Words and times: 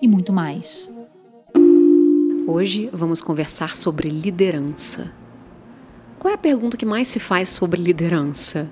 e 0.00 0.08
muito 0.08 0.32
mais. 0.32 0.92
Hoje 2.46 2.88
vamos 2.92 3.20
conversar 3.20 3.76
sobre 3.76 4.08
liderança. 4.08 5.12
Qual 6.18 6.32
é 6.32 6.34
a 6.34 6.38
pergunta 6.38 6.76
que 6.76 6.86
mais 6.86 7.08
se 7.08 7.20
faz 7.20 7.48
sobre 7.48 7.80
liderança? 7.80 8.68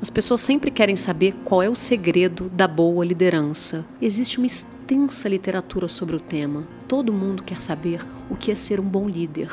As 0.00 0.10
pessoas 0.10 0.40
sempre 0.40 0.70
querem 0.70 0.94
saber 0.94 1.34
qual 1.44 1.62
é 1.62 1.68
o 1.68 1.74
segredo 1.74 2.48
da 2.48 2.68
boa 2.68 3.04
liderança. 3.04 3.84
Existe 4.00 4.38
uma 4.38 4.46
extensa 4.46 5.28
literatura 5.28 5.88
sobre 5.88 6.14
o 6.14 6.20
tema. 6.20 6.68
Todo 6.86 7.12
mundo 7.12 7.42
quer 7.42 7.60
saber 7.60 8.06
o 8.30 8.36
que 8.36 8.52
é 8.52 8.54
ser 8.54 8.78
um 8.78 8.84
bom 8.84 9.08
líder. 9.08 9.50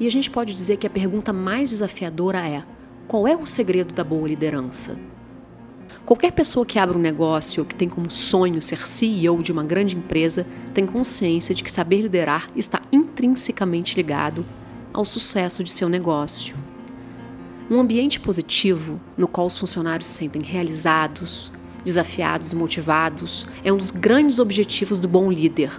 E 0.00 0.06
a 0.06 0.10
gente 0.10 0.30
pode 0.30 0.52
dizer 0.52 0.78
que 0.78 0.86
a 0.86 0.90
pergunta 0.90 1.32
mais 1.32 1.70
desafiadora 1.70 2.40
é: 2.48 2.64
qual 3.06 3.28
é 3.28 3.36
o 3.36 3.46
segredo 3.46 3.94
da 3.94 4.02
boa 4.02 4.26
liderança? 4.26 4.98
Qualquer 6.08 6.32
pessoa 6.32 6.64
que 6.64 6.78
abre 6.78 6.96
um 6.96 7.00
negócio 7.02 7.62
ou 7.62 7.68
que 7.68 7.74
tem 7.74 7.86
como 7.86 8.10
sonho 8.10 8.62
ser 8.62 8.88
CEO 8.88 9.42
de 9.42 9.52
uma 9.52 9.62
grande 9.62 9.94
empresa 9.94 10.46
tem 10.72 10.86
consciência 10.86 11.54
de 11.54 11.62
que 11.62 11.70
saber 11.70 12.00
liderar 12.00 12.46
está 12.56 12.80
intrinsecamente 12.90 13.94
ligado 13.94 14.42
ao 14.90 15.04
sucesso 15.04 15.62
de 15.62 15.70
seu 15.70 15.86
negócio. 15.86 16.56
Um 17.70 17.78
ambiente 17.78 18.18
positivo, 18.18 18.98
no 19.18 19.28
qual 19.28 19.48
os 19.48 19.58
funcionários 19.58 20.08
se 20.08 20.14
sentem 20.14 20.40
realizados, 20.40 21.52
desafiados 21.84 22.52
e 22.52 22.56
motivados, 22.56 23.46
é 23.62 23.70
um 23.70 23.76
dos 23.76 23.90
grandes 23.90 24.38
objetivos 24.38 24.98
do 24.98 25.08
bom 25.08 25.30
líder. 25.30 25.78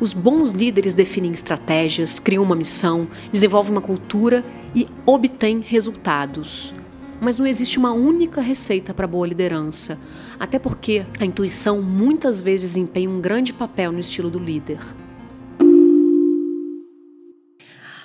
Os 0.00 0.12
bons 0.12 0.50
líderes 0.50 0.92
definem 0.92 1.30
estratégias, 1.30 2.18
criam 2.18 2.42
uma 2.42 2.56
missão, 2.56 3.06
desenvolvem 3.30 3.70
uma 3.70 3.80
cultura 3.80 4.44
e 4.74 4.88
obtêm 5.06 5.60
resultados. 5.60 6.74
Mas 7.20 7.36
não 7.38 7.46
existe 7.46 7.78
uma 7.78 7.92
única 7.92 8.40
receita 8.40 8.94
para 8.94 9.06
boa 9.06 9.26
liderança, 9.26 9.98
até 10.38 10.58
porque 10.58 11.04
a 11.18 11.24
intuição 11.24 11.82
muitas 11.82 12.40
vezes 12.40 12.76
empenha 12.76 13.10
um 13.10 13.20
grande 13.20 13.52
papel 13.52 13.90
no 13.90 13.98
estilo 13.98 14.30
do 14.30 14.38
líder. 14.38 14.78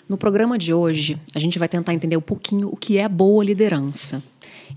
No 0.09 0.17
programa 0.17 0.57
de 0.57 0.73
hoje, 0.73 1.19
a 1.33 1.39
gente 1.39 1.57
vai 1.57 1.69
tentar 1.69 1.93
entender 1.93 2.17
um 2.17 2.21
pouquinho 2.21 2.69
o 2.69 2.75
que 2.75 2.97
é 2.97 3.07
boa 3.07 3.43
liderança. 3.43 4.21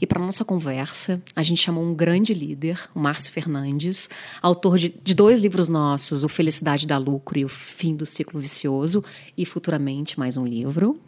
E 0.01 0.07
para 0.07 0.21
nossa 0.21 0.45
conversa, 0.45 1.23
a 1.35 1.43
gente 1.43 1.63
chamou 1.63 1.83
um 1.83 1.95
grande 1.95 2.35
líder, 2.35 2.79
o 2.95 3.01
Márcio 3.01 3.33
Fernandes, 3.33 4.11
autor 4.43 4.79
de, 4.79 4.95
de, 5.03 5.15
dois 5.15 5.41
livros 5.41 5.69
nossos, 5.69 6.23
O 6.23 6.29
Felicidade 6.29 6.87
da 6.87 6.99
Lucro 6.99 7.39
e 7.39 7.45
O 7.45 7.49
Fim 7.49 7.97
do 7.97 8.05
Ciclo 8.05 8.39
Vicioso, 8.39 9.03
e 9.37 9.47
futuramente 9.47 10.19
mais 10.19 10.37
um 10.37 10.47
livro. 10.47 11.01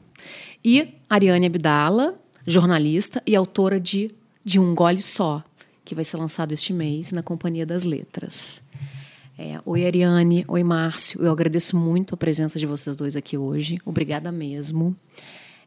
E 0.64 0.94
Ariane 1.08 1.46
Abdala, 1.46 2.18
jornalista 2.48 3.22
e 3.26 3.36
autora 3.36 3.78
de 3.78 4.10
De 4.42 4.58
Um 4.58 4.74
Gole 4.74 5.02
Só, 5.02 5.44
que 5.84 5.94
vai 5.94 6.04
ser 6.04 6.16
lançado 6.16 6.52
este 6.52 6.72
mês 6.72 7.12
na 7.12 7.22
Companhia 7.22 7.66
das 7.66 7.84
Letras. 7.84 8.62
É, 9.38 9.60
oi, 9.64 9.86
Ariane. 9.86 10.44
Oi, 10.48 10.64
Márcio. 10.64 11.22
Eu 11.22 11.30
agradeço 11.30 11.76
muito 11.76 12.14
a 12.14 12.18
presença 12.18 12.58
de 12.58 12.66
vocês 12.66 12.96
dois 12.96 13.14
aqui 13.16 13.36
hoje. 13.36 13.78
Obrigada 13.84 14.32
mesmo. 14.32 14.96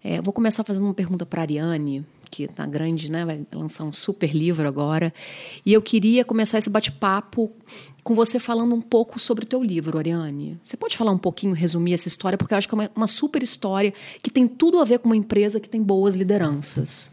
É, 0.03 0.21
vou 0.21 0.33
começar 0.33 0.63
fazendo 0.63 0.85
uma 0.85 0.93
pergunta 0.93 1.25
para 1.25 1.41
a 1.41 1.43
Ariane, 1.43 2.05
que 2.29 2.43
está 2.43 2.65
grande, 2.65 3.11
né? 3.11 3.25
Vai 3.25 3.45
lançar 3.53 3.83
um 3.83 3.93
super 3.93 4.33
livro 4.33 4.67
agora. 4.67 5.13
E 5.65 5.73
eu 5.73 5.81
queria 5.81 6.25
começar 6.25 6.57
esse 6.57 6.69
bate-papo 6.69 7.51
com 8.03 8.15
você 8.15 8.39
falando 8.39 8.73
um 8.73 8.81
pouco 8.81 9.19
sobre 9.19 9.43
o 9.45 9.47
teu 9.47 9.61
livro, 9.61 9.97
Ariane. 9.97 10.59
Você 10.63 10.75
pode 10.75 10.97
falar 10.97 11.11
um 11.11 11.17
pouquinho, 11.17 11.53
resumir 11.53 11.93
essa 11.93 12.07
história, 12.07 12.37
porque 12.37 12.53
eu 12.53 12.57
acho 12.57 12.67
que 12.67 12.73
é 12.73 12.77
uma, 12.77 12.91
uma 12.95 13.07
super 13.07 13.43
história 13.43 13.93
que 14.23 14.31
tem 14.31 14.47
tudo 14.47 14.79
a 14.79 14.83
ver 14.83 14.99
com 14.99 15.09
uma 15.09 15.15
empresa 15.15 15.59
que 15.59 15.69
tem 15.69 15.83
boas 15.83 16.15
lideranças. 16.15 17.11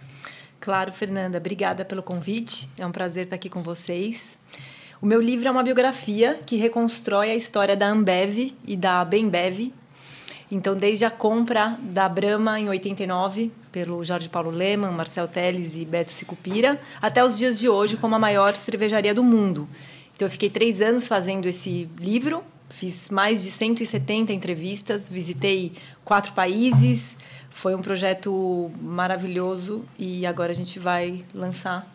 Claro, 0.60 0.92
Fernanda. 0.92 1.38
Obrigada 1.38 1.84
pelo 1.84 2.02
convite. 2.02 2.68
É 2.78 2.86
um 2.86 2.92
prazer 2.92 3.24
estar 3.24 3.36
aqui 3.36 3.48
com 3.48 3.62
vocês. 3.62 4.38
O 5.00 5.06
meu 5.06 5.20
livro 5.20 5.46
é 5.46 5.50
uma 5.50 5.62
biografia 5.62 6.40
que 6.44 6.56
reconstrói 6.56 7.30
a 7.30 7.36
história 7.36 7.76
da 7.76 7.88
Ambev 7.88 8.52
e 8.66 8.76
da 8.76 9.04
Bembev. 9.04 9.72
Então, 10.50 10.74
desde 10.74 11.04
a 11.04 11.10
compra 11.10 11.78
da 11.80 12.08
Brahma 12.08 12.58
em 12.58 12.68
89 12.70 13.52
pelo 13.70 14.02
Jorge 14.02 14.28
Paulo 14.30 14.50
Leman, 14.50 14.90
Marcel 14.92 15.28
Teles 15.28 15.76
e 15.76 15.84
Beto 15.84 16.10
Sicupira, 16.10 16.80
até 17.02 17.22
os 17.22 17.36
dias 17.36 17.58
de 17.58 17.68
hoje 17.68 17.98
como 17.98 18.14
a 18.14 18.18
maior 18.18 18.56
cervejaria 18.56 19.14
do 19.14 19.22
mundo. 19.22 19.68
Então, 20.16 20.26
eu 20.26 20.30
fiquei 20.30 20.48
três 20.48 20.80
anos 20.80 21.06
fazendo 21.06 21.46
esse 21.46 21.88
livro, 22.00 22.42
fiz 22.70 23.10
mais 23.10 23.42
de 23.44 23.50
170 23.50 24.32
entrevistas, 24.32 25.10
visitei 25.10 25.72
quatro 26.04 26.32
países. 26.32 27.16
Foi 27.50 27.74
um 27.74 27.82
projeto 27.82 28.70
maravilhoso 28.80 29.84
e 29.98 30.24
agora 30.24 30.52
a 30.52 30.54
gente 30.54 30.78
vai 30.78 31.24
lançar. 31.34 31.86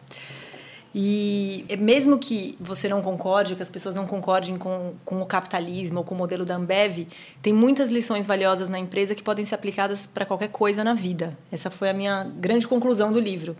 E 0.95 1.65
mesmo 1.79 2.19
que 2.19 2.55
você 2.59 2.87
não 2.87 3.01
concorde, 3.01 3.55
que 3.55 3.63
as 3.63 3.69
pessoas 3.69 3.95
não 3.95 4.05
concordem 4.05 4.57
com, 4.57 4.93
com 5.03 5.21
o 5.21 5.25
capitalismo 5.25 5.99
ou 5.99 6.03
com 6.03 6.13
o 6.13 6.17
modelo 6.17 6.45
da 6.45 6.55
Ambev, 6.55 7.07
tem 7.41 7.51
muitas 7.51 7.89
lições 7.89 8.27
valiosas 8.27 8.69
na 8.69 8.77
empresa 8.77 9.15
que 9.15 9.23
podem 9.23 9.43
ser 9.43 9.55
aplicadas 9.55 10.05
para 10.05 10.23
qualquer 10.23 10.49
coisa 10.49 10.83
na 10.83 10.93
vida. 10.93 11.35
Essa 11.51 11.71
foi 11.71 11.89
a 11.89 11.93
minha 11.93 12.31
grande 12.35 12.67
conclusão 12.67 13.11
do 13.11 13.19
livro. 13.19 13.57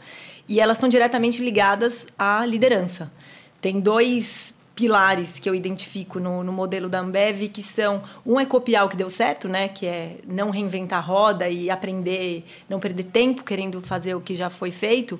E 0.47 0.59
elas 0.59 0.77
estão 0.77 0.87
diretamente 0.87 1.43
ligadas 1.43 2.05
à 2.19 2.45
liderança. 2.45 3.11
Tem 3.59 3.79
dois 3.79 4.53
pilares 4.75 5.39
que 5.39 5.49
eu 5.49 5.55
identifico 5.55 6.19
no, 6.19 6.43
no, 6.43 6.51
modelo 6.51 6.89
da 6.89 6.99
Ambev, 6.99 7.47
que 7.47 7.63
são 7.63 8.03
um 8.25 8.39
é 8.39 8.45
copiar 8.45 8.85
o 8.85 8.89
que 8.89 8.97
deu 8.97 9.09
certo, 9.09 9.47
né, 9.47 9.67
que 9.67 9.85
é 9.85 10.17
não 10.27 10.49
reinventar 10.49 10.99
a 10.99 11.01
roda 11.01 11.47
e 11.47 11.69
aprender, 11.69 12.43
não 12.67 12.79
perder 12.79 13.03
tempo 13.03 13.43
querendo 13.43 13.81
fazer 13.81 14.15
o 14.15 14.21
que 14.21 14.35
já 14.35 14.49
foi 14.49 14.71
feito. 14.71 15.19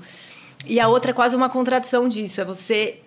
E 0.66 0.80
a 0.80 0.88
outra 0.88 1.12
é 1.12 1.14
quase 1.14 1.36
uma 1.36 1.50
contradição 1.50 2.08
disso, 2.08 2.40
é 2.40 2.46
você 2.46 3.00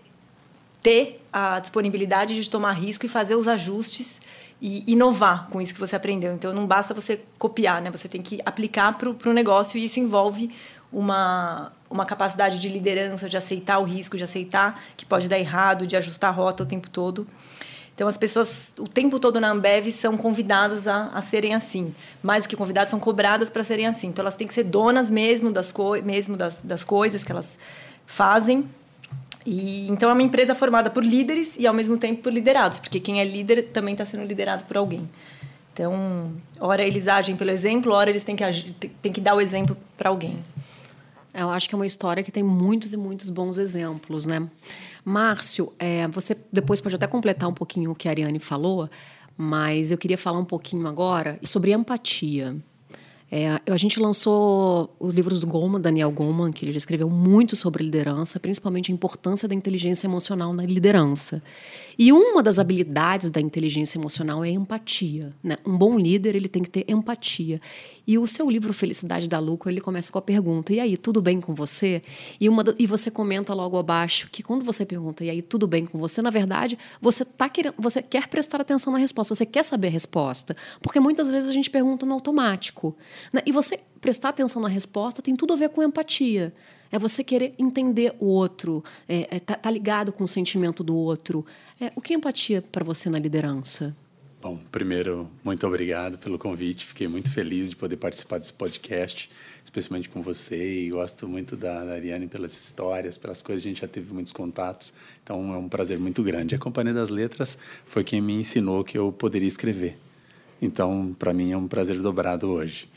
ter 0.82 1.20
a 1.32 1.58
disponibilidade 1.58 2.34
de 2.34 2.48
tomar 2.48 2.72
risco 2.72 3.06
e 3.06 3.08
fazer 3.08 3.34
os 3.34 3.48
ajustes 3.48 4.20
e 4.60 4.84
inovar 4.86 5.48
com 5.50 5.60
isso 5.60 5.74
que 5.74 5.80
você 5.80 5.96
aprendeu. 5.96 6.32
Então, 6.32 6.52
não 6.52 6.66
basta 6.66 6.94
você 6.94 7.20
copiar, 7.38 7.82
né? 7.82 7.90
Você 7.90 8.08
tem 8.08 8.22
que 8.22 8.40
aplicar 8.44 8.96
para 8.96 9.10
o 9.10 9.32
negócio 9.32 9.78
e 9.78 9.84
isso 9.84 9.98
envolve 10.00 10.50
uma, 10.92 11.72
uma 11.90 12.06
capacidade 12.06 12.60
de 12.60 12.68
liderança, 12.68 13.28
de 13.28 13.36
aceitar 13.36 13.78
o 13.78 13.84
risco, 13.84 14.16
de 14.16 14.24
aceitar 14.24 14.80
que 14.96 15.04
pode 15.04 15.28
dar 15.28 15.38
errado, 15.38 15.86
de 15.86 15.96
ajustar 15.96 16.30
a 16.30 16.32
rota 16.32 16.62
o 16.62 16.66
tempo 16.66 16.88
todo. 16.88 17.26
Então, 17.96 18.06
as 18.06 18.18
pessoas, 18.18 18.74
o 18.78 18.86
tempo 18.86 19.18
todo 19.18 19.40
na 19.40 19.50
Ambev, 19.50 19.90
são 19.90 20.18
convidadas 20.18 20.86
a, 20.86 21.06
a 21.14 21.22
serem 21.22 21.54
assim. 21.54 21.94
Mais 22.22 22.44
do 22.44 22.48
que 22.50 22.54
convidadas, 22.54 22.90
são 22.90 23.00
cobradas 23.00 23.48
para 23.48 23.64
serem 23.64 23.86
assim. 23.86 24.08
Então, 24.08 24.22
elas 24.22 24.36
têm 24.36 24.46
que 24.46 24.52
ser 24.52 24.64
donas 24.64 25.10
mesmo 25.10 25.50
das, 25.50 25.72
co 25.72 25.92
mesmo 26.02 26.36
das, 26.36 26.60
das 26.60 26.84
coisas 26.84 27.24
que 27.24 27.32
elas 27.32 27.58
fazem. 28.04 28.68
E, 29.46 29.88
então, 29.88 30.10
é 30.10 30.12
uma 30.12 30.22
empresa 30.22 30.54
formada 30.54 30.90
por 30.90 31.02
líderes 31.02 31.56
e, 31.58 31.66
ao 31.66 31.72
mesmo 31.72 31.96
tempo, 31.96 32.22
por 32.22 32.30
liderados. 32.30 32.78
Porque 32.80 33.00
quem 33.00 33.18
é 33.18 33.24
líder 33.24 33.70
também 33.72 33.92
está 33.92 34.04
sendo 34.04 34.24
liderado 34.24 34.64
por 34.64 34.76
alguém. 34.76 35.08
Então, 35.72 36.32
ora 36.60 36.82
eles 36.82 37.08
agem 37.08 37.34
pelo 37.34 37.50
exemplo, 37.50 37.92
ora 37.92 38.10
eles 38.10 38.24
têm 38.24 38.36
que, 38.36 38.44
agir, 38.44 38.74
têm 39.00 39.10
que 39.10 39.22
dar 39.22 39.34
o 39.34 39.40
exemplo 39.40 39.74
para 39.96 40.10
alguém. 40.10 40.44
Eu 41.36 41.50
acho 41.50 41.68
que 41.68 41.74
é 41.74 41.78
uma 41.78 41.86
história 41.86 42.22
que 42.22 42.32
tem 42.32 42.42
muitos 42.42 42.94
e 42.94 42.96
muitos 42.96 43.28
bons 43.28 43.58
exemplos, 43.58 44.24
né? 44.24 44.48
Márcio, 45.04 45.70
é, 45.78 46.08
você 46.08 46.34
depois 46.50 46.80
pode 46.80 46.94
até 46.94 47.06
completar 47.06 47.46
um 47.48 47.52
pouquinho 47.52 47.90
o 47.90 47.94
que 47.94 48.08
a 48.08 48.10
Ariane 48.10 48.38
falou, 48.38 48.88
mas 49.36 49.90
eu 49.90 49.98
queria 49.98 50.16
falar 50.16 50.38
um 50.38 50.44
pouquinho 50.44 50.86
agora 50.86 51.38
sobre 51.44 51.72
empatia. 51.72 52.56
É, 53.30 53.60
a 53.70 53.76
gente 53.76 53.98
lançou 53.98 54.94
os 55.00 55.12
livros 55.12 55.40
do 55.40 55.48
Goleman, 55.48 55.80
Daniel 55.80 56.12
Goleman, 56.12 56.52
que 56.52 56.64
ele 56.64 56.72
já 56.72 56.78
escreveu 56.78 57.10
muito 57.10 57.56
sobre 57.56 57.82
liderança, 57.82 58.38
principalmente 58.38 58.92
a 58.92 58.94
importância 58.94 59.48
da 59.48 59.54
inteligência 59.54 60.06
emocional 60.06 60.52
na 60.52 60.64
liderança. 60.64 61.42
E 61.98 62.12
uma 62.12 62.40
das 62.40 62.58
habilidades 62.58 63.28
da 63.28 63.40
inteligência 63.40 63.98
emocional 63.98 64.44
é 64.44 64.48
a 64.48 64.52
empatia. 64.52 65.34
Né? 65.42 65.56
Um 65.66 65.76
bom 65.76 65.98
líder 65.98 66.36
ele 66.36 66.48
tem 66.48 66.62
que 66.62 66.70
ter 66.70 66.84
empatia. 66.88 67.60
E 68.06 68.16
o 68.16 68.26
seu 68.26 68.48
livro 68.48 68.72
Felicidade 68.72 69.28
da 69.28 69.38
Lucro, 69.38 69.68
ele 69.68 69.80
começa 69.80 70.12
com 70.12 70.18
a 70.18 70.22
pergunta: 70.22 70.72
"E 70.72 70.78
aí, 70.78 70.96
tudo 70.96 71.20
bem 71.20 71.40
com 71.40 71.54
você?" 71.54 72.02
E 72.40 72.48
uma 72.48 72.64
e 72.78 72.86
você 72.86 73.10
comenta 73.10 73.52
logo 73.52 73.76
abaixo 73.76 74.28
que 74.30 74.42
quando 74.42 74.64
você 74.64 74.86
pergunta: 74.86 75.24
"E 75.24 75.30
aí, 75.30 75.42
tudo 75.42 75.66
bem 75.66 75.84
com 75.86 75.98
você?", 75.98 76.22
na 76.22 76.30
verdade, 76.30 76.78
você 77.00 77.24
tá 77.24 77.48
querendo, 77.48 77.74
você 77.78 78.00
quer 78.00 78.28
prestar 78.28 78.60
atenção 78.60 78.92
na 78.92 78.98
resposta, 78.98 79.34
você 79.34 79.46
quer 79.46 79.64
saber 79.64 79.88
a 79.88 79.90
resposta, 79.90 80.56
porque 80.80 81.00
muitas 81.00 81.30
vezes 81.30 81.50
a 81.50 81.52
gente 81.52 81.68
pergunta 81.68 82.06
no 82.06 82.14
automático. 82.14 82.96
Né? 83.32 83.42
E 83.44 83.52
você 83.52 83.80
prestar 84.00 84.28
atenção 84.28 84.62
na 84.62 84.68
resposta 84.68 85.20
tem 85.20 85.34
tudo 85.34 85.54
a 85.54 85.56
ver 85.56 85.70
com 85.70 85.82
empatia. 85.82 86.54
É 86.92 86.98
você 86.98 87.24
querer 87.24 87.54
entender 87.58 88.14
o 88.20 88.26
outro, 88.26 88.84
é, 89.08 89.36
é 89.36 89.40
tá, 89.40 89.54
tá, 89.54 89.68
ligado 89.68 90.12
com 90.12 90.22
o 90.22 90.28
sentimento 90.28 90.84
do 90.84 90.94
outro. 90.94 91.44
É, 91.80 91.92
o 91.96 92.00
que 92.00 92.12
é 92.12 92.16
empatia 92.16 92.62
para 92.62 92.84
você 92.84 93.10
na 93.10 93.18
liderança? 93.18 93.96
Bom, 94.46 94.60
primeiro, 94.70 95.28
muito 95.42 95.66
obrigado 95.66 96.18
pelo 96.18 96.38
convite. 96.38 96.86
Fiquei 96.86 97.08
muito 97.08 97.32
feliz 97.32 97.70
de 97.70 97.74
poder 97.74 97.96
participar 97.96 98.38
desse 98.38 98.52
podcast, 98.52 99.28
especialmente 99.64 100.08
com 100.08 100.22
você. 100.22 100.84
E 100.84 100.90
gosto 100.90 101.26
muito 101.26 101.56
da, 101.56 101.84
da 101.84 101.94
Ariane 101.94 102.28
pelas 102.28 102.52
histórias, 102.52 103.18
pelas 103.18 103.42
coisas. 103.42 103.66
A 103.66 103.68
gente 103.68 103.80
já 103.80 103.88
teve 103.88 104.14
muitos 104.14 104.32
contatos. 104.32 104.94
Então, 105.20 105.52
é 105.52 105.56
um 105.56 105.68
prazer 105.68 105.98
muito 105.98 106.22
grande. 106.22 106.54
A 106.54 106.60
Companhia 106.60 106.94
das 106.94 107.10
Letras 107.10 107.58
foi 107.86 108.04
quem 108.04 108.20
me 108.20 108.34
ensinou 108.34 108.84
que 108.84 108.96
eu 108.96 109.10
poderia 109.10 109.48
escrever. 109.48 109.98
Então, 110.62 111.12
para 111.18 111.32
mim, 111.32 111.50
é 111.50 111.56
um 111.56 111.66
prazer 111.66 111.98
dobrado 112.00 112.48
hoje. 112.48 112.88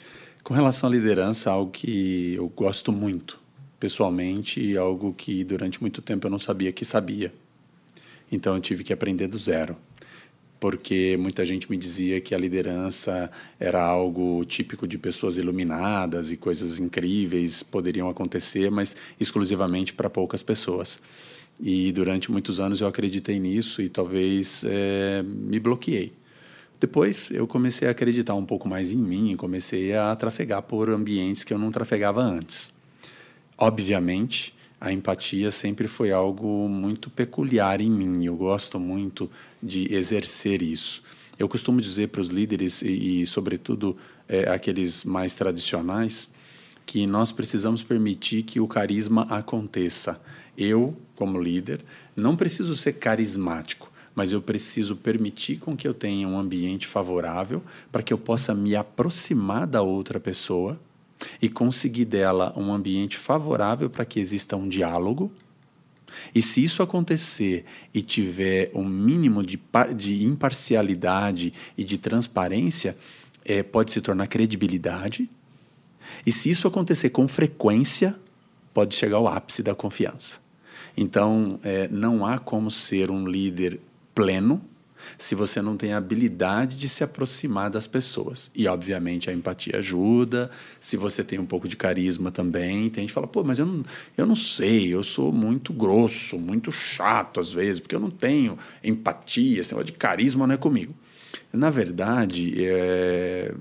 Com 0.44 0.54
relação 0.54 0.88
à 0.88 0.92
liderança, 0.92 1.50
algo 1.50 1.72
que 1.72 2.36
eu 2.36 2.48
gosto 2.50 2.92
muito, 2.92 3.40
pessoalmente, 3.80 4.62
e 4.62 4.78
algo 4.78 5.16
que 5.16 5.44
durante 5.44 5.82
muito 5.82 6.00
tempo 6.00 6.28
eu 6.28 6.30
não 6.30 6.38
sabia 6.38 6.72
que 6.72 6.86
sabia. 6.86 7.34
Então, 8.32 8.54
eu 8.54 8.62
tive 8.62 8.84
que 8.84 8.94
aprender 8.94 9.26
do 9.26 9.40
zero 9.40 9.76
porque 10.60 11.16
muita 11.18 11.46
gente 11.46 11.70
me 11.70 11.78
dizia 11.78 12.20
que 12.20 12.36
a 12.36 12.38
liderança 12.38 13.32
era 13.60 13.82
algo 13.82 14.44
típico 14.46 14.88
de 14.88 14.98
pessoas 14.98 15.38
iluminadas 15.38 16.32
e 16.32 16.38
coisas 16.38 16.80
incríveis 16.80 17.64
poderiam 17.64 18.10
acontecer, 18.10 18.70
mas 18.70 18.96
exclusivamente 19.20 19.94
para 19.94 20.10
poucas 20.10 20.44
pessoas. 20.44 21.00
E 21.60 21.92
durante 21.92 22.32
muitos 22.32 22.60
anos 22.60 22.82
eu 22.82 22.88
acreditei 22.88 23.40
nisso 23.40 23.82
e 23.82 23.90
talvez 23.90 24.64
é, 24.66 25.24
me 25.24 25.60
bloqueei. 25.60 26.14
Depois 26.80 27.30
eu 27.32 27.46
comecei 27.46 27.88
a 27.88 27.92
acreditar 27.92 28.36
um 28.36 28.46
pouco 28.46 28.68
mais 28.68 28.92
em 28.92 28.98
mim 28.98 29.32
e 29.32 29.36
comecei 29.36 29.94
a 29.94 30.16
trafegar 30.16 30.62
por 30.64 30.90
ambientes 30.90 31.44
que 31.44 31.54
eu 31.54 31.58
não 31.58 31.72
trafegava 31.72 32.22
antes. 32.22 32.74
Obviamente, 33.58 34.54
a 34.80 34.92
empatia 34.92 35.52
sempre 35.52 35.88
foi 35.88 36.12
algo 36.12 36.70
muito 36.70 37.10
peculiar 37.10 37.82
em 37.82 37.90
mim. 37.90 38.26
Eu 38.26 38.36
gosto 38.36 38.80
muito 38.80 39.30
de 39.62 39.94
exercer 39.94 40.62
isso. 40.62 41.04
Eu 41.38 41.50
costumo 41.50 41.82
dizer 41.82 42.08
para 42.08 42.22
os 42.22 42.28
líderes 42.28 42.82
e, 42.82 43.22
e 43.22 43.26
sobretudo, 43.26 43.98
é, 44.28 44.50
aqueles 44.50 45.04
mais 45.04 45.34
tradicionais, 45.36 46.32
que 46.86 47.06
nós 47.06 47.32
precisamos 47.32 47.84
permitir 47.84 48.44
que 48.44 48.60
o 48.60 48.68
carisma 48.68 49.24
aconteça. 49.24 50.22
Eu, 50.58 50.98
como 51.16 51.42
líder, 51.42 51.82
não 52.16 52.36
preciso 52.36 52.76
ser 52.76 52.94
carismático, 52.94 53.92
mas 54.16 54.32
eu 54.32 54.42
preciso 54.42 54.96
permitir 54.96 55.58
com 55.58 55.78
que 55.78 55.88
eu 55.88 55.94
tenha 55.94 56.28
um 56.28 56.38
ambiente 56.38 56.88
favorável 56.88 57.62
para 57.92 58.02
que 58.02 58.12
eu 58.12 58.18
possa 58.18 58.54
me 58.54 58.76
aproximar 58.76 59.68
da 59.68 59.82
outra 59.82 60.20
pessoa 60.20 60.80
e 61.42 61.50
conseguir 61.50 62.06
dela 62.06 62.54
um 62.56 62.72
ambiente 62.72 63.18
favorável 63.18 63.90
para 63.90 64.06
que 64.06 64.20
exista 64.20 64.56
um 64.56 64.68
diálogo. 64.68 65.32
E 66.34 66.42
se 66.42 66.64
isso 66.64 66.82
acontecer 66.82 67.66
e 67.94 68.02
tiver 68.02 68.72
um 68.74 68.86
mínimo 68.86 69.44
de, 69.44 69.60
de 69.96 70.24
imparcialidade 70.24 71.54
e 71.78 71.84
de 71.84 71.98
transparência, 71.98 72.98
é, 73.46 73.64
pode 73.64 73.92
se 73.92 74.02
tornar 74.02 74.28
credibilidade. 74.28 75.30
E 76.26 76.32
se 76.32 76.50
isso 76.50 76.68
acontecer 76.68 77.10
com 77.10 77.28
frequência, 77.28 78.16
pode 78.74 78.96
chegar 78.96 79.18
ao 79.18 79.28
ápice 79.28 79.62
da 79.62 79.76
confiança. 79.76 80.40
Então, 80.98 81.60
é, 81.64 81.88
não 81.88 82.26
há 82.26 82.40
como 82.40 82.70
ser 82.70 83.12
um 83.12 83.28
líder 83.28 83.80
pleno 84.14 84.62
se 85.18 85.36
você 85.36 85.62
não 85.62 85.76
tem 85.76 85.94
a 85.94 85.98
habilidade 85.98 86.76
de 86.76 86.90
se 86.90 87.04
aproximar 87.04 87.70
das 87.70 87.88
pessoas. 87.88 88.52
E, 88.56 88.68
obviamente, 88.68 89.30
a 89.30 89.34
empatia 89.34 89.78
ajuda. 89.78 90.50
Se 90.80 90.98
você 90.98 91.24
tem 91.24 91.40
um 91.40 91.46
pouco 91.46 91.68
de 91.68 91.76
carisma 91.76 92.32
também, 92.32 92.90
tem 92.90 93.04
gente 93.04 93.10
que 93.10 93.14
fala, 93.14 93.28
pô, 93.28 93.44
mas 93.44 93.60
eu 93.60 93.66
não, 93.66 93.86
eu 94.18 94.26
não 94.26 94.36
sei, 94.36 94.94
eu 94.94 95.04
sou 95.04 95.32
muito 95.32 95.74
grosso, 95.74 96.38
muito 96.38 96.72
chato 96.72 97.40
às 97.40 97.52
vezes, 97.52 97.80
porque 97.80 97.96
eu 97.96 98.00
não 98.00 98.12
tenho 98.12 98.58
empatia, 98.84 99.62
esse 99.62 99.72
negócio 99.72 99.92
de 99.92 99.98
carisma 99.98 100.46
não 100.46 100.56
é 100.56 100.58
comigo. 100.58 100.94
Na 101.52 101.70
verdade, 101.70 102.54
é... 102.58 103.54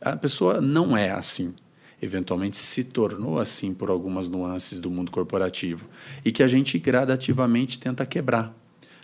a 0.00 0.16
pessoa 0.16 0.60
não 0.60 0.96
é 0.96 1.10
assim 1.10 1.54
eventualmente 2.00 2.58
se 2.58 2.84
tornou 2.84 3.38
assim 3.38 3.72
por 3.72 3.88
algumas 3.88 4.28
nuances 4.28 4.78
do 4.78 4.90
mundo 4.90 5.10
corporativo 5.10 5.86
e 6.24 6.30
que 6.30 6.42
a 6.42 6.48
gente 6.48 6.78
gradativamente 6.78 7.78
tenta 7.78 8.04
quebrar 8.04 8.54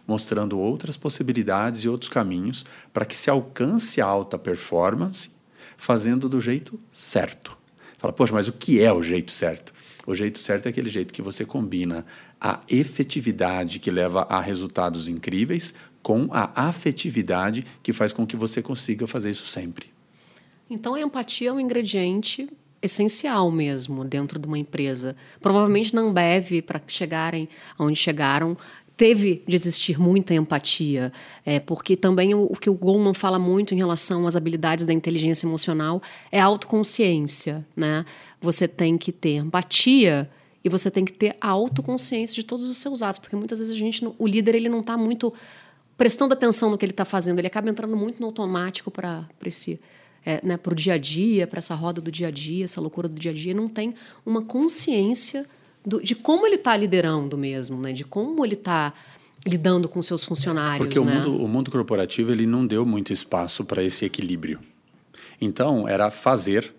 mostrando 0.06 0.58
outras 0.58 0.96
possibilidades 0.96 1.82
e 1.82 1.88
outros 1.88 2.08
caminhos 2.08 2.64
para 2.92 3.04
que 3.04 3.16
se 3.16 3.30
alcance 3.30 4.00
a 4.00 4.06
alta 4.06 4.38
performance 4.38 5.30
fazendo 5.76 6.28
do 6.28 6.40
jeito 6.40 6.78
certo. 6.90 7.56
Fala, 7.98 8.12
poxa, 8.12 8.32
mas 8.32 8.48
o 8.48 8.52
que 8.52 8.80
é 8.80 8.92
o 8.92 9.02
jeito 9.02 9.30
certo? 9.30 9.72
O 10.06 10.14
jeito 10.14 10.38
certo 10.38 10.66
é 10.66 10.68
aquele 10.70 10.90
jeito 10.90 11.12
que 11.12 11.22
você 11.22 11.44
combina 11.44 12.04
a 12.40 12.60
efetividade 12.68 13.78
que 13.78 13.90
leva 13.90 14.22
a 14.22 14.40
resultados 14.40 15.06
incríveis 15.06 15.74
com 16.02 16.28
a 16.32 16.50
afetividade 16.56 17.64
que 17.82 17.92
faz 17.92 18.12
com 18.12 18.26
que 18.26 18.36
você 18.36 18.60
consiga 18.60 19.06
fazer 19.06 19.30
isso 19.30 19.46
sempre. 19.46 19.86
Então, 20.68 20.94
a 20.94 21.00
empatia 21.00 21.50
é 21.50 21.52
um 21.52 21.60
ingrediente 21.60 22.48
essencial 22.82 23.48
mesmo 23.50 24.04
dentro 24.04 24.40
de 24.40 24.48
uma 24.48 24.58
empresa. 24.58 25.14
Provavelmente 25.40 25.94
na 25.94 26.02
Ambev, 26.02 26.62
para 26.62 26.82
chegarem 26.88 27.48
onde 27.78 27.96
chegaram, 27.96 28.56
teve 28.96 29.42
de 29.46 29.54
existir 29.54 29.98
muita 29.98 30.34
empatia, 30.34 31.12
é, 31.44 31.58
porque 31.58 31.96
também 31.96 32.34
o, 32.34 32.44
o, 32.44 32.56
que 32.56 32.70
o 32.70 32.74
Goldman 32.74 33.14
fala 33.14 33.38
muito 33.38 33.74
em 33.74 33.76
relação 33.76 34.26
às 34.26 34.36
habilidades 34.36 34.84
da 34.84 34.92
inteligência 34.92 35.46
emocional 35.46 36.02
é 36.30 36.40
autoconsciência, 36.40 37.66
né? 37.76 38.04
Você 38.40 38.68
tem 38.68 38.98
que 38.98 39.12
ter 39.12 39.36
empatia 39.36 40.30
e 40.64 40.68
você 40.68 40.90
tem 40.90 41.04
que 41.04 41.12
ter 41.12 41.36
a 41.40 41.48
autoconsciência 41.48 42.34
de 42.34 42.44
todos 42.44 42.68
os 42.68 42.78
seus 42.78 43.02
atos, 43.02 43.18
porque 43.18 43.36
muitas 43.36 43.58
vezes 43.58 43.74
a 43.74 43.78
gente, 43.78 44.06
o 44.18 44.26
líder, 44.26 44.54
ele 44.54 44.68
não 44.68 44.80
está 44.80 44.96
muito 44.96 45.32
prestando 45.96 46.34
atenção 46.34 46.70
no 46.70 46.78
que 46.78 46.84
ele 46.84 46.92
está 46.92 47.04
fazendo, 47.04 47.38
ele 47.38 47.46
acaba 47.46 47.70
entrando 47.70 47.96
muito 47.96 48.20
no 48.20 48.26
automático 48.26 48.90
para 48.90 49.26
esse 49.44 49.80
é, 50.24 50.40
né, 50.44 50.56
para 50.56 50.72
o 50.72 50.76
dia 50.76 50.94
a 50.94 50.98
dia, 50.98 51.46
para 51.46 51.58
essa 51.58 51.74
roda 51.74 52.00
do 52.00 52.10
dia 52.10 52.28
a 52.28 52.30
dia, 52.30 52.64
essa 52.64 52.80
loucura 52.80 53.08
do 53.08 53.18
dia 53.18 53.32
a 53.32 53.34
dia, 53.34 53.52
não 53.52 53.68
tem 53.68 53.94
uma 54.24 54.42
consciência 54.42 55.46
do, 55.84 56.02
de 56.02 56.14
como 56.14 56.46
ele 56.46 56.56
está 56.56 56.76
liderando 56.76 57.36
mesmo, 57.36 57.80
né? 57.80 57.92
De 57.92 58.04
como 58.04 58.44
ele 58.44 58.54
está 58.54 58.92
lidando 59.46 59.88
com 59.88 60.00
seus 60.00 60.24
funcionários. 60.24 60.86
Porque 60.86 61.00
né? 61.00 61.12
o, 61.12 61.30
mundo, 61.30 61.44
o 61.44 61.48
mundo 61.48 61.70
corporativo 61.70 62.30
ele 62.30 62.46
não 62.46 62.66
deu 62.66 62.86
muito 62.86 63.12
espaço 63.12 63.64
para 63.64 63.82
esse 63.82 64.04
equilíbrio. 64.04 64.60
Então 65.40 65.88
era 65.88 66.10
fazer 66.10 66.72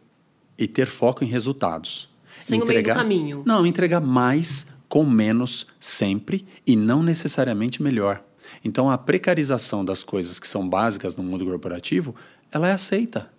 e 0.57 0.67
ter 0.67 0.85
foco 0.85 1.23
em 1.23 1.27
resultados. 1.27 2.09
Sem 2.39 2.59
entregar, 2.59 2.73
o 2.73 2.83
meio 2.83 2.83
do 2.83 2.97
caminho. 2.97 3.43
Não, 3.45 3.65
entregar 3.65 4.01
mais 4.01 4.73
com 4.87 5.03
menos 5.03 5.67
sempre 5.79 6.45
e 6.65 6.75
não 6.75 7.03
necessariamente 7.03 7.81
melhor. 7.81 8.23
Então 8.63 8.89
a 8.89 8.97
precarização 8.97 9.83
das 9.83 10.03
coisas 10.03 10.39
que 10.39 10.47
são 10.47 10.67
básicas 10.67 11.17
no 11.17 11.23
mundo 11.23 11.45
corporativo, 11.45 12.15
ela 12.51 12.69
é 12.69 12.71
aceita. 12.71 13.32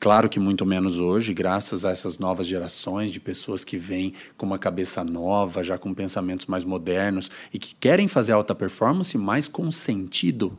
Claro 0.00 0.28
que 0.28 0.38
muito 0.38 0.64
menos 0.64 0.98
hoje, 0.98 1.34
graças 1.34 1.84
a 1.84 1.90
essas 1.90 2.18
novas 2.20 2.46
gerações 2.46 3.10
de 3.10 3.18
pessoas 3.18 3.64
que 3.64 3.76
vêm 3.76 4.14
com 4.36 4.46
uma 4.46 4.58
cabeça 4.58 5.02
nova, 5.02 5.64
já 5.64 5.76
com 5.76 5.92
pensamentos 5.92 6.46
mais 6.46 6.64
modernos 6.64 7.28
e 7.52 7.58
que 7.58 7.74
querem 7.74 8.06
fazer 8.06 8.32
alta 8.32 8.54
performance, 8.54 9.18
mas 9.18 9.48
com 9.48 9.70
sentido. 9.72 10.56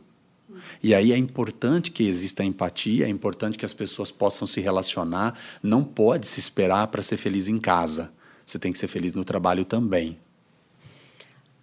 E 0.82 0.94
aí 0.94 1.10
é 1.10 1.16
importante 1.16 1.90
que 1.90 2.04
exista 2.04 2.44
empatia, 2.44 3.06
é 3.06 3.08
importante 3.08 3.56
que 3.56 3.64
as 3.64 3.72
pessoas 3.72 4.10
possam 4.10 4.46
se 4.46 4.60
relacionar. 4.60 5.38
Não 5.62 5.82
pode 5.82 6.26
se 6.26 6.38
esperar 6.38 6.88
para 6.88 7.00
ser 7.00 7.16
feliz 7.16 7.48
em 7.48 7.58
casa. 7.58 8.12
Você 8.44 8.58
tem 8.58 8.72
que 8.72 8.78
ser 8.78 8.88
feliz 8.88 9.14
no 9.14 9.24
trabalho 9.24 9.64
também. 9.64 10.18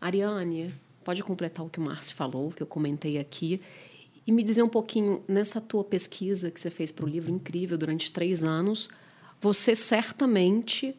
Ariane, 0.02 0.74
pode 1.04 1.22
completar 1.24 1.66
o 1.66 1.70
que 1.70 1.80
o 1.80 1.82
Márcio 1.84 2.16
falou, 2.16 2.52
que 2.52 2.64
eu 2.64 2.68
comentei 2.68 3.20
aqui. 3.20 3.62
E 4.28 4.32
me 4.32 4.44
dizer 4.44 4.62
um 4.62 4.68
pouquinho, 4.68 5.24
nessa 5.26 5.62
tua 5.62 5.86
pesquisa 5.86 6.52
que 6.52 6.60
você 6.60 6.70
fez 6.70 6.92
para 6.92 7.06
o 7.06 7.08
livro 7.08 7.32
incrível 7.32 7.78
durante 7.78 8.12
três 8.12 8.44
anos, 8.44 8.90
você 9.40 9.74
certamente 9.74 10.94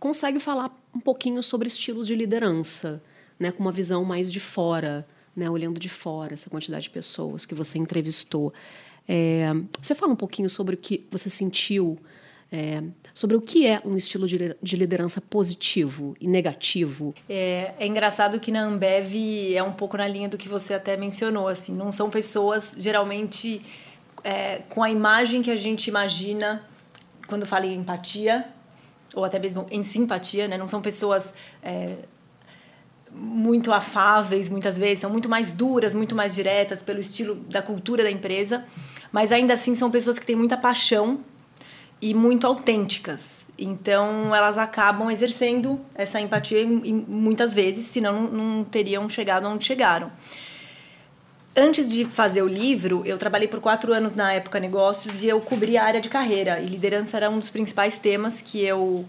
consegue 0.00 0.40
falar 0.40 0.76
um 0.92 0.98
pouquinho 0.98 1.40
sobre 1.44 1.68
estilos 1.68 2.08
de 2.08 2.16
liderança, 2.16 3.00
né, 3.38 3.52
com 3.52 3.60
uma 3.60 3.70
visão 3.70 4.04
mais 4.04 4.32
de 4.32 4.40
fora, 4.40 5.06
né, 5.34 5.48
olhando 5.48 5.78
de 5.78 5.88
fora 5.88 6.34
essa 6.34 6.50
quantidade 6.50 6.84
de 6.84 6.90
pessoas 6.90 7.46
que 7.46 7.54
você 7.54 7.78
entrevistou. 7.78 8.52
É, 9.08 9.46
você 9.80 9.94
fala 9.94 10.12
um 10.12 10.16
pouquinho 10.16 10.50
sobre 10.50 10.74
o 10.74 10.78
que 10.78 11.06
você 11.08 11.30
sentiu 11.30 11.96
é, 12.52 12.82
sobre 13.14 13.34
o 13.34 13.40
que 13.40 13.66
é 13.66 13.80
um 13.82 13.96
estilo 13.96 14.26
de 14.26 14.76
liderança 14.76 15.22
positivo 15.22 16.14
e 16.20 16.28
negativo. 16.28 17.14
É, 17.26 17.72
é, 17.78 17.86
engraçado 17.86 18.38
que 18.38 18.52
na 18.52 18.62
Ambev 18.62 19.54
é 19.54 19.62
um 19.62 19.72
pouco 19.72 19.96
na 19.96 20.06
linha 20.06 20.28
do 20.28 20.36
que 20.36 20.50
você 20.50 20.74
até 20.74 20.94
mencionou, 20.94 21.48
assim, 21.48 21.74
não 21.74 21.90
são 21.90 22.10
pessoas 22.10 22.74
geralmente 22.76 23.62
é, 24.22 24.60
com 24.68 24.82
a 24.82 24.90
imagem 24.90 25.40
que 25.40 25.50
a 25.50 25.56
gente 25.56 25.86
imagina 25.88 26.62
quando 27.26 27.46
fala 27.46 27.64
em 27.64 27.78
empatia 27.78 28.46
ou 29.14 29.24
até 29.24 29.38
mesmo 29.38 29.66
em 29.70 29.82
simpatia, 29.82 30.46
né? 30.46 30.58
Não 30.58 30.66
são 30.66 30.82
pessoas 30.82 31.32
é, 31.62 31.96
muito 33.10 33.72
afáveis, 33.72 34.50
muitas 34.50 34.76
vezes, 34.76 34.98
são 35.00 35.10
muito 35.10 35.28
mais 35.28 35.52
duras, 35.52 35.94
muito 35.94 36.14
mais 36.14 36.34
diretas 36.34 36.82
pelo 36.82 37.00
estilo 37.00 37.34
da 37.34 37.62
cultura 37.62 38.02
da 38.02 38.10
empresa, 38.10 38.64
mas 39.10 39.32
ainda 39.32 39.54
assim 39.54 39.74
são 39.74 39.90
pessoas 39.90 40.18
que 40.18 40.26
têm 40.26 40.36
muita 40.36 40.56
paixão 40.56 41.20
e 42.02 42.12
muito 42.12 42.48
autênticas. 42.48 43.42
Então, 43.56 44.34
elas 44.34 44.58
acabam 44.58 45.08
exercendo 45.08 45.80
essa 45.94 46.20
empatia 46.20 46.66
muitas 46.66 47.54
vezes, 47.54 47.86
senão 47.86 48.24
não 48.24 48.64
teriam 48.64 49.08
chegado 49.08 49.46
onde 49.46 49.64
chegaram. 49.64 50.10
Antes 51.54 51.88
de 51.88 52.04
fazer 52.04 52.42
o 52.42 52.48
livro, 52.48 53.02
eu 53.04 53.16
trabalhei 53.18 53.46
por 53.46 53.60
quatro 53.60 53.92
anos 53.92 54.16
na 54.16 54.32
época 54.32 54.58
negócios 54.58 55.22
e 55.22 55.28
eu 55.28 55.40
cobri 55.40 55.76
a 55.76 55.84
área 55.84 56.00
de 56.00 56.08
carreira. 56.08 56.58
E 56.60 56.66
liderança 56.66 57.16
era 57.16 57.30
um 57.30 57.38
dos 57.38 57.50
principais 57.50 57.98
temas 58.00 58.42
que 58.42 58.60
eu 58.64 59.06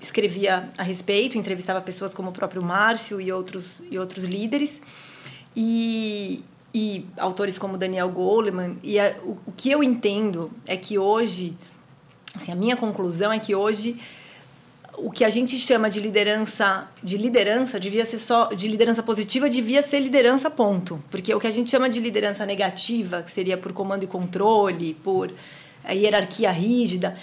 escrevia 0.00 0.68
a 0.76 0.82
respeito, 0.82 1.38
entrevistava 1.38 1.80
pessoas 1.80 2.14
como 2.14 2.30
o 2.30 2.32
próprio 2.32 2.62
Márcio 2.62 3.20
e 3.20 3.30
outros, 3.30 3.82
e 3.90 3.98
outros 3.98 4.24
líderes. 4.24 4.80
E, 5.54 6.42
e 6.72 7.04
autores 7.18 7.58
como 7.58 7.76
Daniel 7.76 8.08
Goleman. 8.08 8.78
E 8.82 8.98
a, 8.98 9.14
o, 9.22 9.36
o 9.46 9.52
que 9.54 9.70
eu 9.70 9.84
entendo 9.84 10.50
é 10.66 10.78
que 10.78 10.98
hoje, 10.98 11.56
assim, 12.34 12.52
a 12.52 12.54
minha 12.54 12.76
conclusão 12.76 13.32
é 13.32 13.38
que 13.38 13.54
hoje 13.54 14.00
o 15.02 15.10
que 15.10 15.24
a 15.24 15.30
gente 15.30 15.56
chama 15.56 15.88
de 15.88 16.00
liderança 16.00 16.88
de 17.02 17.16
liderança 17.16 17.80
devia 17.80 18.04
ser 18.04 18.18
só 18.18 18.46
de 18.46 18.68
liderança 18.68 19.02
positiva 19.02 19.48
devia 19.48 19.82
ser 19.82 20.00
liderança 20.00 20.50
ponto. 20.50 21.02
Porque 21.10 21.34
o 21.34 21.40
que 21.40 21.46
a 21.46 21.50
gente 21.50 21.70
chama 21.70 21.88
de 21.88 22.00
liderança 22.00 22.44
negativa 22.44 23.22
que 23.22 23.30
seria 23.30 23.56
por 23.56 23.72
comando 23.72 24.04
e 24.04 24.06
controle 24.06 24.94
por 25.02 25.32
hierarquia 25.88 26.50
rígida 26.50 27.16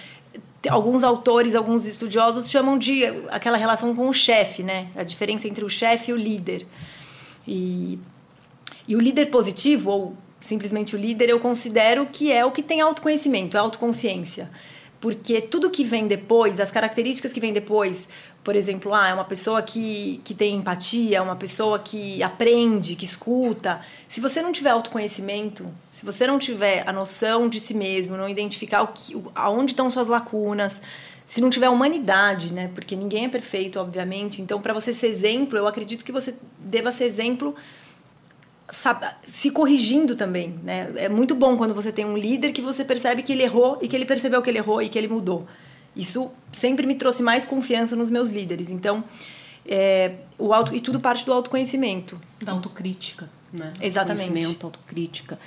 alguns 0.68 1.04
autores 1.04 1.56
alguns 1.56 1.86
estudiosos 1.86 2.50
chamam 2.50 2.78
de 2.78 3.06
aquela 3.30 3.58
relação 3.58 3.96
com 3.96 4.10
o 4.10 4.14
chefe 4.14 4.64
né? 4.64 4.88
A 4.96 5.04
diferença 5.04 5.48
entre 5.48 5.64
o 5.64 5.70
chefe 5.70 6.12
e 6.12 6.14
o 6.14 6.18
líder. 6.18 6.66
E 7.48 8.00
e 8.88 8.96
o 8.96 9.00
líder 9.02 9.28
positivo 9.28 9.92
ou 9.92 10.18
simplesmente 10.40 10.96
o 10.96 11.00
líder 11.00 11.30
eu 11.30 11.40
considero 11.40 12.08
que 12.08 12.32
é 12.32 12.46
o 12.46 12.52
que 12.52 12.64
tem 12.64 12.80
autoconhecimento 12.82 13.58
é 13.58 13.60
autoconsciência 13.60 14.50
porque 15.00 15.42
tudo 15.42 15.70
que 15.70 15.84
vem 15.84 16.08
depois, 16.08 16.60
as 16.60 16.72
características 16.72 17.32
que 17.32 17.40
vem 17.40 17.54
depois, 17.54 18.08
por 18.44 18.56
exemplo, 18.56 18.94
ah, 18.94 19.10
é 19.10 19.14
uma 19.14 19.26
pessoa 19.26 19.62
que, 19.62 20.20
que 20.24 20.34
tem 20.34 20.56
empatia, 20.56 21.22
uma 21.22 21.36
pessoa 21.36 21.78
que 21.78 22.24
aprende, 22.24 22.96
que 22.96 23.06
escuta. 23.06 23.80
Se 24.08 24.20
você 24.20 24.42
não 24.42 24.52
tiver 24.52 24.72
autoconhecimento, 24.72 25.68
se 25.92 26.06
você 26.06 26.26
não 26.26 26.40
tiver 26.40 26.84
a 26.88 26.92
noção 26.92 27.48
de 27.48 27.60
si 27.60 27.74
mesmo, 27.74 28.18
não 28.18 28.28
identificar 28.28 28.82
o 28.82 28.88
que, 28.88 29.22
aonde 29.36 29.74
estão 29.74 29.90
suas 29.90 30.08
lacunas, 30.08 30.82
se 31.26 31.42
não 31.42 31.50
tiver 31.50 31.70
humanidade, 31.70 32.54
né? 32.54 32.72
Porque 32.74 32.96
ninguém 32.96 33.26
é 33.26 33.30
perfeito, 33.30 33.80
obviamente. 33.80 34.42
Então, 34.42 34.62
para 34.62 34.74
você 34.74 34.94
ser 34.94 35.08
exemplo, 35.08 35.58
eu 35.58 35.68
acredito 35.68 36.06
que 36.06 36.12
você 36.12 36.34
deva 36.58 36.92
ser 36.92 37.04
exemplo 37.04 37.54
se 39.24 39.50
corrigindo 39.52 40.16
também, 40.16 40.60
né? 40.64 40.92
É 40.96 41.10
muito 41.10 41.34
bom 41.34 41.58
quando 41.58 41.74
você 41.74 41.92
tem 41.92 42.06
um 42.06 42.18
líder 42.18 42.52
que 42.52 42.62
você 42.62 42.84
percebe 42.84 43.24
que 43.24 43.32
ele 43.32 43.44
errou 43.44 43.78
e 43.82 43.88
que 43.88 43.96
ele 43.96 44.06
percebeu 44.06 44.42
que 44.42 44.50
ele 44.50 44.58
errou 44.58 44.82
e 44.82 44.90
que 44.90 44.98
ele 44.98 45.08
mudou. 45.08 45.48
Isso 45.96 46.30
sempre 46.52 46.86
me 46.86 46.96
trouxe 46.96 47.24
mais 47.24 47.46
confiança 47.46 47.96
nos 47.96 48.10
meus 48.10 48.30
líderes. 48.30 48.70
Então, 48.70 49.04
é, 49.66 50.16
o 50.38 50.54
auto 50.54 50.76
e 50.76 50.82
tudo 50.82 51.00
parte 51.00 51.26
do 51.26 51.34
autoconhecimento, 51.34 52.20
da 52.42 52.52
autocrítica, 52.52 53.30
né? 53.52 53.74
Exatamente. 53.82 54.30
Conhecimento, 54.30 54.66
autocrítica. 54.66 55.40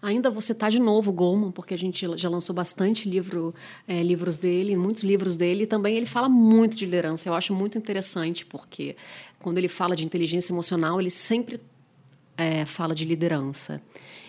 Ainda 0.00 0.30
você 0.30 0.52
tá 0.52 0.68
de 0.68 0.80
novo 0.80 1.12
Goleman, 1.12 1.52
porque 1.52 1.74
a 1.74 1.78
gente 1.78 2.04
já 2.16 2.28
lançou 2.28 2.52
bastante 2.52 3.08
livro, 3.08 3.54
é, 3.86 4.02
livros 4.02 4.36
dele, 4.36 4.76
muitos 4.76 5.04
livros 5.04 5.36
dele. 5.36 5.62
E 5.62 5.66
também 5.66 5.96
ele 5.96 6.06
fala 6.06 6.28
muito 6.28 6.76
de 6.76 6.84
liderança. 6.84 7.28
Eu 7.28 7.34
acho 7.34 7.54
muito 7.54 7.78
interessante 7.78 8.44
porque 8.44 8.96
quando 9.38 9.58
ele 9.58 9.68
fala 9.68 9.94
de 9.94 10.04
inteligência 10.04 10.52
emocional, 10.52 11.00
ele 11.00 11.10
sempre 11.10 11.60
é, 12.36 12.64
fala 12.64 12.94
de 12.94 13.04
liderança. 13.04 13.80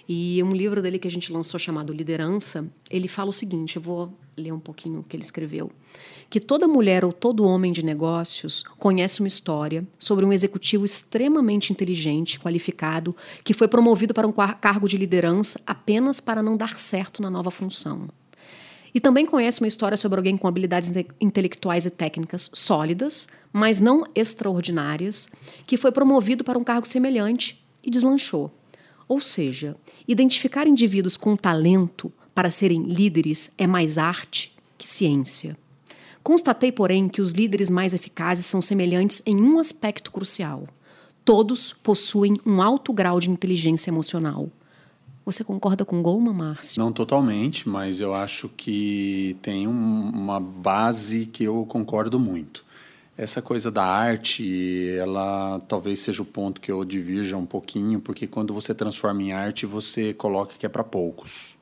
E 0.08 0.44
um 0.44 0.50
livro 0.50 0.82
dele 0.82 1.00
que 1.00 1.08
a 1.08 1.12
gente 1.12 1.32
lançou 1.32 1.60
chamado 1.60 1.94
Liderança, 1.94 2.68
ele 2.90 3.08
fala 3.08 3.30
o 3.30 3.34
seguinte: 3.34 3.78
eu 3.78 3.82
vou 3.82 4.14
ler 4.36 4.52
um 4.52 4.60
pouquinho 4.60 5.00
o 5.00 5.04
que 5.04 5.16
ele 5.16 5.24
escreveu. 5.24 5.72
Que 6.30 6.40
toda 6.40 6.68
mulher 6.68 7.06
ou 7.06 7.14
todo 7.14 7.46
homem 7.46 7.72
de 7.72 7.86
negócios 7.86 8.64
conhece 8.80 9.22
uma 9.22 9.28
história 9.28 9.88
sobre 9.98 10.26
um 10.26 10.34
executivo 10.34 10.84
extremamente 10.84 11.72
inteligente, 11.72 12.40
qualificado, 12.40 13.16
que 13.44 13.54
foi 13.54 13.68
promovido 13.68 14.14
para 14.14 14.28
um 14.28 14.32
cargo 14.32 14.90
de 14.90 14.98
liderança 14.98 15.62
apenas 15.66 16.20
para 16.20 16.44
não 16.44 16.58
dar 16.58 16.80
certo 16.80 17.22
na 17.22 17.30
nova 17.30 17.52
função. 17.52 18.08
E 18.96 19.00
também 19.00 19.26
conhece 19.26 19.60
uma 19.60 19.68
história 19.68 19.98
sobre 19.98 20.20
alguém 20.20 20.38
com 20.38 20.48
habilidades 20.48 20.92
intelectuais 21.20 21.86
e 21.86 21.90
técnicas 21.90 22.52
sólidas, 22.54 23.28
mas 23.52 23.82
não 23.82 24.04
extraordinárias, 24.14 25.30
que 25.66 25.78
foi 25.78 25.92
promovido 25.92 26.44
para 26.44 26.60
um 26.60 26.64
cargo 26.64 26.88
semelhante 26.88 27.63
e 27.84 27.90
deslanchou. 27.90 28.52
Ou 29.08 29.20
seja, 29.20 29.76
identificar 30.08 30.68
indivíduos 30.68 31.18
com 31.18 31.36
talento 31.36 32.12
para 32.34 32.50
serem 32.50 32.84
líderes 32.84 33.52
é 33.58 33.68
mais 33.68 33.98
arte 33.98 34.56
que 34.78 34.88
ciência. 34.88 35.58
Constatei, 36.24 36.72
porém, 36.72 37.10
que 37.10 37.22
os 37.22 37.34
líderes 37.34 37.70
mais 37.70 37.94
eficazes 37.94 38.46
são 38.46 38.62
semelhantes 38.62 39.22
em 39.26 39.42
um 39.42 39.60
aspecto 39.60 40.12
crucial. 40.12 40.68
Todos 41.26 41.74
possuem 41.74 42.40
um 42.46 42.62
alto 42.62 42.94
grau 42.94 43.20
de 43.20 43.30
inteligência 43.30 43.90
emocional. 43.90 44.50
Você 45.26 45.44
concorda 45.44 45.86
com 45.86 46.02
Goleman, 46.02 46.34
Márcio? 46.34 46.82
Não 46.82 46.92
totalmente, 46.92 47.68
mas 47.68 48.00
eu 48.00 48.14
acho 48.14 48.50
que 48.50 49.38
tem 49.42 49.68
um, 49.68 50.10
uma 50.10 50.40
base 50.40 51.26
que 51.26 51.46
eu 51.46 51.66
concordo 51.66 52.20
muito. 52.20 52.66
Essa 53.16 53.44
coisa 53.44 53.70
da 53.70 53.86
arte, 53.86 54.90
ela 54.98 55.60
talvez 55.68 56.00
seja 56.00 56.24
o 56.24 56.26
ponto 56.26 56.60
que 56.60 56.72
eu 56.72 56.84
divirja 56.84 57.38
um 57.38 57.46
pouquinho, 57.46 58.00
porque 58.00 58.26
quando 58.26 58.54
você 58.54 58.74
transforma 58.74 59.22
em 59.22 59.32
arte, 59.32 59.68
você 59.68 60.16
coloca 60.16 60.56
que 60.58 60.66
é 60.66 60.70
para 60.70 60.84
poucos. 60.84 61.56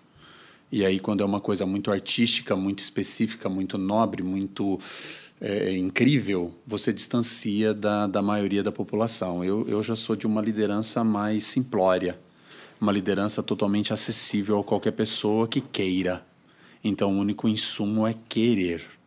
E 0.72 0.86
aí, 0.86 0.98
quando 0.98 1.22
é 1.22 1.26
uma 1.26 1.42
coisa 1.42 1.66
muito 1.66 1.92
artística, 1.92 2.56
muito 2.56 2.80
específica, 2.80 3.50
muito 3.50 3.78
nobre, 3.78 4.24
muito 4.24 4.80
é, 5.42 5.76
incrível, 5.76 6.54
você 6.66 6.94
distancia 6.94 7.74
da, 7.74 8.08
da 8.08 8.22
maioria 8.22 8.64
da 8.64 8.72
população. 8.72 9.44
Eu, 9.44 9.68
eu 9.68 9.84
já 9.84 9.98
sou 9.98 10.16
de 10.16 10.26
uma 10.26 10.42
liderança 10.42 11.04
mais 11.04 11.44
simplória, 11.44 12.18
uma 12.80 12.94
liderança 12.94 13.44
totalmente 13.44 13.92
acessível 13.92 14.60
a 14.60 14.64
qualquer 14.64 14.92
pessoa 14.92 15.46
que 15.50 15.60
queira. 15.60 16.26
Então, 16.82 17.14
o 17.14 17.20
único 17.20 17.50
insumo 17.50 18.08
é 18.08 18.16
querer. 18.30 19.01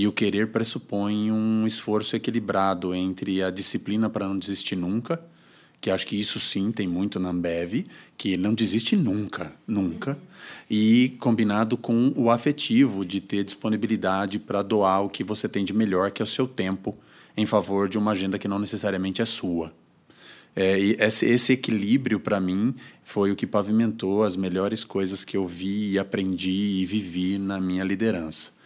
E 0.00 0.06
o 0.06 0.12
querer 0.12 0.46
pressupõe 0.46 1.30
um 1.30 1.66
esforço 1.66 2.16
equilibrado 2.16 2.94
entre 2.94 3.42
a 3.42 3.50
disciplina 3.50 4.08
para 4.08 4.26
não 4.26 4.38
desistir 4.38 4.74
nunca, 4.74 5.22
que 5.78 5.90
acho 5.90 6.06
que 6.06 6.18
isso 6.18 6.40
sim 6.40 6.72
tem 6.72 6.88
muito 6.88 7.20
na 7.20 7.28
Ambev, 7.28 7.84
que 8.16 8.34
não 8.38 8.54
desiste 8.54 8.96
nunca, 8.96 9.52
nunca, 9.66 10.18
e 10.70 11.14
combinado 11.20 11.76
com 11.76 12.14
o 12.16 12.30
afetivo 12.30 13.04
de 13.04 13.20
ter 13.20 13.44
disponibilidade 13.44 14.38
para 14.38 14.62
doar 14.62 15.04
o 15.04 15.10
que 15.10 15.22
você 15.22 15.46
tem 15.46 15.66
de 15.66 15.74
melhor, 15.74 16.10
que 16.10 16.22
é 16.22 16.24
o 16.24 16.26
seu 16.26 16.48
tempo, 16.48 16.96
em 17.36 17.44
favor 17.44 17.86
de 17.86 17.98
uma 17.98 18.12
agenda 18.12 18.38
que 18.38 18.48
não 18.48 18.58
necessariamente 18.58 19.20
é 19.20 19.26
sua. 19.26 19.70
É, 20.56 20.78
esse, 20.78 21.26
esse, 21.26 21.52
equilíbrio, 21.52 22.18
para 22.18 22.40
mim, 22.40 22.74
foi 23.04 23.30
o 23.30 23.36
que 23.36 23.46
pavimentou 23.46 24.22
as 24.22 24.34
melhores 24.34 24.82
coisas 24.82 25.26
que 25.26 25.36
eu 25.36 25.46
vi, 25.46 25.98
aprendi 25.98 26.80
e 26.80 26.86
vivi 26.86 27.36
na 27.36 27.60
minha 27.60 27.84
liderança. 27.84 28.58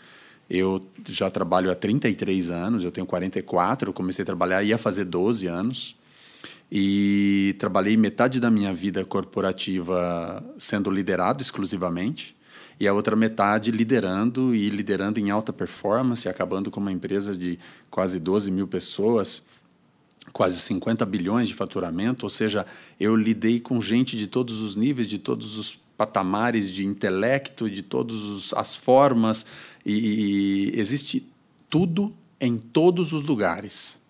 Eu 0.49 0.85
já 1.09 1.31
trabalho 1.31 1.71
há 1.71 1.75
33 1.75 2.51
anos, 2.51 2.85
eu 2.85 2.91
tenho 2.91 3.07
44, 3.07 3.91
eu 3.91 3.95
comecei 3.95 4.23
a 4.23 4.27
trabalhar, 4.27 4.63
ia 4.63 4.77
fazer 4.77 5.05
12 5.05 5.47
anos. 5.47 5.97
E 6.71 7.55
trabalhei 7.59 7.97
metade 7.97 8.41
da 8.41 8.51
minha 8.51 8.73
vida 8.75 9.05
corporativa 9.05 10.45
sendo 10.59 10.91
liderado 10.91 11.43
exclusivamente, 11.43 12.37
e 12.81 12.89
a 12.89 12.93
outra 12.93 13.15
metade 13.15 13.71
liderando 13.71 14.55
e 14.55 14.69
liderando 14.69 15.21
em 15.21 15.31
alta 15.31 15.53
performance, 15.53 16.29
acabando 16.29 16.71
com 16.71 16.81
uma 16.81 16.91
empresa 16.91 17.37
de 17.37 17.59
quase 17.89 18.19
12 18.19 18.51
mil 18.51 18.67
pessoas, 18.67 19.45
quase 20.33 20.59
50 20.59 21.07
bilhões 21.07 21.49
de 21.49 21.55
faturamento. 21.55 22.27
Ou 22.27 22.31
seja, 22.31 22.67
eu 22.99 23.15
lidei 23.15 23.61
com 23.61 23.81
gente 23.81 24.17
de 24.17 24.27
todos 24.27 24.61
os 24.61 24.75
níveis, 24.75 25.07
de 25.07 25.19
todos 25.19 25.57
os 25.57 25.79
patamares 25.97 26.71
de 26.71 26.85
intelecto, 26.85 27.71
de 27.71 27.83
todas 27.83 28.53
as 28.55 28.75
formas, 28.75 29.47
e, 29.85 30.73
e 30.73 30.81
existe 30.81 31.27
tudo 31.69 32.15
em 32.41 32.59
todos 32.59 33.13
os 33.13 33.23
lugares. 33.23 34.03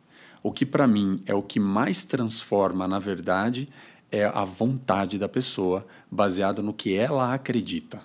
O 0.43 0.53
que 0.53 0.67
para 0.67 0.87
mim 0.87 1.23
é 1.27 1.35
o 1.35 1.43
que 1.43 1.59
mais 1.59 2.05
transforma, 2.05 2.87
na 2.87 2.99
verdade, 2.99 3.69
é 4.11 4.25
a 4.25 4.45
vontade 4.45 5.19
da 5.19 5.29
pessoa, 5.29 5.87
baseada 6.11 6.63
no 6.63 6.73
que 6.73 6.95
ela 6.95 7.33
acredita. 7.33 8.03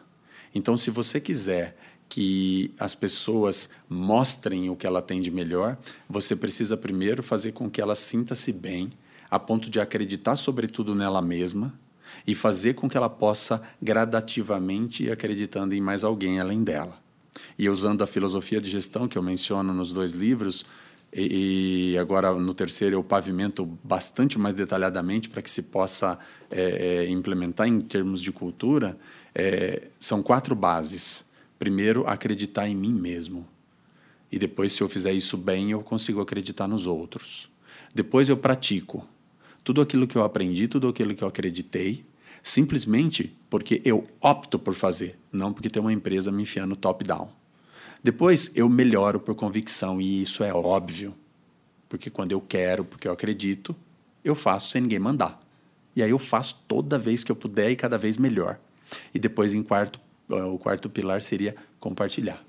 Então, 0.53 0.75
se 0.75 0.89
você 0.89 1.19
quiser 1.19 1.77
que 2.07 2.73
as 2.79 2.95
pessoas 2.95 3.69
mostrem 3.87 4.69
o 4.69 4.75
que 4.75 4.87
ela 4.87 5.01
tem 5.01 5.21
de 5.21 5.29
melhor, 5.29 5.77
você 6.09 6.35
precisa 6.35 6.75
primeiro 6.75 7.21
fazer 7.21 7.51
com 7.51 7.69
que 7.69 7.79
ela 7.79 7.95
sinta-se 7.95 8.51
bem, 8.51 8.91
a 9.29 9.37
ponto 9.37 9.69
de 9.69 9.79
acreditar 9.79 10.35
sobretudo 10.35 10.95
nela 10.95 11.21
mesma 11.21 11.71
e 12.25 12.35
fazer 12.35 12.73
com 12.73 12.89
que 12.89 12.97
ela 12.97 13.09
possa 13.09 13.61
gradativamente 13.81 15.03
ir 15.03 15.11
acreditando 15.11 15.73
em 15.73 15.81
mais 15.81 16.03
alguém 16.03 16.39
além 16.39 16.63
dela. 16.63 16.97
E 17.57 17.69
usando 17.69 18.01
a 18.01 18.07
filosofia 18.07 18.59
de 18.59 18.69
gestão 18.69 19.07
que 19.07 19.17
eu 19.17 19.23
menciono 19.23 19.73
nos 19.73 19.91
dois 19.91 20.13
livros, 20.13 20.65
e, 21.11 21.97
agora 21.99 22.33
no 22.33 22.53
terceiro 22.53 22.95
eu 22.95 23.03
pavimento 23.03 23.65
bastante 23.83 24.37
mais 24.37 24.53
detalhadamente 24.53 25.27
para 25.27 25.41
que 25.41 25.49
se 25.49 25.63
possa 25.63 26.19
é, 26.51 27.05
é, 27.05 27.09
implementar 27.09 27.67
em 27.67 27.81
termos 27.81 28.21
de 28.21 28.31
cultura, 28.31 28.97
é, 29.33 29.87
são 29.99 30.21
quatro 30.21 30.55
bases. 30.55 31.25
Primeiro, 31.57 32.07
acreditar 32.07 32.69
em 32.69 32.75
mim 32.75 32.93
mesmo. 32.93 33.45
E 34.31 34.37
depois, 34.37 34.71
se 34.71 34.81
eu 34.81 34.87
fizer 34.87 35.11
isso 35.11 35.35
bem, 35.35 35.71
eu 35.71 35.81
consigo 35.81 36.21
acreditar 36.21 36.67
nos 36.67 36.85
outros. 36.85 37.49
Depois, 37.93 38.29
eu 38.29 38.37
pratico. 38.37 39.05
Tudo 39.63 39.81
aquilo 39.81 40.07
que 40.07 40.15
eu 40.15 40.23
aprendi, 40.23 40.67
tudo 40.67 40.87
aquilo 40.87 41.15
que 41.15 41.23
eu 41.23 41.27
acreditei, 41.27 42.05
simplesmente 42.43 43.35
porque 43.49 43.81
eu 43.83 44.07
opto 44.21 44.59
por 44.59 44.73
fazer, 44.73 45.17
não 45.31 45.51
porque 45.51 45.69
tem 45.69 45.81
uma 45.81 45.93
empresa 45.93 46.31
me 46.31 46.43
enfiando 46.43 46.75
top-down. 46.75 47.29
Depois, 48.03 48.51
eu 48.55 48.69
melhoro 48.69 49.19
por 49.19 49.35
convicção, 49.35 49.99
e 49.99 50.21
isso 50.21 50.43
é 50.43 50.53
óbvio. 50.53 51.13
Porque 51.89 52.09
quando 52.09 52.31
eu 52.31 52.39
quero, 52.39 52.85
porque 52.85 53.07
eu 53.07 53.11
acredito, 53.11 53.75
eu 54.23 54.35
faço 54.35 54.69
sem 54.69 54.81
ninguém 54.81 54.99
mandar. 54.99 55.41
E 55.95 56.03
aí 56.03 56.11
eu 56.11 56.19
faço 56.19 56.63
toda 56.67 56.97
vez 56.97 57.23
que 57.23 57.31
eu 57.31 57.35
puder 57.35 57.71
e 57.71 57.75
cada 57.75 57.97
vez 57.97 58.17
melhor. 58.17 58.59
E 59.13 59.19
depois, 59.19 59.53
em 59.53 59.61
quarto, 59.61 59.99
eh, 60.29 60.43
o 60.43 60.57
quarto 60.57 60.89
pilar 60.89 61.21
seria 61.21 61.55
compartilhar. 61.79 62.41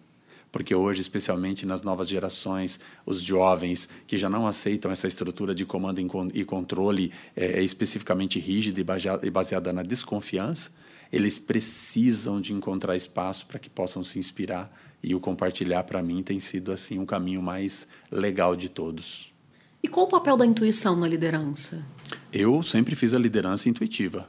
Porque 0.53 0.75
hoje, 0.75 1.01
especialmente 1.01 1.65
nas 1.65 1.83
novas 1.83 2.09
gerações, 2.09 2.81
os 3.07 3.23
jovens 3.23 3.89
que 4.07 4.19
já 4.19 4.29
não 4.29 4.47
aceitam 4.47 4.91
essa 4.91 5.07
estrutura 5.07 5.55
de 5.55 5.65
comando 5.65 6.01
e 6.35 6.45
controle 6.45 7.13
é, 7.37 7.63
especificamente 7.63 8.39
rígida 8.41 8.81
e 9.23 9.31
baseada 9.31 9.73
na 9.73 9.83
desconfiança, 9.83 10.71
eles 11.13 11.39
precisam 11.39 12.41
de 12.41 12.53
encontrar 12.53 12.97
espaço 12.97 13.47
para 13.47 13.59
que 13.59 13.69
possam 13.69 14.03
se 14.03 14.19
inspirar 14.19 14.73
e 15.03 15.15
o 15.15 15.21
compartilhar 15.21 15.83
para 15.85 16.03
mim 16.03 16.23
tem 16.23 16.39
sido 16.39 16.73
assim 16.73 16.99
um 16.99 17.07
caminho 17.07 17.43
mais 17.43 17.89
legal 18.11 18.55
de 18.55 18.69
todos. 18.69 19.33
E 19.83 19.89
qual 19.89 20.07
o 20.07 20.09
papel 20.09 20.37
da 20.37 20.45
intuição 20.45 20.95
na 20.95 21.09
liderança? 21.09 21.85
Eu 22.33 22.63
sempre 22.63 22.95
fiz 22.95 23.15
a 23.15 23.19
liderança 23.19 23.69
intuitiva, 23.69 24.29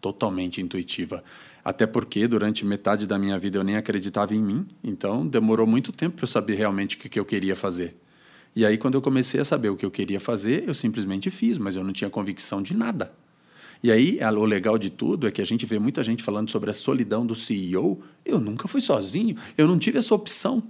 totalmente 0.00 0.60
intuitiva. 0.60 1.24
Até 1.68 1.86
porque 1.86 2.26
durante 2.26 2.64
metade 2.64 3.06
da 3.06 3.18
minha 3.18 3.38
vida 3.38 3.58
eu 3.58 3.62
nem 3.62 3.76
acreditava 3.76 4.34
em 4.34 4.42
mim, 4.42 4.66
então 4.82 5.26
demorou 5.26 5.66
muito 5.66 5.92
tempo 5.92 6.16
para 6.16 6.24
eu 6.24 6.26
saber 6.26 6.54
realmente 6.54 6.96
o 6.96 6.98
que 6.98 7.20
eu 7.20 7.26
queria 7.26 7.54
fazer. 7.54 7.94
E 8.56 8.64
aí, 8.64 8.78
quando 8.78 8.94
eu 8.94 9.02
comecei 9.02 9.38
a 9.38 9.44
saber 9.44 9.68
o 9.68 9.76
que 9.76 9.84
eu 9.84 9.90
queria 9.90 10.18
fazer, 10.18 10.66
eu 10.66 10.72
simplesmente 10.72 11.30
fiz, 11.30 11.58
mas 11.58 11.76
eu 11.76 11.84
não 11.84 11.92
tinha 11.92 12.08
convicção 12.08 12.62
de 12.62 12.74
nada. 12.74 13.12
E 13.82 13.92
aí, 13.92 14.18
o 14.18 14.44
legal 14.46 14.78
de 14.78 14.88
tudo 14.88 15.28
é 15.28 15.30
que 15.30 15.42
a 15.42 15.44
gente 15.44 15.66
vê 15.66 15.78
muita 15.78 16.02
gente 16.02 16.22
falando 16.22 16.50
sobre 16.50 16.70
a 16.70 16.72
solidão 16.72 17.26
do 17.26 17.34
CEO. 17.34 18.02
Eu 18.24 18.40
nunca 18.40 18.66
fui 18.66 18.80
sozinho, 18.80 19.36
eu 19.54 19.68
não 19.68 19.78
tive 19.78 19.98
essa 19.98 20.14
opção. 20.14 20.62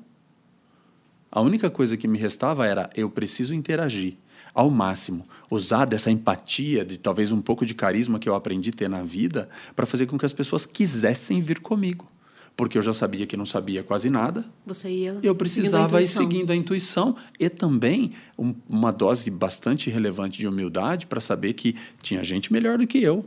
A 1.31 1.41
única 1.41 1.71
coisa 1.71 1.97
que 1.97 2.09
me 2.09 2.19
restava 2.19 2.67
era 2.67 2.91
eu 2.97 3.09
preciso 3.09 3.55
interagir 3.55 4.17
ao 4.59 4.69
máximo, 4.69 5.25
usar 5.49 5.85
dessa 5.85 6.11
empatia, 6.11 6.85
de 6.85 6.99
talvez 6.99 7.31
um 7.31 7.41
pouco 7.41 7.65
de 7.65 7.75
carisma 7.75 8.19
que 8.19 8.29
eu 8.29 8.35
aprendi 8.35 8.71
a 8.71 8.73
ter 8.73 8.89
na 8.89 9.05
vida, 9.05 9.49
para 9.77 9.87
fazer 9.87 10.07
com 10.07 10.19
que 10.19 10.27
as 10.27 10.33
pessoas 10.33 10.67
quisessem 10.67 11.41
vir 11.41 11.61
comigo. 11.61 12.11
Porque 12.57 12.77
eu 12.77 12.83
já 12.83 12.93
sabia 12.93 13.25
que 13.25 13.37
não 13.37 13.47
sabia 13.47 13.85
quase 13.85 14.11
nada. 14.11 14.45
Você 14.67 14.91
ia. 14.91 15.21
Eu 15.23 15.33
precisava 15.37 16.01
ir 16.01 16.05
seguindo 16.05 16.51
a 16.51 16.57
intuição 16.57 17.15
e 17.39 17.49
também 17.49 18.15
um, 18.37 18.53
uma 18.69 18.91
dose 18.91 19.31
bastante 19.31 19.91
relevante 19.91 20.41
de 20.41 20.49
humildade 20.49 21.07
para 21.07 21.21
saber 21.21 21.53
que 21.53 21.77
tinha 22.03 22.25
gente 22.25 22.53
melhor 22.53 22.79
do 22.79 22.87
que 22.87 23.01
eu. 23.01 23.25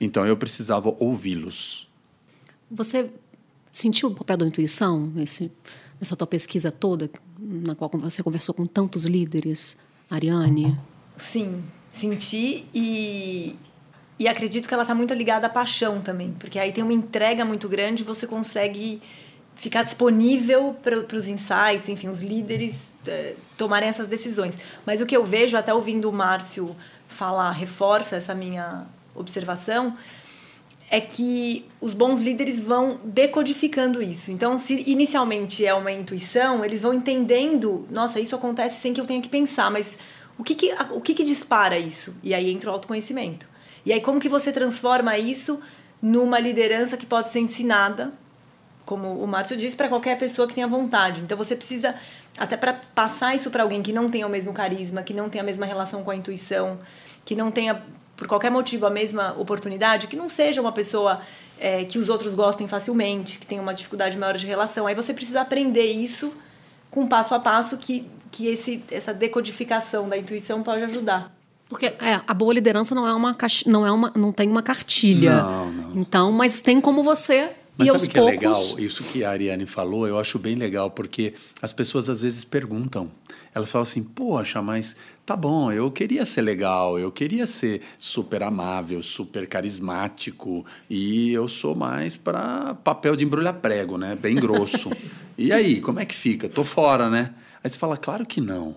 Então 0.00 0.26
eu 0.26 0.36
precisava 0.36 0.92
ouvi-los. 0.98 1.88
Você 2.68 3.12
sentiu 3.70 4.08
o 4.08 4.14
papel 4.14 4.38
da 4.38 4.46
intuição 4.48 5.06
nesse, 5.14 5.52
nessa 6.00 6.16
tua 6.16 6.26
pesquisa 6.26 6.72
toda, 6.72 7.08
na 7.38 7.76
qual 7.76 7.88
você 7.94 8.24
conversou 8.24 8.52
com 8.52 8.66
tantos 8.66 9.04
líderes? 9.04 9.76
Ariane? 10.10 10.78
Sim, 11.16 11.62
senti 11.90 12.66
e, 12.74 13.56
e 14.18 14.28
acredito 14.28 14.68
que 14.68 14.74
ela 14.74 14.82
está 14.82 14.94
muito 14.94 15.14
ligada 15.14 15.46
à 15.46 15.50
paixão 15.50 16.00
também, 16.00 16.32
porque 16.38 16.58
aí 16.58 16.72
tem 16.72 16.82
uma 16.82 16.92
entrega 16.92 17.44
muito 17.44 17.68
grande, 17.68 18.02
você 18.02 18.26
consegue 18.26 19.00
ficar 19.56 19.82
disponível 19.82 20.74
para 20.82 21.16
os 21.16 21.28
insights, 21.28 21.88
enfim, 21.88 22.08
os 22.08 22.22
líderes 22.22 22.90
é, 23.06 23.34
tomarem 23.56 23.88
essas 23.88 24.08
decisões. 24.08 24.58
Mas 24.84 25.00
o 25.00 25.06
que 25.06 25.16
eu 25.16 25.24
vejo, 25.24 25.56
até 25.56 25.72
ouvindo 25.72 26.08
o 26.08 26.12
Márcio 26.12 26.74
falar, 27.08 27.52
reforça 27.52 28.16
essa 28.16 28.34
minha 28.34 28.84
observação, 29.14 29.96
é 30.90 31.00
que 31.00 31.66
os 31.80 31.94
bons 31.94 32.20
líderes 32.20 32.60
vão 32.60 33.00
decodificando 33.04 34.02
isso. 34.02 34.30
Então, 34.30 34.58
se 34.58 34.84
inicialmente 34.86 35.64
é 35.64 35.74
uma 35.74 35.90
intuição, 35.90 36.64
eles 36.64 36.82
vão 36.82 36.94
entendendo, 36.94 37.86
nossa, 37.90 38.20
isso 38.20 38.34
acontece 38.34 38.80
sem 38.80 38.92
que 38.92 39.00
eu 39.00 39.06
tenha 39.06 39.20
que 39.20 39.28
pensar, 39.28 39.70
mas 39.70 39.96
o 40.38 40.44
que 40.44 40.54
que, 40.54 40.74
o 40.92 41.00
que, 41.00 41.14
que 41.14 41.24
dispara 41.24 41.78
isso? 41.78 42.14
E 42.22 42.34
aí 42.34 42.50
entra 42.50 42.70
o 42.70 42.72
autoconhecimento. 42.72 43.48
E 43.84 43.92
aí 43.92 44.00
como 44.00 44.20
que 44.20 44.28
você 44.28 44.52
transforma 44.52 45.16
isso 45.18 45.60
numa 46.00 46.38
liderança 46.38 46.96
que 46.96 47.06
pode 47.06 47.28
ser 47.28 47.40
ensinada, 47.40 48.12
como 48.84 49.22
o 49.22 49.26
Márcio 49.26 49.56
disse, 49.56 49.74
para 49.74 49.88
qualquer 49.88 50.18
pessoa 50.18 50.46
que 50.46 50.54
tenha 50.54 50.68
vontade. 50.68 51.20
Então 51.20 51.36
você 51.36 51.56
precisa 51.56 51.94
até 52.36 52.56
para 52.56 52.74
passar 52.94 53.34
isso 53.34 53.50
para 53.50 53.62
alguém 53.62 53.82
que 53.82 53.92
não 53.92 54.10
tenha 54.10 54.26
o 54.26 54.30
mesmo 54.30 54.52
carisma, 54.52 55.02
que 55.02 55.14
não 55.14 55.30
tenha 55.30 55.42
a 55.42 55.46
mesma 55.46 55.64
relação 55.64 56.02
com 56.02 56.10
a 56.10 56.16
intuição, 56.16 56.78
que 57.24 57.34
não 57.34 57.50
tenha 57.50 57.82
por 58.16 58.26
qualquer 58.26 58.50
motivo, 58.50 58.86
a 58.86 58.90
mesma 58.90 59.34
oportunidade, 59.38 60.06
que 60.06 60.16
não 60.16 60.28
seja 60.28 60.60
uma 60.60 60.72
pessoa 60.72 61.20
é, 61.58 61.84
que 61.84 61.98
os 61.98 62.08
outros 62.08 62.34
gostem 62.34 62.68
facilmente, 62.68 63.38
que 63.38 63.46
tenha 63.46 63.60
uma 63.60 63.74
dificuldade 63.74 64.16
maior 64.16 64.36
de 64.36 64.46
relação. 64.46 64.86
Aí 64.86 64.94
você 64.94 65.12
precisa 65.12 65.40
aprender 65.40 65.86
isso 65.86 66.32
com 66.90 67.06
passo 67.06 67.34
a 67.34 67.40
passo 67.40 67.76
que, 67.76 68.06
que 68.30 68.46
esse, 68.46 68.82
essa 68.90 69.12
decodificação 69.12 70.08
da 70.08 70.16
intuição 70.16 70.62
pode 70.62 70.84
ajudar. 70.84 71.34
Porque 71.68 71.86
é, 71.86 72.20
a 72.26 72.34
boa 72.34 72.52
liderança 72.54 72.94
não 72.94 73.06
é 73.06 73.12
uma 73.12 73.36
não 73.66 73.86
é 73.86 73.90
uma 73.90 74.12
não 74.14 74.30
tem 74.30 74.48
uma 74.48 74.62
cartilha. 74.62 75.42
Não, 75.42 75.72
não. 75.72 75.96
Então, 75.96 76.30
mas 76.30 76.60
tem 76.60 76.80
como 76.80 77.02
você 77.02 77.50
mas 77.76 77.88
e 77.88 77.90
sabe 77.90 78.04
o 78.04 78.08
que 78.08 78.14
poucos... 78.14 78.28
é 78.28 78.36
legal? 78.36 78.78
Isso 78.78 79.02
que 79.02 79.24
a 79.24 79.30
Ariane 79.30 79.66
falou, 79.66 80.06
eu 80.06 80.18
acho 80.18 80.38
bem 80.38 80.54
legal, 80.54 80.90
porque 80.90 81.34
as 81.60 81.72
pessoas 81.72 82.08
às 82.08 82.22
vezes 82.22 82.44
perguntam. 82.44 83.10
Elas 83.54 83.70
falam 83.70 83.82
assim, 83.82 84.02
poxa, 84.02 84.60
mas 84.62 84.96
tá 85.24 85.34
bom, 85.34 85.72
eu 85.72 85.90
queria 85.90 86.26
ser 86.26 86.42
legal, 86.42 86.98
eu 86.98 87.10
queria 87.10 87.46
ser 87.46 87.80
super 87.98 88.42
amável, 88.42 89.02
super 89.02 89.48
carismático, 89.48 90.64
e 90.88 91.32
eu 91.32 91.48
sou 91.48 91.74
mais 91.74 92.16
para 92.16 92.74
papel 92.74 93.16
de 93.16 93.24
embrulhar 93.24 93.54
prego, 93.54 93.96
né? 93.96 94.14
Bem 94.14 94.34
grosso. 94.36 94.90
e 95.38 95.52
aí, 95.52 95.80
como 95.80 95.98
é 95.98 96.04
que 96.04 96.14
fica? 96.14 96.48
Tô 96.48 96.62
fora, 96.62 97.08
né? 97.08 97.34
Aí 97.62 97.70
você 97.70 97.78
fala, 97.78 97.96
claro 97.96 98.26
que 98.26 98.40
não. 98.40 98.76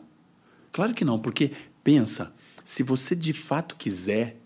Claro 0.71 0.93
que 0.93 1.03
não, 1.03 1.19
porque 1.19 1.51
pensa, 1.83 2.33
se 2.63 2.81
você 2.81 3.15
de 3.15 3.33
fato 3.33 3.75
quiser, 3.75 4.37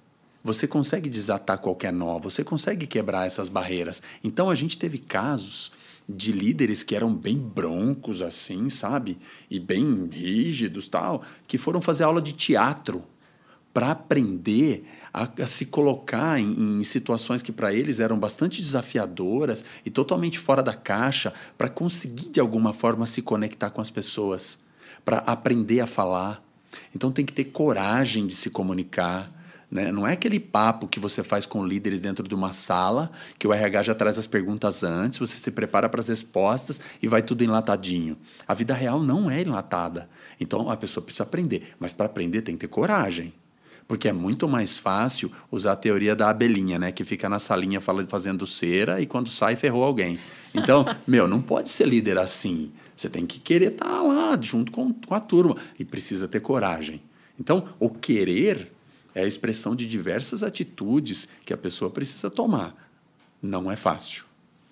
você 0.44 0.68
consegue 0.68 1.10
desatar 1.10 1.60
qualquer 1.60 1.94
nó, 1.94 2.18
você 2.18 2.44
consegue 2.44 2.88
quebrar 2.88 3.28
essas 3.28 3.48
barreiras. 3.48 4.02
Então 4.24 4.50
a 4.50 4.56
gente 4.56 4.78
teve 4.78 4.98
casos 4.98 5.72
de 6.08 6.32
líderes 6.32 6.84
que 6.84 6.96
eram 6.96 7.14
bem 7.14 7.38
broncos 7.38 8.22
assim, 8.22 8.70
sabe? 8.70 9.18
E 9.50 9.60
bem 9.60 10.08
rígidos, 10.12 10.90
tal, 10.90 11.24
que 11.48 11.58
foram 11.58 11.82
fazer 11.82 12.04
aula 12.04 12.22
de 12.22 12.34
teatro 12.34 13.04
para 13.74 13.92
aprender 13.92 14.86
a, 15.14 15.30
a, 15.42 15.48
se 15.48 15.66
colocar 15.66 16.40
em, 16.40 16.80
em 16.80 16.84
situações 16.84 17.42
que 17.42 17.52
para 17.52 17.74
eles 17.74 18.00
eram 18.00 18.20
bastante 18.20 18.62
desafiadoras 18.62 19.64
e 19.86 19.90
totalmente 19.90 20.38
fora 20.38 20.62
da 20.62 20.74
caixa, 20.74 21.34
para 21.58 21.70
conseguir 21.70 22.30
de 22.30 22.40
alguma 22.40 22.74
forma 22.74 23.06
se 23.06 23.22
conectar 23.22 23.70
com 23.70 23.82
as 23.82 23.90
pessoas, 23.90 24.60
para 25.06 25.20
aprender 25.20 25.80
a 25.80 25.88
falar. 25.88 26.44
Então 26.96 27.12
tem 27.12 27.26
que 27.26 27.34
ter 27.34 27.46
coragem 27.46 28.28
de 28.28 28.34
se 28.34 28.50
comunicar 28.50 29.32
né? 29.72 29.90
Não 29.90 30.06
é 30.06 30.14
aquele 30.14 30.40
papo 30.40 30.86
que 30.86 31.00
você 31.00 31.24
faz 31.24 31.46
com 31.46 31.66
líderes 31.66 32.02
dentro 32.02 32.28
de 32.28 32.36
uma 32.36 32.52
sala, 32.52 33.10
que 33.40 33.48
o 33.48 33.54
RH 33.54 33.84
já 33.84 33.96
traz 33.96 34.18
as 34.18 34.28
perguntas 34.28 34.84
antes, 34.84 35.18
você 35.18 35.38
se 35.38 35.50
prepara 35.50 35.88
para 35.88 36.02
as 36.02 36.10
respostas 36.10 36.82
e 37.02 37.08
vai 37.08 37.22
tudo 37.22 37.44
enlatadinho. 37.44 38.18
A 38.46 38.54
vida 38.54 38.74
real 38.74 39.02
não 39.02 39.32
é 39.32 39.42
enlatada. 39.42 40.10
Então 40.40 40.70
a 40.70 40.76
pessoa 40.76 41.02
precisa 41.04 41.24
aprender. 41.24 41.74
Mas 41.80 41.94
para 41.94 42.08
aprender 42.08 42.42
tem 42.42 42.56
que 42.56 42.62
ter 42.62 42.68
coragem. 42.68 43.34
Porque 43.88 44.08
é 44.08 44.14
muito 44.14 44.48
mais 44.48 44.78
fácil 44.78 45.32
usar 45.50 45.74
a 45.74 45.76
teoria 45.76 46.16
da 46.16 46.30
abelhinha, 46.30 46.78
né? 46.78 46.92
Que 46.92 47.04
fica 47.04 47.30
na 47.30 47.40
salinha 47.40 47.82
fazendo 47.82 48.46
cera 48.46 49.02
e 49.02 49.06
quando 49.06 49.30
sai 49.30 49.56
ferrou 49.56 49.84
alguém. 49.84 50.20
Então, 50.54 50.86
meu, 51.08 51.28
não 51.28 51.42
pode 51.42 51.70
ser 51.70 51.88
líder 51.88 52.18
assim. 52.18 52.72
Você 52.96 53.10
tem 53.10 53.26
que 53.26 53.40
querer 53.40 53.74
estar 53.74 53.86
tá 53.86 54.02
lá 54.02 54.38
junto 54.40 54.72
com, 54.72 54.94
com 54.94 55.16
a 55.16 55.20
turma. 55.20 55.56
E 55.80 55.86
precisa 55.86 56.28
ter 56.28 56.42
coragem. 56.42 57.02
Então, 57.40 57.70
o 57.80 57.90
querer 57.90 58.72
é 59.14 59.24
a 59.24 59.28
expressão 59.28 59.76
de 59.76 59.86
diversas 59.86 60.44
atitudes 60.44 61.28
que 61.46 61.54
a 61.54 61.58
pessoa 61.58 61.92
precisa 61.92 62.30
tomar. 62.30 62.90
Não 63.42 63.72
é 63.72 63.76
fácil, 63.76 64.26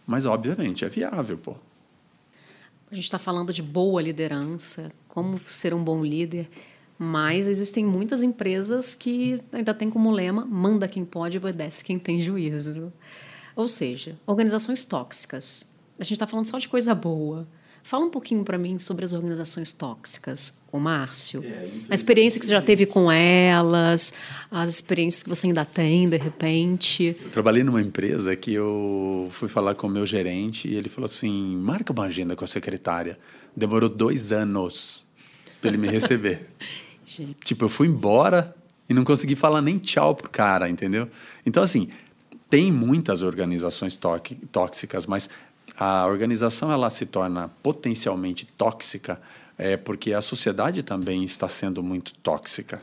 mas 0.06 0.26
obviamente 0.26 0.86
é 0.86 0.90
viável, 0.90 1.38
pô. 1.38 1.56
A 2.92 2.96
gente 2.96 3.04
está 3.04 3.20
falando 3.20 3.54
de 3.54 3.62
boa 3.62 4.02
liderança, 4.02 4.92
como 5.08 5.38
ser 5.40 5.74
um 5.74 5.84
bom 5.84 6.04
líder, 6.04 6.50
mas 6.98 7.48
existem 7.48 7.86
muitas 7.86 8.24
empresas 8.24 8.96
que 8.96 9.40
ainda 9.52 9.74
têm 9.74 9.90
como 9.90 10.12
lema: 10.12 10.46
manda 10.46 10.88
quem 10.88 11.06
pode, 11.06 11.38
obedece 11.38 11.84
quem 11.84 12.00
tem 12.00 12.20
juízo. 12.20 12.92
Ou 13.56 13.68
seja, 13.68 14.18
organizações 14.26 14.84
tóxicas. 14.86 15.64
A 16.00 16.04
gente 16.04 16.14
está 16.14 16.26
falando 16.26 16.46
só 16.46 16.58
de 16.58 16.68
coisa 16.68 16.96
boa. 16.96 17.48
Fala 17.90 18.06
um 18.06 18.12
pouquinho 18.12 18.44
para 18.44 18.56
mim 18.56 18.78
sobre 18.78 19.04
as 19.04 19.14
organizações 19.14 19.72
tóxicas, 19.72 20.62
o 20.72 20.78
Márcio. 20.78 21.44
É, 21.44 21.68
a 21.90 21.96
experiência 21.96 22.40
que 22.40 22.46
você 22.46 22.52
já 22.52 22.62
teve 22.62 22.86
com 22.86 23.12
elas, 23.12 24.14
as 24.52 24.70
experiências 24.70 25.24
que 25.24 25.30
você 25.30 25.48
ainda 25.48 25.66
tem, 25.66 26.08
de 26.08 26.16
repente. 26.16 27.18
Eu 27.20 27.32
trabalhei 27.32 27.64
numa 27.64 27.82
empresa 27.82 28.36
que 28.36 28.54
eu 28.54 29.30
fui 29.32 29.50
falar 29.50 29.74
com 29.74 29.88
o 29.88 29.90
meu 29.90 30.06
gerente 30.06 30.68
e 30.68 30.76
ele 30.76 30.88
falou 30.88 31.08
assim: 31.08 31.58
marca 31.58 31.92
uma 31.92 32.04
agenda 32.04 32.36
com 32.36 32.46
a 32.46 32.48
secretária. 32.48 33.18
Demorou 33.58 33.90
dois 33.90 34.32
anos 34.32 35.08
para 35.60 35.70
ele 35.72 35.80
me 35.80 35.88
receber. 35.88 36.48
tipo, 37.44 37.66
eu 37.66 37.70
fui 37.70 37.88
embora 37.88 38.56
e 38.88 38.94
não 38.94 39.04
consegui 39.04 39.36
falar 39.36 39.64
nem 39.64 39.80
tchau 39.80 40.14
pro 40.14 40.30
cara, 40.30 40.70
entendeu? 40.70 41.10
Então, 41.44 41.64
assim, 41.64 41.90
tem 42.50 42.72
muitas 42.72 43.24
organizações 43.24 44.00
tóxicas, 44.52 45.08
mas 45.08 45.28
a 45.80 46.06
organização 46.06 46.70
ela 46.70 46.90
se 46.90 47.06
torna 47.06 47.48
potencialmente 47.64 48.46
tóxica 48.46 49.22
é, 49.58 49.78
porque 49.78 50.12
a 50.12 50.22
sociedade 50.22 50.84
também 50.84 51.24
está 51.24 51.48
sendo 51.48 51.82
muito 51.82 52.14
tóxica. 52.16 52.82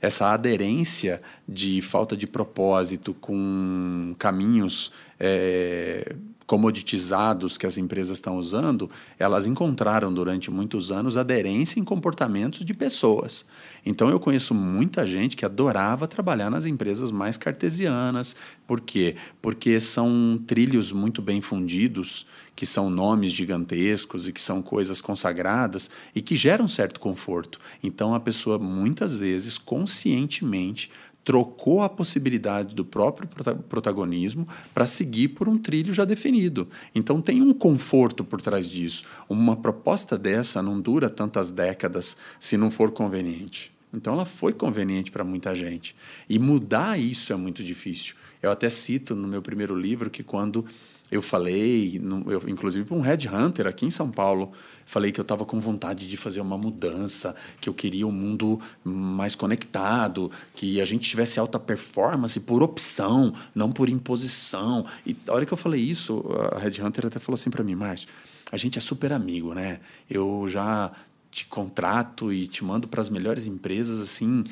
Essa 0.00 0.30
aderência 0.32 1.22
de 1.48 1.80
falta 1.80 2.14
de 2.14 2.26
propósito 2.26 3.14
com 3.14 4.14
caminhos 4.18 4.92
é, 5.18 6.14
comoditizados 6.46 7.58
que 7.58 7.66
as 7.66 7.76
empresas 7.76 8.18
estão 8.18 8.36
usando, 8.38 8.88
elas 9.18 9.46
encontraram 9.46 10.14
durante 10.14 10.50
muitos 10.50 10.92
anos 10.92 11.16
aderência 11.16 11.80
em 11.80 11.84
comportamentos 11.84 12.64
de 12.64 12.72
pessoas. 12.72 13.44
Então 13.84 14.08
eu 14.08 14.20
conheço 14.20 14.54
muita 14.54 15.06
gente 15.06 15.36
que 15.36 15.44
adorava 15.44 16.06
trabalhar 16.06 16.50
nas 16.50 16.64
empresas 16.64 17.10
mais 17.10 17.36
cartesianas. 17.36 18.36
Por 18.66 18.80
quê? 18.80 19.16
Porque 19.42 19.78
são 19.80 20.40
trilhos 20.46 20.92
muito 20.92 21.20
bem 21.20 21.40
fundidos, 21.40 22.26
que 22.54 22.64
são 22.64 22.88
nomes 22.88 23.32
gigantescos 23.32 24.26
e 24.26 24.32
que 24.32 24.40
são 24.40 24.62
coisas 24.62 25.00
consagradas 25.00 25.90
e 26.14 26.22
que 26.22 26.36
geram 26.36 26.66
certo 26.66 26.98
conforto. 26.98 27.60
Então 27.82 28.14
a 28.14 28.20
pessoa 28.20 28.58
muitas 28.58 29.14
vezes 29.14 29.58
conscientemente 29.58 30.90
trocou 31.26 31.82
a 31.82 31.88
possibilidade 31.88 32.72
do 32.72 32.84
próprio 32.84 33.28
protagonismo 33.68 34.46
para 34.72 34.86
seguir 34.86 35.30
por 35.30 35.48
um 35.48 35.58
trilho 35.58 35.92
já 35.92 36.04
definido. 36.04 36.68
Então 36.94 37.20
tem 37.20 37.42
um 37.42 37.52
conforto 37.52 38.22
por 38.22 38.40
trás 38.40 38.70
disso. 38.70 39.02
Uma 39.28 39.56
proposta 39.56 40.16
dessa 40.16 40.62
não 40.62 40.80
dura 40.80 41.10
tantas 41.10 41.50
décadas 41.50 42.16
se 42.38 42.56
não 42.56 42.70
for 42.70 42.92
conveniente. 42.92 43.72
Então 43.92 44.12
ela 44.12 44.24
foi 44.24 44.52
conveniente 44.52 45.10
para 45.10 45.24
muita 45.24 45.52
gente. 45.52 45.96
E 46.28 46.38
mudar 46.38 46.96
isso 46.96 47.32
é 47.32 47.36
muito 47.36 47.64
difícil. 47.64 48.14
Eu 48.40 48.52
até 48.52 48.70
cito 48.70 49.16
no 49.16 49.26
meu 49.26 49.42
primeiro 49.42 49.74
livro 49.74 50.08
que 50.08 50.22
quando 50.22 50.64
eu 51.10 51.22
falei, 51.22 52.00
eu, 52.26 52.48
inclusive 52.48 52.84
para 52.84 52.96
um 52.96 53.00
headhunter 53.00 53.66
aqui 53.66 53.86
em 53.86 53.90
São 53.90 54.10
Paulo, 54.10 54.52
falei 54.84 55.12
que 55.12 55.20
eu 55.20 55.22
estava 55.22 55.44
com 55.44 55.60
vontade 55.60 56.08
de 56.08 56.16
fazer 56.16 56.40
uma 56.40 56.58
mudança, 56.58 57.34
que 57.60 57.68
eu 57.68 57.74
queria 57.74 58.06
um 58.06 58.12
mundo 58.12 58.60
mais 58.84 59.34
conectado, 59.34 60.30
que 60.54 60.80
a 60.80 60.84
gente 60.84 61.08
tivesse 61.08 61.38
alta 61.38 61.58
performance 61.58 62.38
por 62.40 62.62
opção, 62.62 63.34
não 63.54 63.70
por 63.70 63.88
imposição. 63.88 64.86
E 65.04 65.16
a 65.28 65.32
hora 65.32 65.46
que 65.46 65.52
eu 65.52 65.56
falei 65.56 65.80
isso, 65.80 66.24
a 66.52 66.58
headhunter 66.58 67.06
até 67.06 67.18
falou 67.18 67.34
assim 67.34 67.50
para 67.50 67.62
mim, 67.62 67.74
Márcio, 67.74 68.08
a 68.50 68.56
gente 68.56 68.78
é 68.78 68.80
super 68.80 69.12
amigo, 69.12 69.54
né? 69.54 69.80
Eu 70.08 70.46
já 70.48 70.92
te 71.30 71.46
contrato 71.46 72.32
e 72.32 72.46
te 72.46 72.64
mando 72.64 72.88
para 72.88 73.00
as 73.00 73.10
melhores 73.10 73.46
empresas 73.46 74.00
assim 74.00 74.44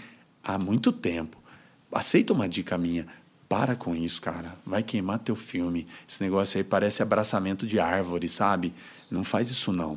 há 0.43 0.59
muito 0.59 0.93
tempo. 0.93 1.39
Aceita 1.91 2.33
uma 2.33 2.49
dica 2.49 2.77
minha 2.77 3.07
para 3.55 3.77
com 3.77 3.95
isso, 3.95 4.21
cara. 4.21 4.57
Vai 4.67 4.83
queimar 4.83 5.21
teu 5.21 5.37
filme. 5.37 5.87
Esse 6.09 6.21
negócio 6.21 6.59
aí 6.59 6.65
parece 6.65 7.05
abraçamento 7.05 7.69
de 7.69 7.79
árvore, 7.79 8.29
sabe? 8.29 8.75
Não 9.09 9.23
faz 9.23 9.49
isso 9.49 9.71
não. 9.71 9.97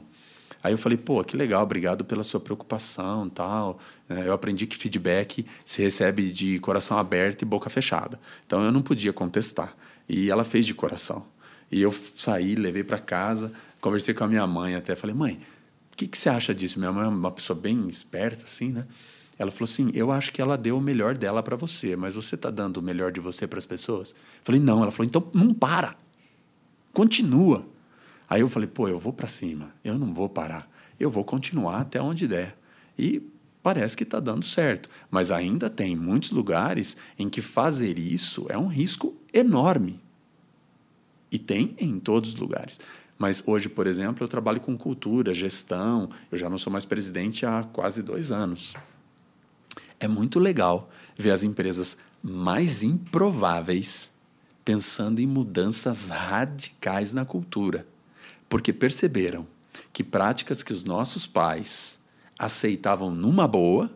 Aí 0.62 0.74
eu 0.74 0.78
falei, 0.78 0.96
pô, 0.96 1.24
que 1.24 1.36
legal, 1.36 1.63
obrigado 1.63 2.06
pela 2.06 2.24
sua 2.24 2.39
preocupação 2.39 3.28
tal. 3.28 3.80
É, 4.08 4.28
eu 4.28 4.34
aprendi 4.34 4.67
que 4.67 4.78
feedback 4.78 5.43
se 5.65 5.82
recebe 5.82 6.32
de 6.32 6.60
coração 6.60 7.00
aberto 7.00 7.41
e 7.41 7.46
boca 7.46 7.67
fechada. 7.67 8.20
Então 8.46 8.63
eu 8.63 8.72
não 8.72 8.84
podia 8.84 9.12
contestar. 9.12 9.76
E 10.08 10.30
ela 10.30 10.43
fez 10.43 10.63
de 10.63 10.76
coração. 10.76 11.26
E 11.72 11.82
eu 11.82 11.91
saí, 11.91 12.54
levei 12.54 12.84
para 12.84 13.00
casa, 13.00 13.52
conversei 13.82 14.13
com 14.13 14.24
a 14.24 14.28
minha 14.28 14.46
mãe 14.46 14.76
até. 14.76 14.96
Falei, 14.96 15.15
mãe, 15.15 15.41
o 15.91 15.98
que, 15.98 16.08
que 16.08 16.15
você 16.15 16.30
acha 16.30 16.54
disso? 16.54 16.78
Minha 16.78 16.91
mãe 16.91 17.06
é 17.06 17.08
uma 17.08 17.32
pessoa 17.32 17.60
bem 17.60 17.88
esperta, 17.89 18.43
assim, 18.43 18.70
né? 18.70 18.86
Ela 19.38 19.52
falou 19.52 19.65
assim: 19.65 19.91
Eu 19.93 20.12
acho 20.12 20.32
que 20.32 20.41
ela 20.41 20.58
deu 20.58 20.78
o 20.78 20.82
melhor 20.82 21.15
dela 21.15 21.43
para 21.43 21.56
você, 21.56 21.95
mas 21.95 22.15
você 22.15 22.36
está 22.36 22.50
dando 22.50 22.78
o 22.78 22.82
melhor 22.82 23.12
de 23.12 23.19
você 23.19 23.47
para 23.47 23.60
as 23.60 23.65
pessoas? 23.65 24.12
Eu 24.12 24.41
falei: 24.43 24.60
Não. 24.60 24.82
Ela 24.82 24.91
falou: 24.91 25.08
Então 25.08 25.30
não 25.34 25.54
para. 25.54 25.95
Continua. 26.93 27.65
Aí 28.30 28.41
eu 28.41 28.50
falei: 28.50 28.67
Pô, 28.67 28.88
eu 28.88 29.00
vou 29.00 29.13
para 29.13 29.28
cima. 29.28 29.73
Eu 29.84 29.97
não 29.97 30.13
vou 30.13 30.28
parar. 30.28 30.69
Eu 31.00 31.12
vou 31.12 31.23
continuar 31.23 31.82
até 31.82 32.02
onde 32.02 32.28
der. 32.28 32.58
E 32.97 33.21
parece 33.62 33.95
que 33.95 34.04
está 34.04 34.19
dando 34.19 34.43
certo. 34.43 34.89
Mas 35.12 35.30
ainda 35.30 35.69
tem 35.69 35.95
muitos 35.95 36.32
lugares 36.32 36.97
em 37.17 37.30
que 37.30 37.41
fazer 37.41 38.00
isso 38.00 38.47
é 38.50 38.58
um 38.58 38.67
risco 38.67 39.15
enorme. 39.32 40.00
E 41.32 41.38
tem 41.38 41.76
em 41.78 42.00
todos 42.00 42.34
os 42.34 42.39
lugares. 42.39 42.80
Mas 43.17 43.43
hoje, 43.45 43.67
por 43.67 43.86
exemplo, 43.86 44.23
eu 44.23 44.28
trabalho 44.28 44.62
com 44.62 44.78
cultura, 44.78 45.34
gestão. 45.34 46.10
Eu 46.32 46.38
já 46.38 46.50
não 46.50 46.58
sou 46.58 46.71
mais 46.71 46.86
presidente 46.86 47.45
há 47.45 47.63
quase 47.63 48.02
dois 48.02 48.32
anos. 48.32 48.76
É 50.00 50.08
muito 50.08 50.40
legal 50.40 50.90
ver 51.18 51.32
as 51.32 51.44
empresas 51.44 51.98
mais 52.22 52.84
improváveis 52.84 54.14
pensando 54.64 55.20
em 55.20 55.26
mudanças 55.26 56.10
radicais 56.10 57.14
na 57.14 57.24
cultura, 57.24 57.88
porque 58.50 58.74
perceberam 58.74 59.48
que 59.94 60.04
práticas 60.04 60.62
que 60.62 60.74
os 60.74 60.84
nossos 60.84 61.26
pais 61.26 62.00
aceitavam 62.38 63.10
numa 63.10 63.48
boa, 63.48 63.90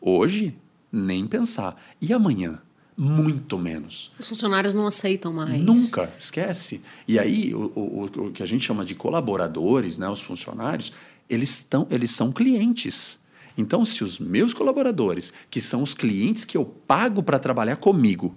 hoje 0.00 0.56
nem 0.90 1.26
pensar. 1.26 1.80
E 2.00 2.12
amanhã? 2.12 2.60
Muito 2.96 3.58
menos. 3.58 4.10
Os 4.18 4.26
funcionários 4.26 4.74
não 4.74 4.86
aceitam 4.86 5.32
mais. 5.32 5.62
Nunca, 5.62 6.10
esquece. 6.18 6.82
E 7.06 7.18
aí, 7.18 7.54
o, 7.54 7.70
o, 7.74 8.04
o 8.04 8.32
que 8.32 8.42
a 8.42 8.46
gente 8.46 8.64
chama 8.64 8.84
de 8.84 8.94
colaboradores, 8.94 9.98
né, 9.98 10.08
os 10.08 10.22
funcionários, 10.22 10.92
eles, 11.28 11.50
estão, 11.50 11.86
eles 11.90 12.10
são 12.10 12.32
clientes. 12.32 13.18
Então, 13.56 13.84
se 13.84 14.04
os 14.04 14.18
meus 14.18 14.52
colaboradores, 14.52 15.32
que 15.50 15.60
são 15.60 15.82
os 15.82 15.94
clientes 15.94 16.44
que 16.44 16.56
eu 16.56 16.64
pago 16.64 17.22
para 17.22 17.38
trabalhar 17.38 17.76
comigo, 17.76 18.34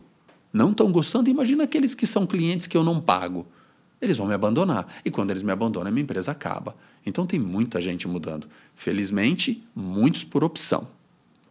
não 0.52 0.72
estão 0.72 0.92
gostando, 0.92 1.30
imagina 1.30 1.66
aqueles 1.66 1.94
que 1.94 2.08
são 2.08 2.26
clientes 2.26 2.68
que 2.68 2.78
eu 2.78 2.84
não 2.84 3.02
pago. 3.02 3.46
Eles 4.02 4.18
vão 4.18 4.28
me 4.28 4.34
abandonar. 4.34 4.88
E 5.04 5.12
quando 5.12 5.32
eles 5.32 5.44
me 5.44 5.52
abandonam, 5.52 5.90
a 5.90 5.92
minha 5.92 6.04
empresa 6.04 6.32
acaba. 6.32 6.76
Então 7.06 7.26
tem 7.26 7.40
muita 7.40 7.82
gente 7.82 8.08
mudando. 8.08 8.48
Felizmente, 8.74 9.64
muitos 9.76 10.24
por 10.24 10.44
opção 10.44 10.88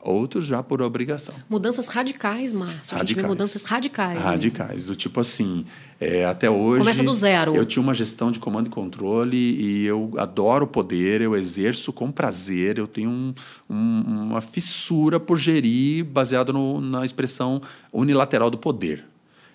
outros 0.08 0.46
já 0.46 0.62
por 0.62 0.82
obrigação. 0.82 1.34
Mudanças 1.48 1.88
radicais, 1.88 2.52
Márcio. 2.52 2.96
Radicais. 2.96 3.26
mudanças 3.26 3.62
radicais. 3.64 4.18
Radicais, 4.18 4.84
do 4.84 4.94
tipo 4.94 5.20
assim, 5.20 5.64
é, 6.00 6.24
até 6.24 6.50
hoje... 6.50 6.78
Começa 6.78 7.02
do 7.02 7.12
zero. 7.12 7.54
Eu 7.54 7.66
tinha 7.66 7.82
uma 7.82 7.94
gestão 7.94 8.30
de 8.30 8.38
comando 8.38 8.66
e 8.66 8.70
controle 8.70 9.36
e 9.36 9.84
eu 9.84 10.12
adoro 10.16 10.64
o 10.64 10.68
poder, 10.68 11.20
eu 11.20 11.36
exerço 11.36 11.92
com 11.92 12.10
prazer, 12.10 12.78
eu 12.78 12.86
tenho 12.86 13.10
um, 13.10 13.34
um, 13.68 14.02
uma 14.30 14.40
fissura 14.40 15.20
por 15.20 15.36
gerir 15.36 16.04
baseado 16.04 16.52
no, 16.52 16.80
na 16.80 17.04
expressão 17.04 17.60
unilateral 17.92 18.50
do 18.50 18.58
poder. 18.58 19.04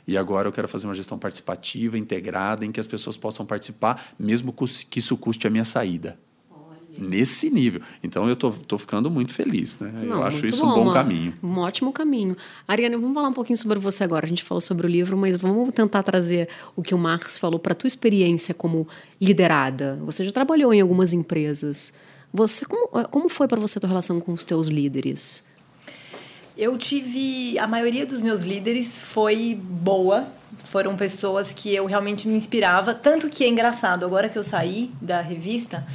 E 0.06 0.18
agora 0.18 0.48
eu 0.48 0.52
quero 0.52 0.68
fazer 0.68 0.86
uma 0.86 0.96
gestão 0.96 1.18
participativa, 1.18 1.98
integrada, 1.98 2.66
em 2.66 2.72
que 2.72 2.80
as 2.80 2.88
pessoas 2.88 3.16
possam 3.16 3.46
participar, 3.46 4.14
mesmo 4.20 4.54
que 4.90 5.00
isso 5.00 5.16
custe 5.16 5.48
a 5.48 5.50
minha 5.50 5.66
saída 5.66 6.18
nesse 6.98 7.50
nível. 7.50 7.82
Então 8.04 8.28
eu 8.28 8.36
tô, 8.36 8.52
tô 8.52 8.78
ficando 8.78 9.10
muito 9.10 9.34
feliz, 9.34 9.80
né? 9.80 9.92
Não, 10.04 10.18
eu 10.18 10.24
acho 10.24 10.46
isso 10.46 10.64
bom, 10.64 10.72
um 10.72 10.76
bom 10.76 10.84
uma, 10.84 10.94
caminho. 10.94 11.34
Um 11.42 11.58
ótimo 11.60 11.92
caminho. 11.92 12.38
Ariane, 12.68 12.96
vamos 12.96 13.14
falar 13.14 13.30
um 13.30 13.34
pouquinho 13.34 13.58
sobre 13.58 13.80
você 13.80 14.04
agora. 14.04 14.26
A 14.26 14.30
gente 14.30 14.44
falou 14.44 14.62
sobre 14.62 14.88
o 14.88 14.90
livro, 14.90 15.18
mas 15.18 15.38
vamos 15.38 15.74
tentar 15.74 16.04
trazer 16.04 16.50
o 16.76 16.84
que 16.84 16.94
o 16.94 16.98
Marx 16.98 17.38
falou 17.38 17.60
para 17.60 17.74
a 17.74 17.76
tua 17.76 17.88
experiência 17.88 18.54
como 18.54 18.88
liderada. 19.20 20.00
Você 20.06 20.26
já 20.26 20.32
trabalhou 20.32 20.74
em 20.74 20.82
algumas 20.82 21.14
empresas. 21.14 21.94
Você 22.34 22.66
como, 22.66 22.88
como 23.08 23.30
foi 23.30 23.48
para 23.48 23.60
você 23.60 23.78
a 23.78 23.82
tua 23.82 23.90
relação 23.90 24.20
com 24.20 24.34
os 24.34 24.44
teus 24.44 24.68
líderes? 24.68 25.44
Eu 26.56 26.78
tive 26.78 27.58
a 27.58 27.66
maioria 27.66 28.06
dos 28.06 28.22
meus 28.22 28.44
líderes 28.44 29.02
foi 29.02 29.60
boa, 29.60 30.28
foram 30.66 30.96
pessoas 30.96 31.52
que 31.52 31.74
eu 31.74 31.86
realmente 31.86 32.28
me 32.28 32.36
inspirava, 32.36 32.94
tanto 32.94 33.28
que 33.28 33.44
é 33.44 33.48
engraçado, 33.48 34.06
agora 34.06 34.30
que 34.30 34.38
eu 34.38 34.44
saí 34.44 34.92
da 35.02 35.20
revista, 35.20 35.86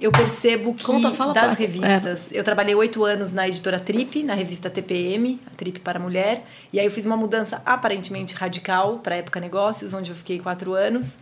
eu 0.00 0.12
percebo 0.12 0.74
que 0.74 0.84
Conta, 0.84 1.10
fala 1.10 1.34
das 1.34 1.54
revistas. 1.54 2.32
É. 2.32 2.38
Eu 2.38 2.44
trabalhei 2.44 2.74
oito 2.74 3.04
anos 3.04 3.32
na 3.32 3.48
editora 3.48 3.80
Trip, 3.80 4.22
na 4.22 4.34
revista 4.34 4.70
TPM, 4.70 5.40
a 5.46 5.50
Trip 5.50 5.80
para 5.80 5.98
Mulher. 5.98 6.44
E 6.72 6.78
aí 6.78 6.86
eu 6.86 6.90
fiz 6.90 7.04
uma 7.04 7.16
mudança 7.16 7.60
aparentemente 7.66 8.34
radical 8.34 9.00
para 9.00 9.16
a 9.16 9.18
época 9.18 9.40
negócios, 9.40 9.92
onde 9.92 10.10
eu 10.10 10.16
fiquei 10.16 10.38
quatro 10.38 10.74
anos. 10.74 11.18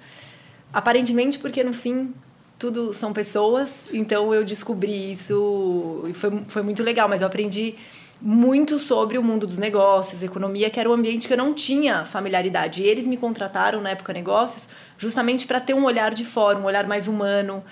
Aparentemente 0.72 1.38
porque 1.38 1.64
no 1.64 1.72
fim 1.72 2.12
tudo 2.58 2.92
são 2.92 3.14
pessoas. 3.14 3.88
Então 3.92 4.34
eu 4.34 4.44
descobri 4.44 5.10
isso 5.10 6.04
e 6.06 6.12
foi, 6.12 6.42
foi 6.46 6.62
muito 6.62 6.82
legal. 6.82 7.08
Mas 7.08 7.22
eu 7.22 7.26
aprendi 7.26 7.76
muito 8.20 8.78
sobre 8.78 9.16
o 9.16 9.22
mundo 9.22 9.46
dos 9.46 9.58
negócios, 9.58 10.22
economia, 10.22 10.68
que 10.68 10.78
era 10.78 10.88
um 10.88 10.92
ambiente 10.92 11.26
que 11.26 11.32
eu 11.32 11.38
não 11.38 11.54
tinha 11.54 12.04
familiaridade. 12.04 12.82
E 12.82 12.86
eles 12.86 13.06
me 13.06 13.16
contrataram 13.16 13.80
na 13.80 13.90
época 13.90 14.12
negócios 14.12 14.68
justamente 14.98 15.46
para 15.46 15.60
ter 15.60 15.72
um 15.72 15.84
olhar 15.84 16.12
de 16.12 16.26
fora, 16.26 16.58
um 16.58 16.64
olhar 16.64 16.86
mais 16.86 17.08
humano 17.08 17.64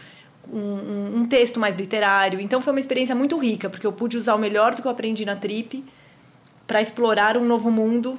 um, 0.53 1.21
um, 1.21 1.27
texto 1.27 1.59
mais 1.59 1.75
literário. 1.75 2.41
Então 2.41 2.61
foi 2.61 2.73
uma 2.73 2.81
experiência 2.81 3.15
muito 3.15 3.39
rica, 3.39 3.69
porque 3.71 3.87
eu 3.87 3.93
pude 3.93 4.17
usar 4.17 4.35
o 4.35 4.39
melhor 4.39 4.75
do 4.75 4.83
que 4.83 4.89
eu 4.89 4.93
aprendi 4.93 5.25
na 5.25 5.37
Trip 5.37 5.85
para 6.67 6.81
explorar 6.81 7.37
um 7.37 7.45
novo 7.45 7.71
mundo 7.71 8.19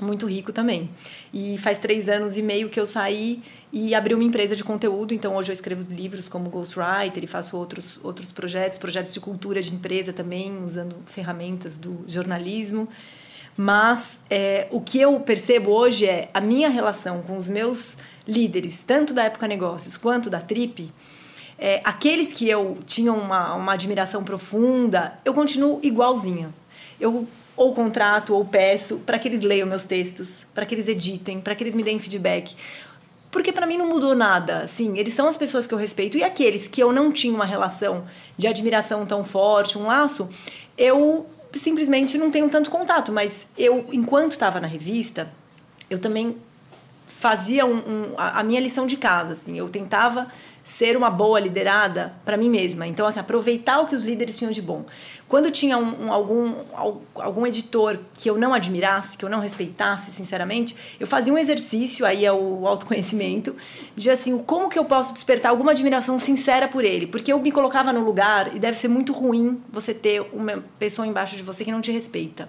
muito 0.00 0.26
rico 0.26 0.52
também. 0.52 0.90
E 1.32 1.58
faz 1.58 1.78
três 1.78 2.08
anos 2.08 2.36
e 2.36 2.42
meio 2.42 2.68
que 2.68 2.78
eu 2.78 2.86
saí 2.86 3.42
e 3.72 3.94
abri 3.94 4.14
uma 4.14 4.24
empresa 4.24 4.54
de 4.54 4.64
conteúdo. 4.64 5.12
Então 5.12 5.36
hoje 5.36 5.50
eu 5.50 5.54
escrevo 5.54 5.92
livros 5.92 6.28
como 6.28 6.48
Ghostwriter 6.48 7.24
e 7.24 7.26
faço 7.26 7.56
outros, 7.56 7.98
outros 8.02 8.32
projetos, 8.32 8.78
projetos 8.78 9.12
de 9.12 9.20
cultura 9.20 9.60
de 9.60 9.74
empresa 9.74 10.12
também, 10.12 10.62
usando 10.64 10.96
ferramentas 11.06 11.78
do 11.78 12.04
jornalismo. 12.06 12.88
Mas 13.56 14.20
é, 14.30 14.68
o 14.70 14.80
que 14.80 15.00
eu 15.00 15.18
percebo 15.18 15.72
hoje 15.72 16.06
é 16.06 16.30
a 16.32 16.40
minha 16.40 16.68
relação 16.68 17.22
com 17.22 17.36
os 17.36 17.48
meus 17.48 17.96
líderes, 18.26 18.84
tanto 18.84 19.12
da 19.12 19.24
época 19.24 19.48
negócios 19.48 19.96
quanto 19.96 20.30
da 20.30 20.40
Trip, 20.40 20.92
é, 21.58 21.80
aqueles 21.84 22.32
que 22.32 22.48
eu 22.48 22.78
tinha 22.86 23.12
uma, 23.12 23.54
uma 23.54 23.72
admiração 23.72 24.22
profunda, 24.22 25.18
eu 25.24 25.34
continuo 25.34 25.80
igualzinha. 25.82 26.54
Eu 27.00 27.26
ou 27.58 27.74
contrato 27.74 28.32
ou 28.32 28.44
peço 28.44 28.98
para 28.98 29.18
que 29.18 29.26
eles 29.26 29.40
leiam 29.40 29.66
meus 29.66 29.84
textos, 29.84 30.46
para 30.54 30.64
que 30.64 30.72
eles 30.72 30.86
editem, 30.86 31.40
para 31.40 31.56
que 31.56 31.64
eles 31.64 31.74
me 31.74 31.82
deem 31.82 31.98
feedback. 31.98 32.54
Porque 33.32 33.52
para 33.52 33.66
mim 33.66 33.76
não 33.76 33.86
mudou 33.86 34.14
nada, 34.14 34.60
assim, 34.60 34.96
eles 34.96 35.12
são 35.12 35.26
as 35.26 35.36
pessoas 35.36 35.66
que 35.66 35.74
eu 35.74 35.78
respeito 35.78 36.16
e 36.16 36.22
aqueles 36.22 36.68
que 36.68 36.80
eu 36.80 36.92
não 36.92 37.10
tinha 37.10 37.34
uma 37.34 37.44
relação 37.44 38.06
de 38.38 38.46
admiração 38.46 39.04
tão 39.04 39.24
forte, 39.24 39.76
um 39.76 39.86
laço, 39.86 40.28
eu 40.78 41.26
simplesmente 41.52 42.16
não 42.16 42.30
tenho 42.30 42.48
tanto 42.48 42.70
contato, 42.70 43.12
mas 43.12 43.46
eu 43.58 43.86
enquanto 43.92 44.32
estava 44.32 44.60
na 44.60 44.68
revista, 44.68 45.28
eu 45.90 45.98
também 45.98 46.36
fazia 47.06 47.66
um, 47.66 47.76
um, 47.76 48.14
a, 48.16 48.40
a 48.40 48.42
minha 48.44 48.60
lição 48.60 48.86
de 48.86 48.96
casa, 48.96 49.32
assim, 49.32 49.58
eu 49.58 49.68
tentava 49.68 50.28
ser 50.68 50.98
uma 50.98 51.08
boa 51.08 51.40
liderada 51.40 52.14
para 52.26 52.36
mim 52.36 52.50
mesma. 52.50 52.86
Então, 52.86 53.06
assim, 53.06 53.18
aproveitar 53.18 53.80
o 53.80 53.86
que 53.86 53.94
os 53.94 54.02
líderes 54.02 54.36
tinham 54.36 54.52
de 54.52 54.60
bom. 54.60 54.84
Quando 55.26 55.50
tinha 55.50 55.78
um, 55.78 56.04
um, 56.04 56.12
algum, 56.12 56.52
algum 57.14 57.46
editor 57.46 57.98
que 58.12 58.28
eu 58.28 58.36
não 58.36 58.52
admirasse, 58.52 59.16
que 59.16 59.24
eu 59.24 59.30
não 59.30 59.40
respeitasse, 59.40 60.10
sinceramente, 60.10 60.76
eu 61.00 61.06
fazia 61.06 61.32
um 61.32 61.38
exercício, 61.38 62.04
aí 62.04 62.22
é 62.22 62.30
o 62.30 62.68
autoconhecimento, 62.68 63.56
de 63.96 64.10
assim, 64.10 64.36
como 64.36 64.68
que 64.68 64.78
eu 64.78 64.84
posso 64.84 65.14
despertar 65.14 65.48
alguma 65.48 65.70
admiração 65.70 66.18
sincera 66.18 66.68
por 66.68 66.84
ele? 66.84 67.06
Porque 67.06 67.32
eu 67.32 67.38
me 67.38 67.50
colocava 67.50 67.90
no 67.90 68.04
lugar 68.04 68.54
e 68.54 68.58
deve 68.58 68.76
ser 68.76 68.88
muito 68.88 69.14
ruim 69.14 69.62
você 69.72 69.94
ter 69.94 70.20
uma 70.34 70.62
pessoa 70.78 71.08
embaixo 71.08 71.34
de 71.34 71.42
você 71.42 71.64
que 71.64 71.72
não 71.72 71.80
te 71.80 71.90
respeita. 71.90 72.46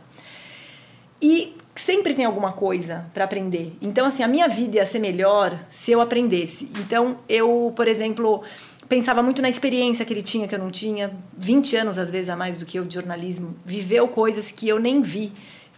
E 1.22 1.56
sempre 1.80 2.14
tem 2.14 2.26
alguma 2.26 2.52
coisa 2.52 3.06
para 3.14 3.24
aprender. 3.24 3.74
Então, 3.82 4.06
assim, 4.06 4.22
a 4.22 4.28
minha 4.28 4.48
vida 4.48 4.78
ia 4.78 4.86
ser 4.86 5.00
melhor 5.00 5.58
se 5.70 5.92
eu 5.92 6.02
aprendesse. 6.02 6.70
Então, 6.78 7.18
eu, 7.28 7.72
por 7.76 7.88
exemplo, 7.88 8.44
pensava 8.88 9.24
muito 9.24 9.42
na 9.42 9.50
experiência 9.50 10.04
que 10.04 10.12
ele 10.12 10.22
tinha, 10.22 10.48
que 10.48 10.54
eu 10.54 10.60
não 10.60 10.70
tinha, 10.70 11.12
20 11.38 11.78
anos 11.78 11.98
às 11.98 12.12
vezes 12.12 12.30
a 12.30 12.36
mais 12.36 12.58
do 12.58 12.66
que 12.66 12.78
eu 12.78 12.86
de 12.86 12.94
jornalismo, 12.94 13.56
viveu 13.66 14.08
coisas 14.08 14.52
que 14.52 14.68
eu 14.68 14.78
nem 14.78 15.02
vi. 15.02 15.32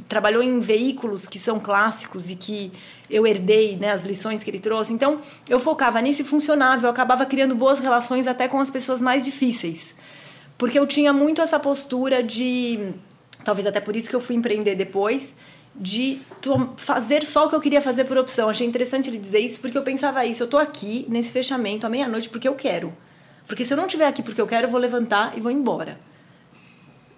Trabalhou 0.10 0.42
em 0.42 0.60
veículos 0.60 1.28
que 1.28 1.38
são 1.38 1.60
clássicos 1.60 2.32
e 2.32 2.36
que 2.36 2.72
eu 3.08 3.28
herdei, 3.28 3.76
né, 3.76 3.92
as 3.92 4.04
lições 4.04 4.44
que 4.44 4.50
ele 4.50 4.60
trouxe. 4.60 4.92
Então, 4.92 5.22
eu 5.48 5.60
focava 5.60 6.02
nisso 6.02 6.24
e 6.24 6.26
funcionava. 6.26 6.88
Eu 6.88 6.90
acabava 6.90 7.26
criando 7.28 7.56
boas 7.56 7.80
relações 7.80 8.26
até 8.26 8.48
com 8.48 8.60
as 8.60 8.72
pessoas 8.72 9.00
mais 9.00 9.24
difíceis. 9.24 9.94
Porque 10.58 10.80
eu 10.80 10.88
tinha 10.88 11.14
muito 11.14 11.42
essa 11.42 11.60
postura 11.60 12.24
de. 12.24 12.92
Talvez 13.46 13.68
até 13.68 13.80
por 13.80 13.96
isso 13.96 14.10
que 14.10 14.16
eu 14.16 14.22
fui 14.22 14.36
empreender 14.36 14.76
depois 14.76 15.34
de 15.76 16.20
fazer 16.78 17.24
só 17.24 17.46
o 17.46 17.50
que 17.50 17.56
eu 17.56 17.62
queria 17.62 17.82
fazer 17.82 18.06
por 18.06 18.18
opção. 18.18 18.50
Achei 18.50 18.68
interessante 18.68 19.10
ele 19.10 19.18
dizer 19.18 19.40
isso 19.40 19.60
porque 19.60 19.78
eu 19.78 19.84
pensava 19.84 20.26
isso. 20.26 20.44
Eu 20.44 20.48
tô 20.48 20.58
aqui 20.58 21.06
nesse 21.08 21.32
fechamento 21.32 21.86
à 21.86 21.90
meia-noite 21.90 22.30
porque 22.30 22.48
eu 22.48 22.56
quero. 22.56 22.94
Porque 23.48 23.66
se 23.66 23.74
eu 23.74 23.78
não 23.78 23.86
estiver 23.86 24.08
aqui 24.08 24.22
porque 24.22 24.40
eu 24.40 24.48
quero, 24.48 24.68
eu 24.68 24.72
vou 24.72 24.80
levantar 24.80 25.38
e 25.38 25.42
vou 25.42 25.52
embora. 25.52 26.00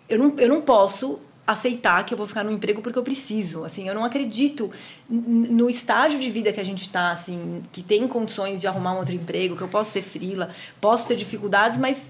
Eu 0.08 0.20
não, 0.20 0.34
eu 0.38 0.48
não 0.48 0.62
posso 0.62 1.20
aceitar 1.46 2.06
que 2.06 2.14
eu 2.14 2.18
vou 2.18 2.26
ficar 2.26 2.44
no 2.44 2.52
emprego 2.52 2.82
porque 2.82 2.98
eu 2.98 3.04
preciso. 3.04 3.66
Assim, 3.66 3.88
eu 3.88 3.96
não 3.96 4.06
acredito 4.06 4.72
no 5.10 5.70
estágio 5.70 6.20
de 6.20 6.30
vida 6.30 6.54
que 6.54 6.60
a 6.60 6.64
gente 6.64 6.84
está, 6.84 7.12
assim, 7.12 7.62
que 7.72 7.84
tem 7.84 8.08
condições 8.08 8.62
de 8.62 8.68
arrumar 8.68 8.94
um 8.94 9.00
outro 9.00 9.14
emprego, 9.14 9.56
que 9.56 9.62
eu 9.62 9.68
posso 9.68 9.92
ser 9.92 10.02
frila, 10.02 10.50
posso 10.80 11.08
ter 11.08 11.16
dificuldades, 11.16 11.78
mas 11.78 12.04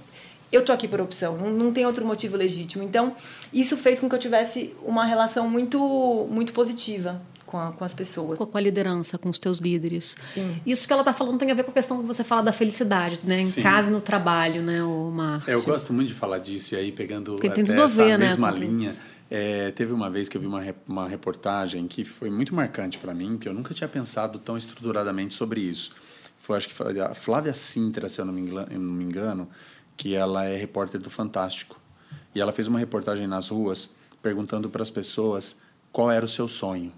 eu 0.54 0.64
tô 0.64 0.72
aqui 0.72 0.88
por 0.88 1.02
opção, 1.02 1.36
não, 1.36 1.50
não 1.50 1.74
tem 1.74 1.86
outro 1.86 2.06
motivo 2.06 2.38
legítimo. 2.38 2.84
Então, 2.84 3.16
isso 3.52 3.76
fez 3.76 4.00
com 4.00 4.08
que 4.08 4.16
eu 4.16 4.20
tivesse 4.20 4.76
uma 4.84 5.04
relação 5.04 5.50
muito, 5.50 6.28
muito 6.30 6.54
positiva 6.54 7.20
com, 7.46 7.58
a, 7.60 7.72
com, 7.72 7.84
as 7.84 7.94
pessoas. 7.94 8.38
Com 8.38 8.58
a 8.58 8.62
liderança, 8.62 9.18
com 9.18 9.30
os 9.30 9.40
teus 9.40 9.58
líderes. 9.58 10.16
Sim. 10.34 10.62
Isso 10.66 10.86
que 10.86 10.94
ela 10.94 11.02
está 11.02 11.12
falando 11.12 11.40
tem 11.40 11.50
a 11.52 11.54
ver 11.54 11.64
com 11.64 11.72
a 11.72 11.74
questão 11.74 12.00
que 12.00 12.06
você 12.06 12.24
fala 12.24 12.44
da 12.44 12.54
felicidade, 12.54 13.20
né? 13.24 13.42
Em 13.42 13.46
Sim. 13.46 13.64
casa 13.64 13.90
e 13.90 13.94
no 13.94 14.02
trabalho, 14.02 14.62
né, 14.62 14.84
o 14.84 15.12
Márcio? 15.12 15.52
É, 15.52 15.56
eu 15.56 15.64
gosto 15.64 15.92
muito 15.92 16.10
de 16.10 16.14
falar 16.14 16.38
disso 16.38 16.76
e 16.76 16.78
aí 16.78 16.92
pegando 16.92 17.34
Porque 17.34 17.48
até 17.48 17.62
essa 17.62 17.88
ver, 17.88 18.18
né, 18.18 18.26
mesma 18.26 18.52
né? 18.52 18.58
linha. 18.60 18.96
É, 19.32 19.72
teve 19.72 19.92
uma 19.92 20.12
vez 20.12 20.30
que 20.30 20.38
eu 20.38 20.42
vi 20.42 20.46
uma, 20.46 20.62
uma 20.88 21.08
reportagem 21.08 21.88
que 21.88 22.04
foi 22.04 22.30
muito 22.30 22.54
marcante 22.54 23.00
para 23.00 23.14
mim, 23.14 23.38
que 23.40 23.50
eu 23.50 23.54
nunca 23.54 23.74
tinha 23.74 23.88
pensado 23.88 24.38
tão 24.38 24.56
estruturadamente 24.56 25.34
sobre 25.34 25.62
isso. 25.62 25.92
Foi, 26.40 26.58
acho 26.58 26.68
que 26.68 26.74
foi 26.74 27.00
a 27.00 27.14
Flávia 27.14 27.54
Sintra, 27.54 28.10
se 28.10 28.20
eu 28.20 28.26
não 28.26 28.34
me 28.34 28.42
engano, 28.42 28.68
não 28.72 28.94
me 28.94 29.04
engano 29.04 29.48
que 29.96 30.16
ela 30.16 30.46
é 30.46 30.58
repórter 30.58 31.00
do 31.00 31.10
Fantástico. 31.10 31.80
E 32.34 32.42
ela 32.42 32.52
fez 32.52 32.68
uma 32.68 32.80
reportagem 32.80 33.28
nas 33.28 33.50
ruas 33.50 33.90
perguntando 34.22 34.70
para 34.70 34.82
as 34.82 34.90
pessoas 34.90 35.58
qual 35.92 36.10
era 36.10 36.26
o 36.26 36.28
seu 36.28 36.48
sonho. 36.48 36.92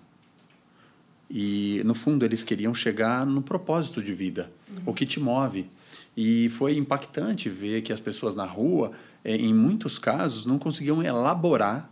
E, 1.29 1.81
no 1.84 1.95
fundo, 1.95 2.23
eles 2.23 2.43
queriam 2.43 2.73
chegar 2.73 3.25
no 3.25 3.41
propósito 3.41 4.01
de 4.01 4.13
vida, 4.13 4.51
uhum. 4.69 4.84
o 4.86 4.93
que 4.93 5.05
te 5.05 5.19
move. 5.19 5.67
E 6.15 6.49
foi 6.49 6.77
impactante 6.77 7.49
ver 7.49 7.81
que 7.81 7.91
as 7.91 7.99
pessoas 7.99 8.36
na 8.36 8.45
rua, 8.45 8.91
eh, 9.23 9.36
em 9.36 9.53
muitos 9.53 9.97
casos, 9.97 10.45
não 10.45 10.60
conseguiam 10.60 11.01
elaborar 11.01 11.89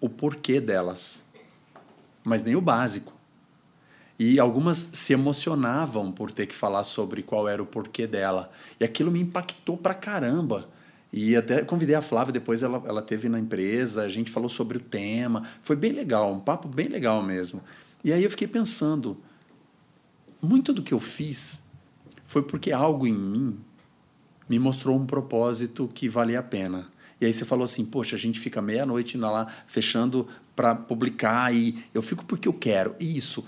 o 0.00 0.08
porquê 0.08 0.60
delas, 0.60 1.24
mas 2.22 2.44
nem 2.44 2.54
o 2.54 2.60
básico. 2.60 3.12
E 4.18 4.40
algumas 4.40 4.90
se 4.92 5.12
emocionavam 5.12 6.10
por 6.10 6.32
ter 6.32 6.46
que 6.46 6.54
falar 6.54 6.82
sobre 6.82 7.22
qual 7.22 7.48
era 7.48 7.62
o 7.62 7.66
porquê 7.66 8.06
dela. 8.06 8.50
E 8.80 8.84
aquilo 8.84 9.12
me 9.12 9.20
impactou 9.20 9.76
pra 9.76 9.94
caramba. 9.94 10.68
E 11.12 11.36
até 11.36 11.62
convidei 11.62 11.94
a 11.94 12.02
Flávia, 12.02 12.32
depois 12.32 12.62
ela, 12.62 12.82
ela 12.84 13.00
teve 13.00 13.28
na 13.28 13.38
empresa, 13.38 14.02
a 14.02 14.08
gente 14.08 14.30
falou 14.30 14.48
sobre 14.48 14.76
o 14.76 14.80
tema. 14.80 15.44
Foi 15.62 15.76
bem 15.76 15.92
legal, 15.92 16.32
um 16.32 16.40
papo 16.40 16.68
bem 16.68 16.88
legal 16.88 17.22
mesmo. 17.22 17.62
E 18.04 18.12
aí 18.12 18.24
eu 18.24 18.30
fiquei 18.30 18.48
pensando, 18.48 19.16
muito 20.40 20.72
do 20.72 20.82
que 20.82 20.92
eu 20.92 21.00
fiz 21.00 21.64
foi 22.26 22.42
porque 22.42 22.72
algo 22.72 23.06
em 23.06 23.12
mim 23.12 23.58
me 24.48 24.58
mostrou 24.58 24.96
um 24.96 25.06
propósito 25.06 25.88
que 25.92 26.08
valia 26.08 26.40
a 26.40 26.42
pena. 26.42 26.88
E 27.20 27.26
aí 27.26 27.32
você 27.32 27.44
falou 27.44 27.64
assim, 27.64 27.84
poxa, 27.84 28.16
a 28.16 28.18
gente 28.18 28.38
fica 28.38 28.62
meia-noite 28.62 29.16
lá 29.16 29.46
fechando 29.66 30.28
para 30.54 30.74
publicar 30.74 31.52
e 31.54 31.82
eu 31.92 32.02
fico 32.02 32.24
porque 32.24 32.46
eu 32.46 32.52
quero. 32.52 32.94
Isso, 33.00 33.44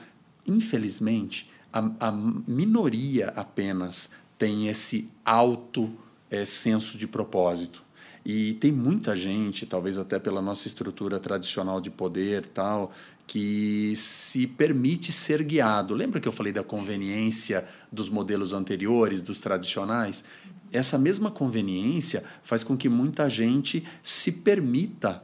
infelizmente, 0.47 1.51
a, 1.73 2.09
a 2.09 2.13
minoria 2.13 3.29
apenas 3.37 4.11
tem 4.39 4.69
esse 4.69 5.09
alto 5.25 5.91
é, 6.31 6.45
senso 6.45 6.97
de 6.97 7.07
propósito. 7.07 7.83
E 8.25 8.55
tem 8.55 8.71
muita 8.71 9.17
gente, 9.17 9.65
talvez 9.65 9.97
até 9.97 10.19
pela 10.19 10.43
nossa 10.43 10.69
estrutura 10.69 11.19
tradicional 11.19 11.81
de 11.81 11.91
poder 11.91 12.47
tal, 12.47 12.93
que 13.27 13.93
se 13.97 14.47
permite 14.47 15.13
ser 15.13 15.43
guiado. 15.43 15.95
Lembra 15.95 16.21
que 16.21 16.29
eu 16.29 16.33
falei 16.33 16.53
da 16.53 16.63
conveniência 16.63 17.67
dos 17.91 18.11
modelos 18.11 18.53
anteriores, 18.53 19.23
dos 19.23 19.41
tradicionais? 19.41 20.25
Essa 20.73 20.99
mesma 20.99 21.31
conveniência 21.31 22.25
faz 22.43 22.63
com 22.63 22.77
que 22.77 22.89
muita 22.89 23.29
gente 23.31 23.85
se 24.03 24.33
permita 24.33 25.23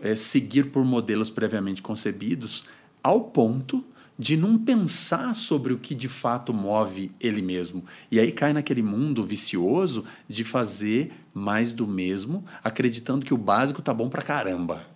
é, 0.00 0.14
seguir 0.14 0.70
por 0.70 0.84
modelos 0.84 1.30
previamente 1.30 1.82
concebidos, 1.82 2.64
ao 3.02 3.22
ponto 3.22 3.84
de 4.18 4.36
não 4.36 4.58
pensar 4.58 5.34
sobre 5.34 5.72
o 5.72 5.78
que 5.78 5.94
de 5.94 6.08
fato 6.08 6.52
move 6.52 7.10
ele 7.20 7.42
mesmo. 7.42 7.84
E 8.10 8.18
aí 8.18 8.32
cai 8.32 8.52
naquele 8.52 8.82
mundo 8.82 9.24
vicioso 9.24 10.04
de 10.28 10.42
fazer 10.42 11.12
mais 11.34 11.72
do 11.72 11.86
mesmo, 11.86 12.44
acreditando 12.64 13.26
que 13.26 13.34
o 13.34 13.38
básico 13.38 13.82
tá 13.82 13.92
bom 13.92 14.08
pra 14.08 14.22
caramba. 14.22 14.86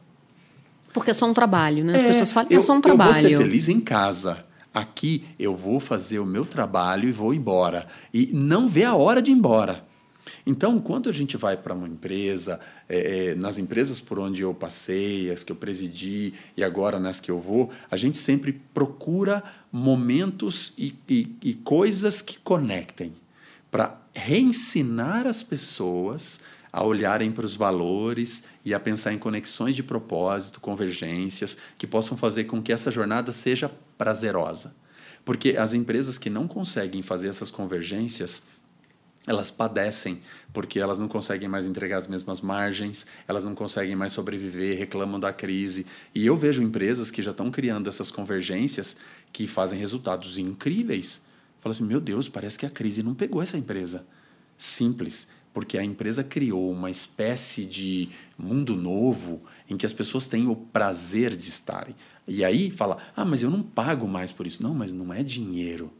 Porque 0.92 1.10
é 1.10 1.14
só 1.14 1.26
um 1.26 1.34
trabalho, 1.34 1.84
né? 1.84 1.96
As 1.96 2.02
é, 2.02 2.08
pessoas 2.08 2.30
falam, 2.32 2.50
é 2.50 2.56
eu, 2.56 2.62
só 2.62 2.72
um 2.72 2.80
trabalho. 2.80 3.10
Eu 3.10 3.22
vou 3.22 3.30
ser 3.30 3.36
feliz 3.36 3.68
em 3.68 3.80
casa. 3.80 4.44
Aqui 4.72 5.26
eu 5.38 5.54
vou 5.54 5.80
fazer 5.80 6.18
o 6.18 6.26
meu 6.26 6.44
trabalho 6.44 7.08
e 7.08 7.12
vou 7.12 7.34
embora. 7.34 7.86
E 8.14 8.30
não 8.32 8.68
vê 8.68 8.84
a 8.84 8.94
hora 8.94 9.20
de 9.20 9.30
ir 9.30 9.34
embora. 9.34 9.84
Então, 10.46 10.80
quando 10.80 11.08
a 11.08 11.12
gente 11.12 11.36
vai 11.36 11.56
para 11.56 11.74
uma 11.74 11.88
empresa, 11.88 12.58
é, 12.88 13.30
é, 13.30 13.34
nas 13.34 13.58
empresas 13.58 14.00
por 14.00 14.18
onde 14.18 14.42
eu 14.42 14.54
passei, 14.54 15.30
as 15.30 15.44
que 15.44 15.52
eu 15.52 15.56
presidi 15.56 16.34
e 16.56 16.64
agora 16.64 16.98
nas 16.98 17.20
que 17.20 17.30
eu 17.30 17.38
vou, 17.38 17.70
a 17.90 17.96
gente 17.96 18.18
sempre 18.18 18.52
procura 18.72 19.42
momentos 19.70 20.72
e, 20.76 20.94
e, 21.08 21.36
e 21.42 21.54
coisas 21.54 22.22
que 22.22 22.38
conectem 22.38 23.12
para 23.70 24.00
reensinar 24.14 25.26
as 25.26 25.42
pessoas 25.42 26.40
a 26.72 26.84
olharem 26.84 27.32
para 27.32 27.44
os 27.44 27.54
valores 27.54 28.44
e 28.64 28.72
a 28.72 28.80
pensar 28.80 29.12
em 29.12 29.18
conexões 29.18 29.74
de 29.74 29.82
propósito, 29.82 30.60
convergências 30.60 31.56
que 31.76 31.86
possam 31.86 32.16
fazer 32.16 32.44
com 32.44 32.62
que 32.62 32.72
essa 32.72 32.90
jornada 32.90 33.32
seja 33.32 33.70
prazerosa. 33.98 34.74
Porque 35.24 35.56
as 35.56 35.74
empresas 35.74 36.16
que 36.16 36.30
não 36.30 36.46
conseguem 36.46 37.02
fazer 37.02 37.28
essas 37.28 37.50
convergências, 37.50 38.44
elas 39.26 39.50
padecem 39.50 40.20
porque 40.52 40.80
elas 40.80 40.98
não 40.98 41.06
conseguem 41.06 41.48
mais 41.48 41.66
entregar 41.66 41.98
as 41.98 42.08
mesmas 42.08 42.40
margens, 42.40 43.06
elas 43.28 43.44
não 43.44 43.54
conseguem 43.54 43.94
mais 43.94 44.12
sobreviver, 44.12 44.78
reclamam 44.78 45.20
da 45.20 45.32
crise. 45.32 45.86
E 46.14 46.26
eu 46.26 46.36
vejo 46.36 46.62
empresas 46.62 47.10
que 47.10 47.22
já 47.22 47.30
estão 47.30 47.50
criando 47.50 47.88
essas 47.88 48.10
convergências 48.10 48.96
que 49.32 49.46
fazem 49.46 49.78
resultados 49.78 50.38
incríveis. 50.38 51.22
Falo 51.60 51.74
assim, 51.74 51.84
meu 51.84 52.00
Deus, 52.00 52.28
parece 52.28 52.58
que 52.58 52.66
a 52.66 52.70
crise 52.70 53.02
não 53.02 53.14
pegou 53.14 53.42
essa 53.42 53.58
empresa. 53.58 54.04
Simples, 54.56 55.28
porque 55.52 55.78
a 55.78 55.84
empresa 55.84 56.24
criou 56.24 56.70
uma 56.72 56.90
espécie 56.90 57.64
de 57.64 58.08
mundo 58.36 58.74
novo 58.74 59.42
em 59.68 59.76
que 59.76 59.86
as 59.86 59.92
pessoas 59.92 60.26
têm 60.26 60.48
o 60.48 60.56
prazer 60.56 61.36
de 61.36 61.48
estarem. 61.48 61.94
E 62.26 62.44
aí 62.44 62.70
fala, 62.70 62.98
ah, 63.14 63.24
mas 63.24 63.42
eu 63.42 63.50
não 63.50 63.62
pago 63.62 64.08
mais 64.08 64.32
por 64.32 64.46
isso. 64.46 64.62
Não, 64.62 64.74
mas 64.74 64.92
não 64.92 65.12
é 65.12 65.22
dinheiro 65.22 65.92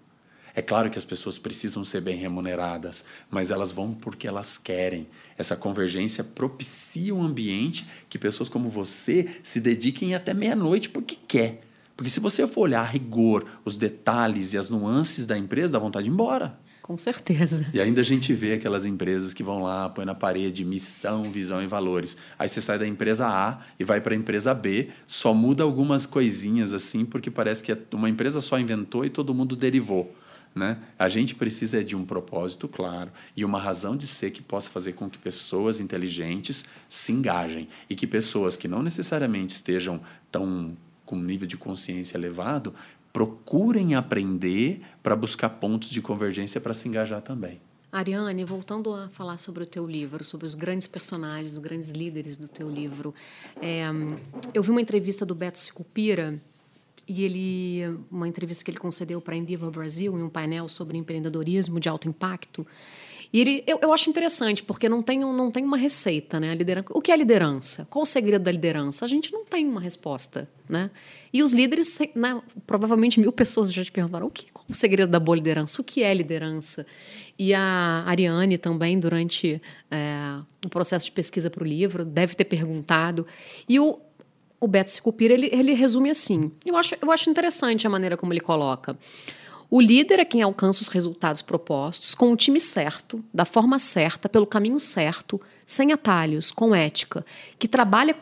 é 0.55 0.63
claro 0.63 0.91
que 0.91 0.99
as 0.99 1.05
pessoas 1.05 1.39
precisam 1.39 1.85
ser 1.85 2.01
bem 2.01 2.17
remuneradas, 2.17 3.05
mas 3.31 3.51
elas 3.51 3.73
vão 3.73 3.95
porque 3.95 4.27
elas 4.27 4.59
querem. 4.59 5.07
Essa 5.37 5.57
convergência 5.57 6.23
propicia 6.25 7.15
um 7.15 7.23
ambiente 7.23 7.87
que 8.09 8.19
pessoas 8.19 8.49
como 8.49 8.69
você 8.69 9.29
se 9.43 9.61
dediquem 9.61 10.15
até 10.15 10.35
meia-noite 10.35 10.89
porque 10.89 11.17
quer. 11.29 11.63
Porque 11.97 12.11
se 12.11 12.21
você 12.21 12.47
for 12.47 12.63
olhar 12.63 12.81
a 12.81 12.85
rigor 12.85 13.45
os 13.65 13.77
detalhes 13.77 14.53
e 14.53 14.59
as 14.59 14.71
nuances 14.71 15.27
da 15.27 15.37
empresa, 15.37 15.73
dá 15.73 15.79
vontade 15.79 16.05
de 16.05 16.11
ir 16.11 16.15
embora. 16.15 16.59
Com 16.91 16.99
certeza. 16.99 17.71
E 17.73 17.81
ainda 17.81 18.01
a 18.01 18.05
gente 18.05 18.33
vê 18.33 18.55
aquelas 18.55 18.85
empresas 18.85 19.33
que 19.33 19.45
vão 19.45 19.63
lá, 19.63 19.89
põe 19.89 20.05
na 20.05 20.15
parede 20.15 20.65
missão, 20.65 21.31
visão 21.31 21.63
e 21.63 21.67
valores. 21.69 22.17
Aí 22.37 22.49
você 22.49 22.61
sai 22.61 22.81
da 22.81 22.87
empresa 22.87 23.29
A 23.29 23.61
e 23.79 23.85
vai 23.85 24.01
para 24.01 24.13
a 24.13 24.17
empresa 24.17 24.53
B, 24.53 24.89
só 25.07 25.33
muda 25.33 25.63
algumas 25.63 26.05
coisinhas 26.05 26.73
assim, 26.73 27.05
porque 27.05 27.31
parece 27.31 27.63
que 27.63 27.77
uma 27.93 28.11
empresa 28.11 28.41
só 28.41 28.59
inventou 28.59 29.05
e 29.05 29.09
todo 29.09 29.33
mundo 29.33 29.55
derivou. 29.55 30.13
Né? 30.55 30.79
A 30.99 31.09
gente 31.09 31.35
precisa 31.35 31.85
de 31.85 31.95
um 31.95 32.05
propósito 32.05 32.67
claro 32.67 33.13
e 33.37 33.45
uma 33.45 33.59
razão 33.59 33.97
de 33.97 34.07
ser 34.07 34.33
que 34.33 34.43
possa 34.43 34.69
fazer 34.69 34.95
com 34.95 35.09
que 35.09 35.17
pessoas 35.17 35.79
inteligentes 35.79 36.67
se 36.89 37.13
engajem 37.13 37.69
e 37.89 37.95
que 37.95 38.07
pessoas 38.07 38.57
que 38.57 38.67
não 38.67 38.83
necessariamente 38.83 39.55
estejam 39.55 40.01
tão 40.31 40.77
com 41.07 41.17
um 41.17 41.23
nível 41.23 41.47
de 41.47 41.57
consciência 41.57 42.17
elevado 42.17 42.75
procurem 43.13 43.95
aprender 43.95 44.81
para 45.03 45.17
buscar 45.17 45.51
pontos 45.51 45.91
de 45.91 46.01
convergência 46.01 46.61
para 46.61 46.75
se 46.75 46.89
engajar 46.89 47.21
também. 47.21 47.61
Ariane, 47.93 48.45
voltando 48.45 48.95
a 48.95 49.09
falar 49.09 49.39
sobre 49.39 49.65
o 49.65 49.67
teu 49.67 49.85
livro, 49.85 50.25
sobre 50.25 50.47
os 50.47 50.55
grandes 50.55 50.87
personagens, 50.87 51.53
os 51.53 51.59
grandes 51.59 51.91
líderes 51.91 52.37
do 52.37 52.47
teu 52.47 52.71
livro, 52.71 53.13
é, 53.61 53.83
eu 54.55 54.63
vi 54.63 54.71
uma 54.71 54.81
entrevista 54.81 55.27
do 55.27 55.35
Beto 55.35 55.59
Sicupira 55.59 56.41
e 57.11 57.25
ele 57.25 57.99
uma 58.09 58.29
entrevista 58.29 58.63
que 58.63 58.71
ele 58.71 58.79
concedeu 58.79 59.21
para 59.21 59.35
a 59.35 59.37
Endeavor 59.37 59.73
Brasil 59.73 60.17
em 60.17 60.23
um 60.23 60.29
painel 60.29 60.69
sobre 60.69 60.97
empreendedorismo 60.97 61.81
de 61.81 61.89
alto 61.89 62.09
impacto. 62.09 62.65
E 63.33 63.41
ele, 63.41 63.65
eu, 63.67 63.81
eu 63.83 63.93
acho 63.93 64.09
interessante, 64.09 64.63
porque 64.63 64.89
não 64.89 65.03
tem, 65.03 65.19
não 65.19 65.51
tem 65.51 65.65
uma 65.65 65.77
receita, 65.77 66.39
né? 66.39 66.53
A 66.53 66.55
liderança, 66.55 66.89
o 66.93 67.01
que 67.01 67.11
é 67.11 67.17
liderança? 67.17 67.85
Qual 67.91 68.05
o 68.05 68.07
segredo 68.07 68.43
da 68.43 68.53
liderança? 68.53 69.05
A 69.05 69.09
gente 69.09 69.33
não 69.33 69.45
tem 69.45 69.67
uma 69.67 69.81
resposta, 69.81 70.49
né? 70.69 70.89
E 71.33 71.43
os 71.43 71.53
líderes, 71.53 71.99
né, 72.15 72.41
provavelmente 72.67 73.19
mil 73.19 73.33
pessoas 73.33 73.73
já 73.73 73.85
te 73.85 73.91
perguntaram 73.91 74.27
o 74.27 74.31
que, 74.31 74.51
qual 74.53 74.65
o 74.69 74.75
segredo 74.75 75.11
da 75.11 75.19
boa 75.19 75.37
liderança? 75.37 75.81
O 75.81 75.85
que 75.85 76.03
é 76.03 76.15
liderança? 76.15 76.87
E 77.37 77.53
a 77.55 78.05
Ariane 78.07 78.57
também, 78.57 78.99
durante 79.01 79.61
é, 79.91 80.41
o 80.65 80.69
processo 80.69 81.07
de 81.07 81.13
pesquisa 81.13 81.51
para 81.51 81.65
o 81.65 81.67
livro, 81.67 82.05
deve 82.05 82.35
ter 82.35 82.45
perguntado. 82.45 83.27
E 83.69 83.81
o, 83.81 83.99
o 84.61 84.69
Beto 84.69 84.91
Sicupira, 84.91 85.33
ele, 85.33 85.49
ele 85.53 85.73
resume 85.73 86.11
assim. 86.11 86.53
Eu 86.65 86.77
acho, 86.77 86.95
eu 87.01 87.11
acho 87.11 87.31
interessante 87.31 87.87
a 87.87 87.91
maneira 87.91 88.17
como 88.17 88.33
ele 88.33 88.41
coloca. 88.41 88.97
O 89.71 89.81
líder 89.81 90.19
é 90.19 90.25
quem 90.25 90.43
alcança 90.43 90.83
os 90.83 90.89
resultados 90.89 91.41
propostos 91.41 92.15
com 92.15 92.33
o 92.33 92.37
time 92.37 92.59
certo, 92.59 93.25
da 93.33 93.45
forma 93.45 93.79
certa, 93.79 94.29
pelo 94.29 94.45
caminho 94.45 94.81
certo, 94.81 95.41
sem 95.65 95.93
atalhos, 95.93 96.51
com 96.51 96.75
ética, 96.75 97.25
que 97.57 97.69
trabalha 97.69 98.17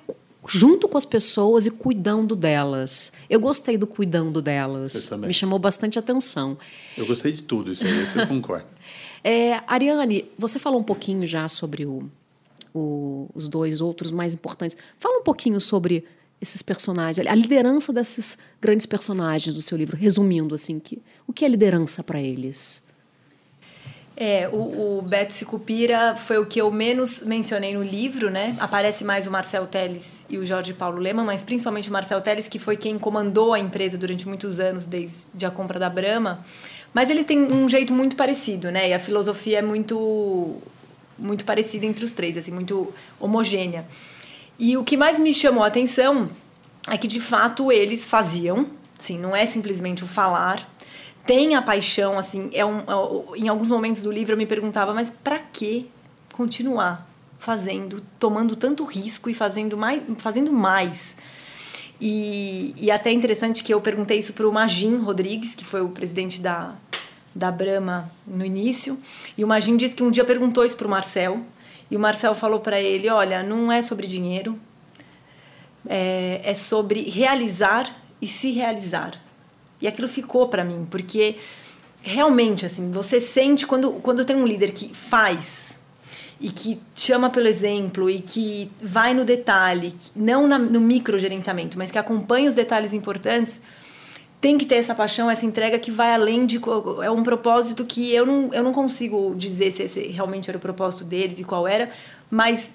junto 0.47 0.87
com 0.87 0.99
as 0.99 1.07
pessoas 1.07 1.67
e 1.67 1.71
cuidando 1.71 2.37
delas. 2.37 3.13
Eu 3.29 3.41
gostei 3.41 3.79
do 3.79 3.87
cuidando 3.87 4.43
delas. 4.43 5.11
Me 5.19 5.33
chamou 5.33 5.59
bastante 5.59 5.99
atenção. 5.99 6.59
Eu 6.97 7.07
gostei 7.07 7.33
de 7.33 7.43
tudo 7.43 7.73
isso 7.73 7.85
aí, 7.85 8.07
eu 8.17 8.27
concordo. 8.27 8.67
É, 9.25 9.61
Ariane, 9.67 10.31
você 10.39 10.61
falou 10.61 10.79
um 10.79 10.85
pouquinho 10.85 11.27
já 11.27 11.49
sobre 11.49 11.85
o, 11.85 12.09
o, 12.73 13.29
os 13.35 13.49
dois 13.49 13.81
outros 13.81 14.13
mais 14.13 14.33
importantes. 14.33 14.77
Fala 14.97 15.19
um 15.19 15.25
pouquinho 15.25 15.61
sobre 15.61 16.05
esses 16.41 16.63
personagens, 16.63 17.27
a 17.27 17.35
liderança 17.35 17.93
desses 17.93 18.39
grandes 18.61 18.87
personagens 18.87 19.55
do 19.55 19.63
seu 19.63 19.77
livro, 19.77 19.97
resumindo 19.97 20.55
assim, 20.55 20.79
que, 20.79 21.03
o 21.27 21.33
que 21.33 21.45
é 21.45 21.49
liderança 21.49 22.03
para 22.03 22.21
eles? 22.21 22.87
É, 24.21 24.49
o, 24.49 24.99
o 24.99 25.03
Beto 25.03 25.33
Sicupira 25.33 26.17
foi 26.17 26.39
o 26.39 26.47
que 26.47 26.61
eu 26.61 26.73
menos 26.73 27.23
mencionei 27.25 27.73
no 27.73 27.85
livro, 27.85 28.31
né? 28.31 28.57
Aparece 28.59 29.05
mais 29.05 29.29
o 29.29 29.31
Marcel 29.31 29.65
Teles 29.65 30.27
e 30.29 30.37
o 30.39 30.45
Jorge 30.45 30.75
Paulo 30.75 30.99
Lema, 30.99 31.23
mas 31.23 31.45
principalmente 31.45 31.89
o 31.89 31.93
Marcel 31.93 32.21
Teles, 32.21 32.49
que 32.49 32.59
foi 32.59 32.77
quem 32.77 32.99
comandou 32.99 33.55
a 33.55 33.61
empresa 33.61 33.97
durante 33.97 34.27
muitos 34.27 34.59
anos, 34.59 34.87
desde 34.87 35.47
a 35.47 35.53
compra 35.53 35.79
da 35.79 35.89
Brahma. 35.89 36.45
Mas 36.93 37.11
eles 37.11 37.25
têm 37.25 37.45
um 37.45 37.69
jeito 37.69 37.93
muito 37.93 38.17
parecido, 38.17 38.73
né? 38.73 38.89
E 38.89 38.93
a 38.93 38.99
filosofia 38.99 39.61
é 39.61 39.63
muito, 39.63 40.57
muito 41.17 41.45
parecida 41.45 41.87
entre 41.87 42.05
os 42.05 42.13
três, 42.13 42.37
assim, 42.37 42.51
muito 42.51 42.93
homogênea. 43.21 43.85
E 44.59 44.77
o 44.77 44.83
que 44.83 44.97
mais 44.97 45.19
me 45.19 45.33
chamou 45.33 45.63
a 45.63 45.69
atenção 45.69 46.29
é 46.89 46.99
que 46.99 47.07
de 47.07 47.21
fato 47.21 47.71
eles 47.71 48.07
faziam, 48.07 48.67
sim, 48.99 49.19
não 49.19 49.37
é 49.37 49.47
simplesmente 49.47 50.03
o 50.03 50.07
falar. 50.07 50.69
Tem 51.25 51.55
a 51.55 51.63
paixão, 51.63 52.19
assim, 52.19 52.51
é 52.53 52.65
um, 52.65 52.79
é, 52.81 53.39
em 53.39 53.49
alguns 53.49 53.71
momentos 53.71 54.03
do 54.03 54.11
livro 54.11 54.33
eu 54.33 54.37
me 54.37 54.47
perguntava, 54.47 54.93
mas 54.93 55.11
para 55.11 55.39
que 55.39 55.89
continuar 56.33 57.09
fazendo, 57.39 58.03
tomando 58.19 58.57
tanto 58.57 58.85
risco 58.85 59.31
e 59.31 59.35
fazendo 59.35 59.77
mais, 59.77 60.03
fazendo 60.19 60.53
mais? 60.53 61.15
E, 62.01 62.75
e 62.77 62.91
até 62.91 63.11
é 63.11 63.13
interessante 63.13 63.63
que 63.63 63.73
eu 63.73 63.81
perguntei 63.81 64.19
isso 64.19 64.33
para 64.33 64.49
o 64.49 64.53
Magin 64.53 64.97
Rodrigues, 64.97 65.55
que 65.55 65.65
foi 65.65 65.81
o 65.81 65.89
presidente 65.89 66.41
da, 66.41 66.75
da 67.35 67.51
Brahma 67.51 68.11
no 68.27 68.45
início, 68.45 68.99
e 69.37 69.45
o 69.45 69.49
Magin 69.49 69.77
disse 69.77 69.95
que 69.95 70.03
um 70.03 70.11
dia 70.11 70.25
perguntou 70.25 70.65
isso 70.65 70.77
para 70.77 70.87
o 70.87 70.91
Marcel, 70.91 71.45
e 71.91 71.97
o 71.97 72.01
Marcel 72.01 72.35
falou 72.35 72.61
para 72.61 72.81
ele: 72.81 73.09
olha, 73.09 73.43
não 73.43 73.71
é 73.71 73.83
sobre 73.83 74.07
dinheiro, 74.07 74.59
é, 75.89 76.41
é 76.45 76.55
sobre 76.55 77.03
realizar 77.03 77.95
e 78.21 78.27
se 78.27 78.51
realizar. 78.53 79.21
E 79.81 79.87
aquilo 79.87 80.09
ficou 80.09 80.49
para 80.49 80.65
mim, 80.65 80.87
porque 80.91 81.37
realmente, 82.03 82.67
assim, 82.67 82.91
você 82.91 83.21
sente 83.21 83.67
quando, 83.67 83.93
quando 83.95 84.25
tem 84.25 84.37
um 84.37 84.47
líder 84.47 84.73
que 84.73 84.93
faz 84.93 85.79
e 86.41 86.51
que 86.51 86.81
chama 86.95 87.31
pelo 87.31 87.49
exemplo 87.49 88.09
e 88.09 88.21
que 88.21 88.71
vai 88.81 89.13
no 89.13 89.25
detalhe, 89.25 89.95
não 90.15 90.47
na, 90.47 90.59
no 90.59 90.81
microgerenciamento, 90.81 91.77
mas 91.77 91.91
que 91.91 91.99
acompanha 91.99 92.49
os 92.49 92.55
detalhes 92.55 92.93
importantes, 92.93 93.61
tem 94.41 94.57
que 94.57 94.65
ter 94.65 94.77
essa 94.77 94.95
paixão, 94.95 95.31
essa 95.31 95.45
entrega 95.45 95.79
que 95.79 95.91
vai 95.91 96.15
além 96.15 96.47
de. 96.47 96.61
É 97.03 97.11
um 97.11 97.23
propósito 97.23 97.85
que 97.85 98.13
eu 98.15 98.25
não, 98.25 98.51
eu 98.53 98.63
não 98.63 98.73
consigo 98.73 99.35
dizer 99.37 99.71
se 99.73 99.83
esse 99.83 100.01
realmente 100.09 100.49
era 100.49 100.57
o 100.57 100.61
propósito 100.61 101.05
deles 101.05 101.41
e 101.41 101.45
qual 101.45 101.67
era, 101.67 101.91
mas 102.31 102.75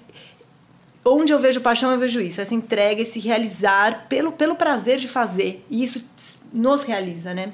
onde 1.04 1.32
eu 1.32 1.38
vejo 1.38 1.60
paixão, 1.60 1.90
eu 1.90 1.98
vejo 1.98 2.20
isso, 2.20 2.40
essa 2.40 2.54
entrega, 2.54 3.02
esse 3.02 3.18
realizar 3.18 4.06
pelo, 4.08 4.32
pelo 4.32 4.56
prazer 4.56 4.98
de 4.98 5.08
fazer. 5.08 5.64
E 5.70 5.82
isso 5.82 6.04
nos 6.52 6.82
realiza, 6.82 7.32
né? 7.32 7.52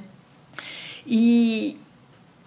E, 1.07 1.77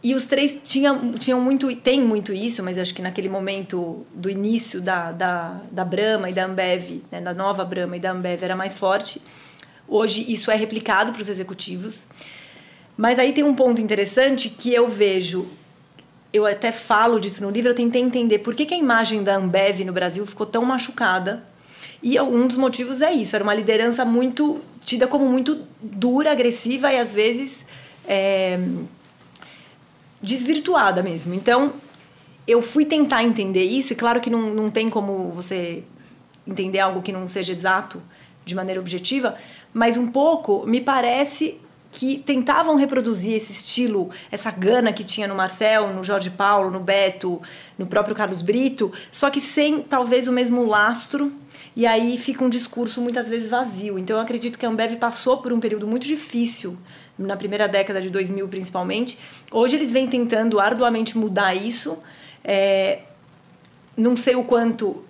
e 0.02 0.13
os 0.15 0.28
três 0.28 0.60
tinham, 0.63 1.13
tinham 1.13 1.39
muito, 1.39 1.73
tem 1.78 2.02
muito 2.02 2.34
isso, 2.34 2.62
mas 2.62 2.78
acho 2.78 2.93
que 2.93 3.02
naquele 3.02 3.30
momento 3.30 4.06
do 4.13 4.30
início 4.30 4.82
da, 4.82 5.12
da, 5.12 5.62
da 5.71 5.86
Brahma 5.86 6.30
e 6.30 6.34
da 6.34 6.45
Ambev, 6.45 7.04
né, 7.12 7.21
da 7.21 7.34
nova 7.34 7.65
Brahma 7.65 7.97
e 7.97 7.99
da 7.99 8.12
Ambev, 8.12 8.43
era 8.43 8.56
mais 8.56 8.78
forte 8.78 9.21
Hoje 9.93 10.25
isso 10.27 10.49
é 10.49 10.56
replicado 10.56 11.12
para 11.12 11.21
os 11.21 11.29
executivos. 11.29 12.06
Mas 12.97 13.19
aí 13.19 13.32
tem 13.32 13.43
um 13.43 13.53
ponto 13.53 13.79
interessante 13.79 14.49
que 14.49 14.73
eu 14.73 14.89
vejo, 14.89 15.45
eu 16.34 16.47
até 16.47 16.71
falo 16.71 17.19
disso 17.19 17.43
no 17.43 17.51
livro, 17.51 17.69
eu 17.69 17.75
tentei 17.75 18.01
entender 18.01 18.39
por 18.39 18.56
que, 18.56 18.65
que 18.65 18.73
a 18.73 18.77
imagem 18.77 19.21
da 19.21 19.36
Ambev 19.36 19.82
no 19.82 19.93
Brasil 19.93 20.25
ficou 20.25 20.47
tão 20.47 20.65
machucada. 20.65 21.43
E 22.01 22.19
um 22.19 22.47
dos 22.47 22.58
motivos 22.58 23.01
é 23.01 23.13
isso, 23.13 23.36
era 23.36 23.43
uma 23.43 23.53
liderança 23.53 24.03
muito 24.03 24.62
tida 24.82 25.06
como 25.06 25.29
muito 25.29 25.62
dura, 25.79 26.32
agressiva 26.32 26.91
e 26.91 26.97
às 26.97 27.13
vezes 27.13 27.63
é, 28.07 28.59
desvirtuada 30.20 31.03
mesmo. 31.03 31.36
Então, 31.36 31.72
eu 32.47 32.63
fui 32.63 32.84
tentar 32.84 33.24
entender 33.24 33.63
isso, 33.63 33.93
e 33.93 33.95
claro 33.95 34.20
que 34.20 34.32
não, 34.32 34.55
não 34.55 34.72
tem 34.72 34.89
como 34.89 35.30
você 35.34 35.84
entender 36.47 36.80
algo 36.80 37.03
que 37.03 37.11
não 37.11 37.28
seja 37.28 37.51
exato 37.51 38.01
de 38.45 38.55
maneira 38.55 38.79
objetiva, 38.79 39.35
mas 39.73 39.97
um 39.97 40.07
pouco 40.07 40.65
me 40.65 40.81
parece 40.81 41.59
que 41.93 42.17
tentavam 42.17 42.75
reproduzir 42.75 43.35
esse 43.35 43.51
estilo, 43.51 44.09
essa 44.31 44.49
gana 44.49 44.91
que 44.91 45.03
tinha 45.03 45.27
no 45.27 45.35
Marcel, 45.35 45.93
no 45.93 46.03
Jorge 46.03 46.31
Paulo, 46.31 46.71
no 46.71 46.79
Beto, 46.79 47.39
no 47.77 47.85
próprio 47.85 48.15
Carlos 48.15 48.41
Brito, 48.41 48.91
só 49.11 49.29
que 49.29 49.39
sem 49.39 49.81
talvez 49.81 50.27
o 50.27 50.31
mesmo 50.31 50.65
lastro. 50.65 51.31
E 51.75 51.85
aí 51.85 52.17
fica 52.17 52.43
um 52.43 52.49
discurso 52.49 52.99
muitas 52.99 53.29
vezes 53.29 53.49
vazio. 53.49 53.97
Então 53.99 54.17
eu 54.17 54.21
acredito 54.23 54.57
que 54.57 54.65
a 54.65 54.69
Ambev 54.69 54.95
passou 54.97 55.37
por 55.37 55.53
um 55.53 55.59
período 55.59 55.87
muito 55.87 56.05
difícil 56.05 56.77
na 57.17 57.37
primeira 57.37 57.67
década 57.67 58.01
de 58.01 58.09
2000 58.09 58.47
principalmente. 58.47 59.17
Hoje 59.51 59.75
eles 59.75 59.91
vêm 59.91 60.07
tentando 60.07 60.59
arduamente 60.59 61.15
mudar 61.15 61.53
isso. 61.53 61.97
É, 62.43 63.01
não 63.95 64.15
sei 64.15 64.35
o 64.35 64.43
quanto 64.43 65.03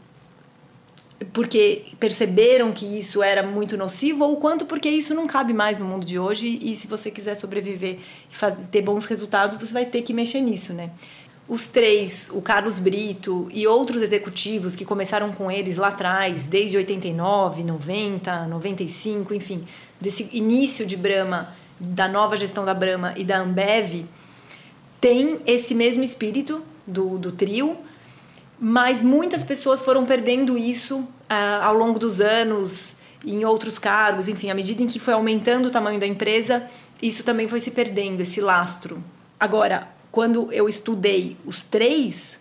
porque 1.32 1.84
perceberam 2.00 2.72
que 2.72 2.86
isso 2.86 3.22
era 3.22 3.44
muito 3.44 3.78
nocivo 3.78 4.26
ou 4.26 4.38
quanto 4.38 4.66
porque 4.66 4.90
isso 4.90 5.14
não 5.14 5.28
cabe 5.28 5.54
mais 5.54 5.78
no 5.78 5.86
mundo 5.86 6.06
de 6.06 6.18
hoje 6.20 6.60
e 6.62 6.76
se 6.76 6.88
você 6.88 7.10
quiser 7.12 7.36
sobreviver 7.36 7.98
e 8.32 8.36
fazer, 8.36 8.68
ter 8.68 8.82
bons 8.82 9.06
resultados, 9.06 9.58
você 9.58 9.72
vai 9.72 9.86
ter 9.86 10.02
que 10.02 10.14
mexer 10.14 10.42
nisso, 10.42 10.74
né? 10.74 10.92
Os 11.48 11.68
três, 11.68 12.30
o 12.32 12.42
Carlos 12.42 12.80
Brito 12.80 13.48
e 13.54 13.68
outros 13.68 14.02
executivos 14.02 14.76
que 14.76 14.86
começaram 14.86 15.32
com 15.34 15.52
eles 15.52 15.78
lá 15.78 15.90
atrás, 15.90 16.48
desde 16.48 16.78
89, 16.78 17.64
90, 17.64 18.48
95, 18.48 19.34
enfim, 19.34 19.66
desse 20.00 20.30
início 20.32 20.86
de 20.86 20.96
Brahma, 20.96 21.54
da 21.80 22.08
nova 22.08 22.38
gestão 22.38 22.64
da 22.64 22.74
Brahma 22.74 23.14
e 23.18 23.24
da 23.24 23.40
Ambev, 23.40 24.06
tem 25.02 25.42
esse 25.46 25.76
mesmo 25.76 26.02
espírito 26.02 26.64
do, 26.88 27.18
do 27.18 27.32
trio, 27.32 27.78
mas 28.66 29.02
muitas 29.02 29.44
pessoas 29.44 29.82
foram 29.82 30.06
perdendo 30.06 30.58
isso 30.58 31.00
uh, 31.00 31.64
ao 31.64 31.76
longo 31.76 32.00
dos 32.00 32.22
anos, 32.22 32.96
em 33.26 33.44
outros 33.44 33.78
cargos, 33.78 34.30
enfim, 34.30 34.50
à 34.50 34.54
medida 34.54 34.82
em 34.82 34.88
que 34.88 35.00
foi 35.00 35.14
aumentando 35.14 35.66
o 35.66 35.70
tamanho 35.70 36.00
da 36.00 36.08
empresa, 36.08 36.64
isso 37.02 37.26
também 37.26 37.46
foi 37.46 37.60
se 37.60 37.72
perdendo, 37.72 38.22
esse 38.22 38.40
lastro. 38.40 39.04
Agora, 39.38 39.90
quando 40.10 40.50
eu 40.54 40.70
estudei 40.70 41.36
os 41.46 41.66
três 41.66 42.40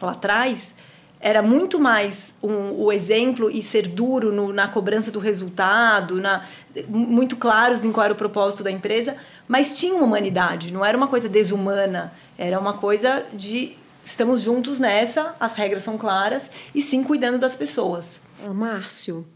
lá 0.00 0.12
atrás, 0.12 0.72
era 1.20 1.42
muito 1.42 1.80
mais 1.80 2.32
um, 2.40 2.84
o 2.84 2.92
exemplo 2.92 3.50
e 3.50 3.60
ser 3.60 3.88
duro 3.88 4.30
no, 4.30 4.52
na 4.52 4.68
cobrança 4.68 5.10
do 5.10 5.18
resultado, 5.18 6.20
na, 6.20 6.44
muito 6.88 7.36
claros 7.36 7.84
em 7.84 7.90
qual 7.90 8.04
era 8.04 8.14
o 8.14 8.16
propósito 8.16 8.62
da 8.62 8.70
empresa, 8.70 9.16
mas 9.48 9.76
tinha 9.76 9.92
uma 9.96 10.04
humanidade, 10.04 10.72
não 10.72 10.84
era 10.84 10.96
uma 10.96 11.08
coisa 11.08 11.28
desumana, 11.28 12.12
era 12.38 12.60
uma 12.60 12.74
coisa 12.74 13.26
de 13.34 13.76
estamos 14.08 14.40
juntos 14.40 14.80
nessa, 14.80 15.36
as 15.38 15.52
regras 15.52 15.82
são 15.82 15.98
claras 15.98 16.50
e 16.74 16.80
sim 16.80 17.04
cuidando 17.04 17.38
das 17.38 17.54
pessoas. 17.54 18.18
Uh, 18.42 18.54
Márcio, 18.54 19.26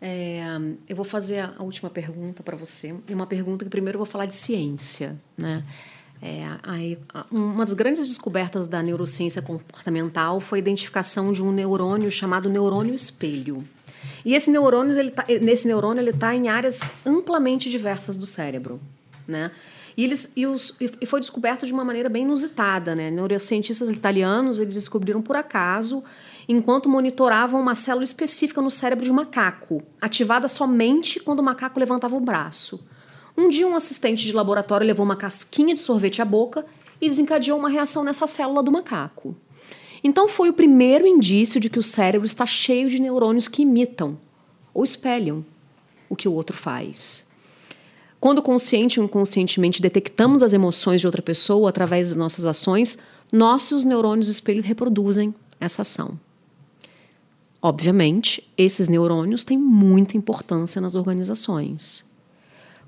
é, 0.00 0.42
eu 0.88 0.94
vou 0.94 1.04
fazer 1.04 1.50
a 1.56 1.62
última 1.62 1.88
pergunta 1.88 2.42
para 2.42 2.56
você. 2.56 2.94
Uma 3.08 3.26
pergunta 3.26 3.64
que 3.64 3.70
primeiro 3.70 3.96
eu 3.96 4.00
vou 4.00 4.06
falar 4.06 4.26
de 4.26 4.34
ciência, 4.34 5.18
né? 5.36 5.64
É, 6.22 6.44
a, 6.44 7.20
a, 7.20 7.26
uma 7.30 7.64
das 7.64 7.72
grandes 7.72 8.06
descobertas 8.06 8.68
da 8.68 8.82
neurociência 8.82 9.40
comportamental 9.40 10.38
foi 10.38 10.58
a 10.58 10.60
identificação 10.60 11.32
de 11.32 11.42
um 11.42 11.50
neurônio 11.50 12.10
chamado 12.10 12.50
neurônio 12.50 12.94
espelho. 12.94 13.66
E 14.22 14.34
esse 14.34 14.50
neurônio, 14.50 14.98
ele 14.98 15.12
tá, 15.12 15.24
nesse 15.40 15.66
neurônio, 15.66 16.02
ele 16.02 16.10
está 16.10 16.34
em 16.34 16.48
áreas 16.48 16.92
amplamente 17.06 17.70
diversas 17.70 18.18
do 18.18 18.26
cérebro, 18.26 18.78
né? 19.26 19.50
E, 20.00 20.04
eles, 20.04 20.32
e, 20.34 20.46
os, 20.46 20.74
e 20.80 21.04
foi 21.04 21.20
descoberto 21.20 21.66
de 21.66 21.74
uma 21.74 21.84
maneira 21.84 22.08
bem 22.08 22.22
inusitada. 22.22 22.94
Né? 22.94 23.10
Neurocientistas 23.10 23.90
italianos 23.90 24.58
eles 24.58 24.72
descobriram 24.72 25.20
por 25.20 25.36
acaso 25.36 26.02
enquanto 26.48 26.88
monitoravam 26.88 27.60
uma 27.60 27.74
célula 27.74 28.02
específica 28.02 28.62
no 28.62 28.70
cérebro 28.70 29.04
de 29.04 29.12
um 29.12 29.14
macaco, 29.14 29.82
ativada 30.00 30.48
somente 30.48 31.20
quando 31.20 31.40
o 31.40 31.42
macaco 31.42 31.78
levantava 31.78 32.16
o 32.16 32.20
braço. 32.20 32.82
Um 33.36 33.50
dia, 33.50 33.68
um 33.68 33.76
assistente 33.76 34.24
de 34.24 34.32
laboratório 34.32 34.86
levou 34.86 35.04
uma 35.04 35.16
casquinha 35.16 35.74
de 35.74 35.80
sorvete 35.80 36.22
à 36.22 36.24
boca 36.24 36.64
e 36.98 37.06
desencadeou 37.06 37.58
uma 37.58 37.68
reação 37.68 38.02
nessa 38.02 38.26
célula 38.26 38.62
do 38.62 38.72
macaco. 38.72 39.36
Então, 40.02 40.26
foi 40.26 40.48
o 40.48 40.54
primeiro 40.54 41.06
indício 41.06 41.60
de 41.60 41.68
que 41.68 41.78
o 41.78 41.82
cérebro 41.82 42.24
está 42.24 42.46
cheio 42.46 42.88
de 42.88 42.98
neurônios 42.98 43.48
que 43.48 43.60
imitam 43.60 44.18
ou 44.72 44.82
espelham 44.82 45.44
o 46.08 46.16
que 46.16 46.26
o 46.26 46.32
outro 46.32 46.56
faz. 46.56 47.28
Quando 48.20 48.42
consciente 48.42 49.00
ou 49.00 49.06
inconscientemente 49.06 49.80
detectamos 49.80 50.42
as 50.42 50.52
emoções 50.52 51.00
de 51.00 51.06
outra 51.06 51.22
pessoa 51.22 51.70
através 51.70 52.08
das 52.08 52.16
nossas 52.16 52.44
ações, 52.44 52.98
nossos 53.32 53.84
neurônios 53.84 54.28
espelho 54.28 54.62
reproduzem 54.62 55.34
essa 55.58 55.80
ação. 55.80 56.20
Obviamente, 57.62 58.46
esses 58.58 58.88
neurônios 58.88 59.42
têm 59.42 59.56
muita 59.56 60.18
importância 60.18 60.80
nas 60.80 60.94
organizações. 60.94 62.04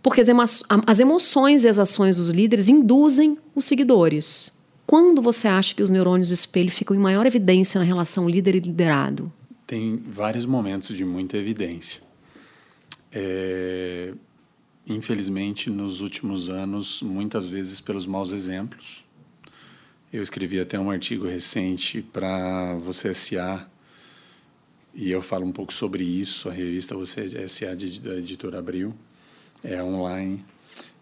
Porque 0.03 0.21
as, 0.21 0.29
emo 0.29 0.43
as 0.87 1.01
emoções 1.01 1.65
e 1.65 1.69
as 1.69 1.79
ações 1.79 2.17
dos 2.17 2.29
líderes 2.29 2.69
induzem 2.69 3.39
os 3.55 3.65
seguidores. 3.65 4.53
Quando 4.87 5.23
você 5.23 5.49
acha 5.49 5.75
que 5.75 5.83
os 5.83 5.91
neurônios 5.91 6.31
espelho 6.31 6.71
ficam 6.71 6.95
em 6.95 6.99
maior 7.01 7.25
evidência 7.25 7.79
na 7.79 7.85
relação 7.85 8.29
líder 8.29 8.57
e 8.57 8.61
liderado? 8.61 9.33
Tem 9.67 9.97
vários 9.97 10.45
momentos 10.45 10.95
de 10.95 11.05
muita 11.05 11.39
evidência. 11.39 12.03
É, 13.11 14.13
infelizmente, 14.93 15.71
nos 15.71 16.01
últimos 16.01 16.49
anos, 16.49 17.03
muitas 17.03 17.47
vezes 17.47 17.81
pelos 17.81 18.07
maus 18.07 18.31
exemplos. 18.31 19.05
Eu 20.13 20.23
escrevi 20.23 20.61
até 20.61 20.79
um 20.79 20.91
artigo 20.91 21.27
recente 21.27 22.03
para 22.03 22.75
Você 22.77 23.13
SA, 23.15 23.67
e 24.95 25.11
eu 25.11 25.23
falo 25.23 25.47
um 25.47 25.53
pouco 25.53 25.73
sobre 25.73 26.05
isso. 26.05 26.49
A 26.49 26.53
revista 26.53 26.95
Você 26.95 27.49
SA, 27.49 27.75
da 28.03 28.17
editora 28.17 28.59
Abril, 28.59 28.95
é 29.65 29.83
online. 29.83 30.45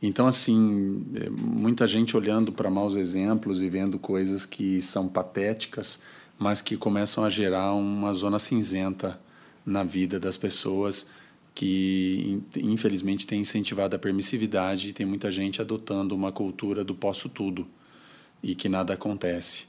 Então, 0.02 0.26
assim, 0.26 1.04
é, 1.14 1.28
muita 1.28 1.86
gente 1.86 2.16
olhando 2.16 2.52
para 2.52 2.70
maus 2.70 2.96
exemplos 2.96 3.62
e 3.62 3.68
vendo 3.68 3.98
coisas 3.98 4.46
que 4.46 4.80
são 4.80 5.08
patéticas, 5.08 6.00
mas 6.38 6.62
que 6.62 6.76
começam 6.76 7.24
a 7.24 7.28
gerar 7.28 7.74
uma 7.74 8.12
zona 8.12 8.38
cinzenta 8.38 9.20
na 9.66 9.84
vida 9.84 10.18
das 10.18 10.36
pessoas 10.36 11.06
que 11.54 12.42
infelizmente 12.56 13.26
tem 13.26 13.40
incentivado 13.40 13.96
a 13.96 13.98
permissividade 13.98 14.88
e 14.88 14.92
tem 14.92 15.04
muita 15.04 15.30
gente 15.30 15.60
adotando 15.60 16.14
uma 16.14 16.32
cultura 16.32 16.84
do 16.84 16.94
posso 16.94 17.28
tudo 17.28 17.66
e 18.42 18.54
que 18.54 18.68
nada 18.68 18.94
acontece. 18.94 19.64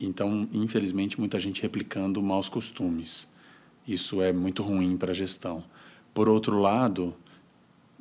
Então, 0.00 0.48
infelizmente, 0.52 1.18
muita 1.18 1.38
gente 1.38 1.62
replicando 1.62 2.22
maus 2.22 2.48
costumes. 2.48 3.28
Isso 3.86 4.20
é 4.20 4.32
muito 4.32 4.62
ruim 4.62 4.96
para 4.96 5.12
a 5.12 5.14
gestão. 5.14 5.62
Por 6.12 6.28
outro 6.28 6.58
lado, 6.58 7.14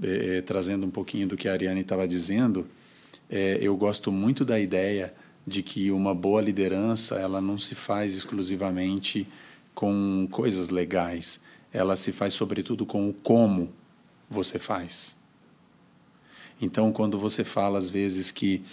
é, 0.01 0.38
é, 0.38 0.41
trazendo 0.41 0.86
um 0.86 0.89
pouquinho 0.89 1.28
do 1.28 1.38
que 1.38 1.47
a 1.47 1.53
Ariane 1.53 1.82
estava 1.82 2.07
dizendo, 2.07 2.67
é, 3.30 3.57
eu 3.61 3.78
gosto 3.78 4.11
muito 4.11 4.43
da 4.43 4.59
ideia 4.59 5.13
de 5.45 5.63
que 5.63 5.91
uma 5.91 6.13
boa 6.13 6.41
liderança 6.41 7.15
ela 7.15 7.39
não 7.39 7.57
se 7.57 7.76
faz 7.76 8.13
exclusivamente 8.13 9.28
com 9.74 10.28
coisas 10.30 10.69
legais 10.69 11.41
ela 11.74 11.95
se 11.95 12.11
faz 12.11 12.34
sobretudo 12.34 12.86
com 12.86 13.09
o 13.09 13.13
como 13.13 13.72
você 14.30 14.59
faz. 14.59 15.15
Então, 16.61 16.91
quando 16.91 17.17
você 17.17 17.43
fala 17.43 17.80
às 17.80 17.89
vezes 17.89 18.32
que 18.32 18.63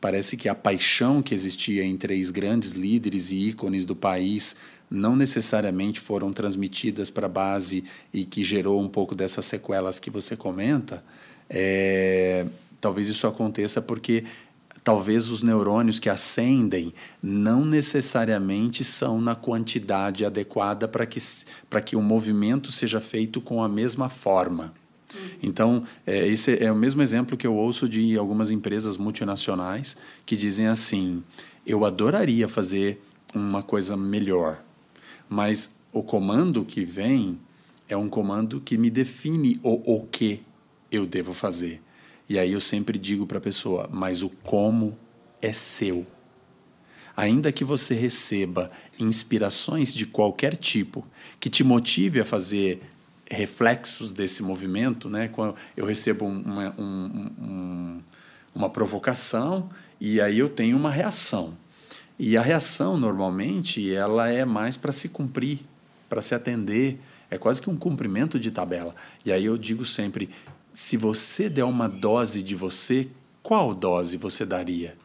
parece 0.00 0.36
que 0.36 0.48
a 0.48 0.54
paixão 0.54 1.22
que 1.22 1.32
existia 1.34 1.84
em 1.84 1.96
três 1.96 2.30
grandes 2.30 2.72
líderes 2.72 3.30
e 3.30 3.48
ícones 3.48 3.86
do 3.86 3.94
país 3.94 4.56
não 4.90 5.16
necessariamente 5.16 6.00
foram 6.00 6.32
transmitidas 6.32 7.08
para 7.08 7.26
a 7.26 7.30
base 7.30 7.84
e 8.12 8.24
que 8.24 8.44
gerou 8.44 8.80
um 8.80 8.88
pouco 8.88 9.14
dessas 9.14 9.46
sequelas 9.46 9.98
que 9.98 10.10
você 10.10 10.36
comenta, 10.36 11.02
é, 11.48 12.44
talvez 12.80 13.08
isso 13.08 13.26
aconteça 13.26 13.80
porque 13.80 14.24
talvez 14.84 15.28
os 15.28 15.42
neurônios 15.42 15.98
que 15.98 16.08
acendem 16.08 16.92
não 17.22 17.64
necessariamente 17.64 18.82
são 18.84 19.20
na 19.20 19.34
quantidade 19.34 20.24
adequada 20.24 20.88
para 20.88 21.06
que, 21.06 21.20
que 21.84 21.96
o 21.96 22.02
movimento 22.02 22.72
seja 22.72 23.00
feito 23.00 23.40
com 23.40 23.62
a 23.62 23.68
mesma 23.68 24.08
forma. 24.08 24.74
Uhum. 25.14 25.20
Então, 25.42 25.84
é, 26.06 26.26
esse 26.26 26.62
é 26.62 26.72
o 26.72 26.76
mesmo 26.76 27.02
exemplo 27.02 27.36
que 27.36 27.46
eu 27.46 27.54
ouço 27.54 27.88
de 27.88 28.16
algumas 28.16 28.50
empresas 28.50 28.96
multinacionais 28.96 29.96
que 30.24 30.36
dizem 30.36 30.66
assim: 30.66 31.22
eu 31.66 31.84
adoraria 31.84 32.48
fazer 32.48 33.00
uma 33.34 33.62
coisa 33.62 33.96
melhor, 33.96 34.62
mas 35.28 35.74
o 35.92 36.02
comando 36.02 36.64
que 36.64 36.84
vem 36.84 37.38
é 37.88 37.96
um 37.96 38.08
comando 38.08 38.60
que 38.60 38.78
me 38.78 38.90
define 38.90 39.60
o, 39.62 39.96
o 39.96 40.06
que 40.06 40.42
eu 40.90 41.06
devo 41.06 41.32
fazer. 41.32 41.80
E 42.28 42.38
aí 42.38 42.52
eu 42.52 42.60
sempre 42.60 42.98
digo 42.98 43.26
para 43.26 43.38
a 43.38 43.40
pessoa: 43.40 43.88
mas 43.92 44.22
o 44.22 44.28
como 44.28 44.96
é 45.40 45.52
seu. 45.52 46.06
Ainda 47.16 47.52
que 47.52 47.64
você 47.64 47.94
receba 47.94 48.70
inspirações 48.98 49.92
de 49.92 50.06
qualquer 50.06 50.56
tipo 50.56 51.06
que 51.38 51.50
te 51.50 51.62
motive 51.62 52.20
a 52.20 52.24
fazer 52.24 52.80
reflexos 53.30 54.12
desse 54.12 54.42
movimento, 54.42 55.08
né? 55.08 55.28
Quando 55.28 55.54
eu 55.76 55.84
recebo 55.84 56.24
uma, 56.24 56.74
um, 56.78 57.30
um, 57.40 58.02
uma 58.54 58.70
provocação 58.70 59.70
e 60.00 60.20
aí 60.20 60.38
eu 60.38 60.48
tenho 60.48 60.76
uma 60.76 60.90
reação. 60.90 61.56
E 62.18 62.36
a 62.36 62.42
reação 62.42 62.96
normalmente 62.96 63.92
ela 63.92 64.28
é 64.28 64.44
mais 64.44 64.76
para 64.76 64.92
se 64.92 65.08
cumprir, 65.08 65.60
para 66.08 66.22
se 66.22 66.34
atender, 66.34 67.00
é 67.30 67.38
quase 67.38 67.60
que 67.62 67.70
um 67.70 67.76
cumprimento 67.76 68.38
de 68.38 68.50
tabela. 68.50 68.94
E 69.24 69.32
aí 69.32 69.44
eu 69.44 69.56
digo 69.56 69.84
sempre: 69.84 70.28
se 70.72 70.96
você 70.96 71.48
der 71.48 71.64
uma 71.64 71.88
dose 71.88 72.42
de 72.42 72.54
você, 72.54 73.08
qual 73.42 73.74
dose 73.74 74.16
você 74.16 74.46
daria? 74.46 74.96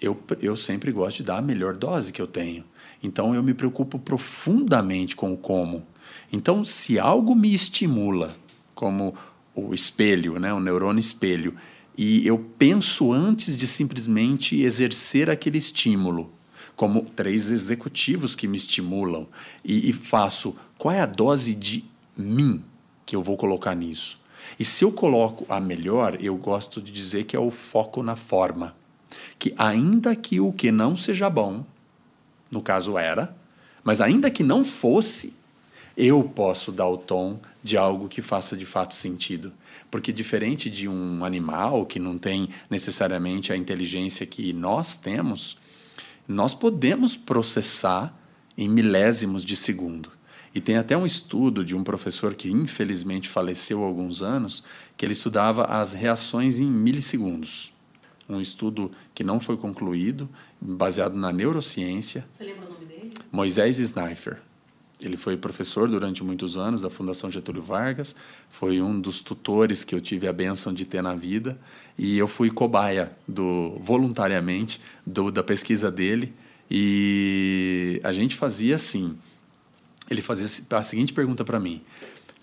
Eu, 0.00 0.20
eu 0.40 0.56
sempre 0.56 0.92
gosto 0.92 1.18
de 1.18 1.24
dar 1.24 1.38
a 1.38 1.42
melhor 1.42 1.76
dose 1.76 2.12
que 2.12 2.22
eu 2.22 2.26
tenho. 2.26 2.64
Então 3.02 3.34
eu 3.34 3.42
me 3.42 3.54
preocupo 3.54 3.98
profundamente 3.98 5.14
com 5.14 5.32
o 5.32 5.36
como. 5.36 5.86
Então, 6.32 6.64
se 6.64 6.98
algo 6.98 7.34
me 7.34 7.54
estimula, 7.54 8.36
como 8.74 9.14
o 9.54 9.74
espelho, 9.74 10.38
né, 10.38 10.52
o 10.52 10.60
neurônio 10.60 11.00
espelho, 11.00 11.54
e 11.96 12.26
eu 12.26 12.38
penso 12.56 13.12
antes 13.12 13.56
de 13.56 13.66
simplesmente 13.66 14.60
exercer 14.62 15.28
aquele 15.28 15.58
estímulo, 15.58 16.32
como 16.76 17.02
três 17.02 17.50
executivos 17.50 18.36
que 18.36 18.46
me 18.46 18.56
estimulam, 18.56 19.26
e, 19.64 19.90
e 19.90 19.92
faço 19.92 20.54
qual 20.76 20.94
é 20.94 21.00
a 21.00 21.06
dose 21.06 21.54
de 21.54 21.84
mim 22.16 22.62
que 23.04 23.16
eu 23.16 23.22
vou 23.22 23.36
colocar 23.36 23.74
nisso. 23.74 24.17
E 24.58 24.64
se 24.64 24.84
eu 24.84 24.92
coloco 24.92 25.46
a 25.48 25.58
melhor, 25.58 26.16
eu 26.20 26.36
gosto 26.36 26.80
de 26.80 26.92
dizer 26.92 27.24
que 27.24 27.34
é 27.34 27.40
o 27.40 27.50
foco 27.50 28.02
na 28.02 28.16
forma. 28.16 28.76
Que 29.38 29.54
ainda 29.56 30.14
que 30.14 30.40
o 30.40 30.52
que 30.52 30.70
não 30.70 30.94
seja 30.94 31.30
bom, 31.30 31.64
no 32.50 32.60
caso 32.60 32.96
era, 32.96 33.36
mas 33.82 34.00
ainda 34.00 34.30
que 34.30 34.42
não 34.42 34.64
fosse, 34.64 35.34
eu 35.96 36.22
posso 36.22 36.70
dar 36.70 36.88
o 36.88 36.96
tom 36.96 37.40
de 37.62 37.76
algo 37.76 38.08
que 38.08 38.22
faça 38.22 38.56
de 38.56 38.64
fato 38.64 38.94
sentido. 38.94 39.52
Porque, 39.90 40.12
diferente 40.12 40.68
de 40.68 40.86
um 40.86 41.24
animal 41.24 41.86
que 41.86 41.98
não 41.98 42.18
tem 42.18 42.50
necessariamente 42.70 43.52
a 43.52 43.56
inteligência 43.56 44.26
que 44.26 44.52
nós 44.52 44.96
temos, 44.96 45.58
nós 46.26 46.54
podemos 46.54 47.16
processar 47.16 48.14
em 48.56 48.68
milésimos 48.68 49.44
de 49.44 49.56
segundo. 49.56 50.17
E 50.58 50.60
tem 50.60 50.76
até 50.76 50.96
um 50.96 51.06
estudo 51.06 51.64
de 51.64 51.76
um 51.76 51.84
professor 51.84 52.34
que 52.34 52.50
infelizmente 52.50 53.28
faleceu 53.28 53.84
há 53.84 53.86
alguns 53.86 54.22
anos, 54.22 54.64
que 54.96 55.06
ele 55.06 55.12
estudava 55.12 55.62
as 55.66 55.94
reações 55.94 56.58
em 56.58 56.66
milissegundos. 56.66 57.72
Um 58.28 58.40
estudo 58.40 58.90
que 59.14 59.22
não 59.22 59.38
foi 59.38 59.56
concluído, 59.56 60.28
baseado 60.60 61.16
na 61.16 61.32
neurociência. 61.32 62.26
Você 62.28 62.42
lembra 62.42 62.66
o 62.66 62.72
nome 62.72 62.86
dele? 62.86 63.10
Moisés 63.30 63.78
Sneifer. 63.78 64.38
Ele 65.00 65.16
foi 65.16 65.36
professor 65.36 65.88
durante 65.88 66.24
muitos 66.24 66.56
anos 66.56 66.82
da 66.82 66.90
Fundação 66.90 67.30
Getúlio 67.30 67.62
Vargas, 67.62 68.16
foi 68.50 68.82
um 68.82 69.00
dos 69.00 69.22
tutores 69.22 69.84
que 69.84 69.94
eu 69.94 70.00
tive 70.00 70.26
a 70.26 70.32
benção 70.32 70.74
de 70.74 70.84
ter 70.84 71.02
na 71.02 71.14
vida, 71.14 71.56
e 71.96 72.18
eu 72.18 72.26
fui 72.26 72.50
cobaia 72.50 73.12
do 73.28 73.78
voluntariamente 73.78 74.80
do, 75.06 75.30
da 75.30 75.44
pesquisa 75.44 75.88
dele, 75.88 76.34
e 76.68 78.00
a 78.02 78.12
gente 78.12 78.34
fazia 78.34 78.74
assim, 78.74 79.16
ele 80.10 80.22
fazia 80.22 80.46
a 80.70 80.82
seguinte 80.82 81.12
pergunta 81.12 81.44
para 81.44 81.60
mim: 81.60 81.82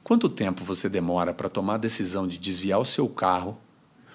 Quanto 0.04 0.30
tempo 0.30 0.64
você 0.64 0.88
demora 0.88 1.34
para 1.34 1.50
tomar 1.50 1.76
a 1.76 1.78
decisão 1.78 2.28
de 2.28 2.38
desviar 2.38 2.80
o 2.80 2.86
seu 2.86 3.10
carro 3.10 3.58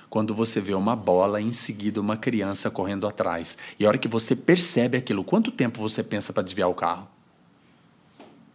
quando 0.08 0.34
você 0.34 0.60
vê 0.60 0.74
uma 0.74 0.94
bola 0.94 1.40
e 1.40 1.44
em 1.44 1.52
seguida 1.52 2.00
uma 2.00 2.16
criança 2.16 2.70
correndo 2.70 3.06
atrás? 3.06 3.58
E 3.78 3.84
a 3.84 3.88
hora 3.88 3.98
que 3.98 4.08
você 4.08 4.36
percebe 4.36 4.96
aquilo, 4.96 5.24
quanto 5.24 5.50
tempo 5.50 5.80
você 5.80 6.02
pensa 6.02 6.32
para 6.32 6.42
desviar 6.42 6.68
o 6.68 6.74
carro? 6.74 7.08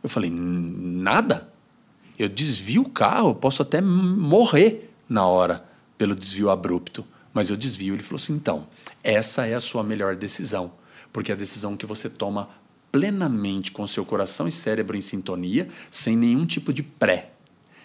Eu 0.01 0.09
falei: 0.09 0.29
Nada. 0.29 1.53
Eu 2.17 2.29
desvio 2.29 2.83
o 2.83 2.89
carro, 2.89 3.35
posso 3.35 3.61
até 3.61 3.81
morrer 3.81 4.89
na 5.09 5.25
hora 5.27 5.65
pelo 5.97 6.15
desvio 6.15 6.49
abrupto, 6.49 7.05
mas 7.33 7.49
eu 7.49 7.57
desvio. 7.57 7.93
Ele 7.93 8.03
falou 8.03 8.15
assim: 8.15 8.33
então, 8.33 8.67
essa 9.03 9.45
é 9.45 9.53
a 9.53 9.59
sua 9.59 9.83
melhor 9.83 10.15
decisão, 10.15 10.71
porque 11.11 11.31
é 11.31 11.35
a 11.35 11.37
decisão 11.37 11.75
que 11.75 11.85
você 11.85 12.09
toma 12.09 12.49
plenamente 12.95 13.73
com 13.73 13.85
seu 13.85 14.05
coração 14.05 14.47
e 14.47 14.51
cérebro 14.51 14.95
em 14.95 15.01
sintonia, 15.01 15.67
sem 15.91 16.15
nenhum 16.15 16.45
tipo 16.45 16.71
de 16.71 16.81
pré. 16.81 17.31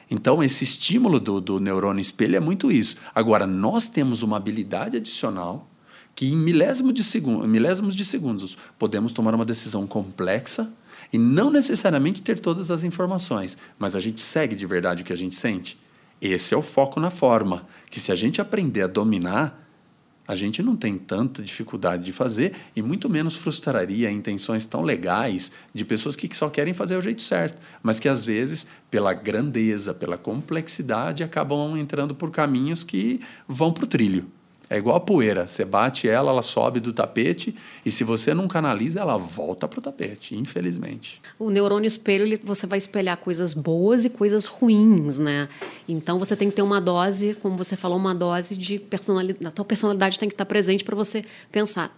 Então, 0.08 0.40
esse 0.40 0.62
estímulo 0.62 1.18
do, 1.18 1.40
do 1.40 1.58
neurônio 1.58 2.00
espelho 2.00 2.36
é 2.36 2.40
muito 2.40 2.70
isso. 2.70 2.94
Agora, 3.12 3.44
nós 3.44 3.88
temos 3.88 4.22
uma 4.22 4.36
habilidade 4.36 4.96
adicional 4.96 5.68
que, 6.14 6.28
em 6.28 6.36
milésimo 6.36 6.92
de 6.92 7.02
segundo, 7.02 7.44
milésimos 7.48 7.96
de 7.96 8.04
segundos, 8.04 8.56
podemos 8.78 9.12
tomar 9.12 9.34
uma 9.34 9.44
decisão 9.44 9.84
complexa 9.84 10.72
e 11.12 11.18
não 11.18 11.50
necessariamente 11.50 12.22
ter 12.22 12.38
todas 12.38 12.70
as 12.70 12.84
informações, 12.84 13.58
mas 13.80 13.96
a 13.96 14.00
gente 14.00 14.20
segue 14.20 14.54
de 14.54 14.64
verdade 14.64 15.02
o 15.02 15.04
que 15.04 15.12
a 15.12 15.16
gente 15.16 15.34
sente. 15.34 15.76
Esse 16.22 16.54
é 16.54 16.56
o 16.56 16.62
foco 16.62 17.00
na 17.00 17.10
forma, 17.10 17.66
que 17.90 17.98
se 17.98 18.12
a 18.12 18.14
gente 18.14 18.40
aprender 18.40 18.82
a 18.82 18.86
dominar, 18.86 19.69
a 20.30 20.36
gente 20.36 20.62
não 20.62 20.76
tem 20.76 20.96
tanta 20.96 21.42
dificuldade 21.42 22.04
de 22.04 22.12
fazer 22.12 22.54
e 22.76 22.80
muito 22.80 23.10
menos 23.10 23.34
frustraria 23.34 24.08
intenções 24.08 24.64
tão 24.64 24.80
legais 24.80 25.50
de 25.74 25.84
pessoas 25.84 26.14
que 26.14 26.32
só 26.36 26.48
querem 26.48 26.72
fazer 26.72 26.96
o 26.96 27.02
jeito 27.02 27.20
certo, 27.20 27.60
mas 27.82 27.98
que 27.98 28.08
às 28.08 28.24
vezes, 28.24 28.64
pela 28.88 29.12
grandeza, 29.12 29.92
pela 29.92 30.16
complexidade, 30.16 31.24
acabam 31.24 31.76
entrando 31.76 32.14
por 32.14 32.30
caminhos 32.30 32.84
que 32.84 33.20
vão 33.48 33.72
para 33.72 33.82
o 33.82 33.88
trilho. 33.88 34.24
É 34.72 34.78
igual 34.78 34.94
a 34.94 35.00
poeira, 35.00 35.48
você 35.48 35.64
bate 35.64 36.08
ela, 36.08 36.30
ela 36.30 36.42
sobe 36.42 36.78
do 36.78 36.92
tapete 36.92 37.56
e 37.84 37.90
se 37.90 38.04
você 38.04 38.32
não 38.32 38.46
canaliza, 38.46 39.00
ela 39.00 39.18
volta 39.18 39.66
para 39.66 39.80
o 39.80 39.82
tapete, 39.82 40.36
infelizmente. 40.36 41.20
O 41.40 41.50
neurônio 41.50 41.88
espelho, 41.88 42.22
ele, 42.22 42.36
você 42.36 42.68
vai 42.68 42.78
espelhar 42.78 43.16
coisas 43.16 43.52
boas 43.52 44.04
e 44.04 44.10
coisas 44.10 44.46
ruins, 44.46 45.18
né? 45.18 45.48
Então 45.88 46.20
você 46.20 46.36
tem 46.36 46.48
que 46.48 46.54
ter 46.54 46.62
uma 46.62 46.80
dose, 46.80 47.36
como 47.42 47.56
você 47.56 47.74
falou, 47.74 47.98
uma 47.98 48.14
dose 48.14 48.56
de 48.56 48.78
personalidade. 48.78 49.44
A 49.44 49.50
tua 49.50 49.64
personalidade 49.64 50.20
tem 50.20 50.28
que 50.28 50.34
estar 50.34 50.46
presente 50.46 50.84
para 50.84 50.94
você 50.94 51.24
pensar 51.50 51.92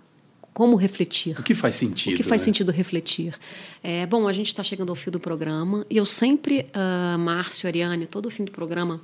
como 0.55 0.75
refletir. 0.75 1.39
O 1.39 1.43
que 1.43 1.55
faz 1.55 1.75
sentido? 1.75 2.15
O 2.15 2.17
que 2.17 2.23
faz 2.23 2.41
né? 2.41 2.47
sentido 2.47 2.73
refletir? 2.73 3.35
É, 3.83 4.07
bom, 4.07 4.27
a 4.27 4.33
gente 4.33 4.49
está 4.49 4.63
chegando 4.63 4.89
ao 4.89 4.97
fim 4.97 5.11
do 5.11 5.21
programa 5.21 5.87
e 5.91 5.99
eu 5.99 6.07
sempre, 6.07 6.67
uh, 6.75 7.19
Márcio, 7.19 7.67
Ariane, 7.67 8.07
todo 8.07 8.27
o 8.27 8.31
fim 8.31 8.45
do 8.45 8.53
programa, 8.53 8.99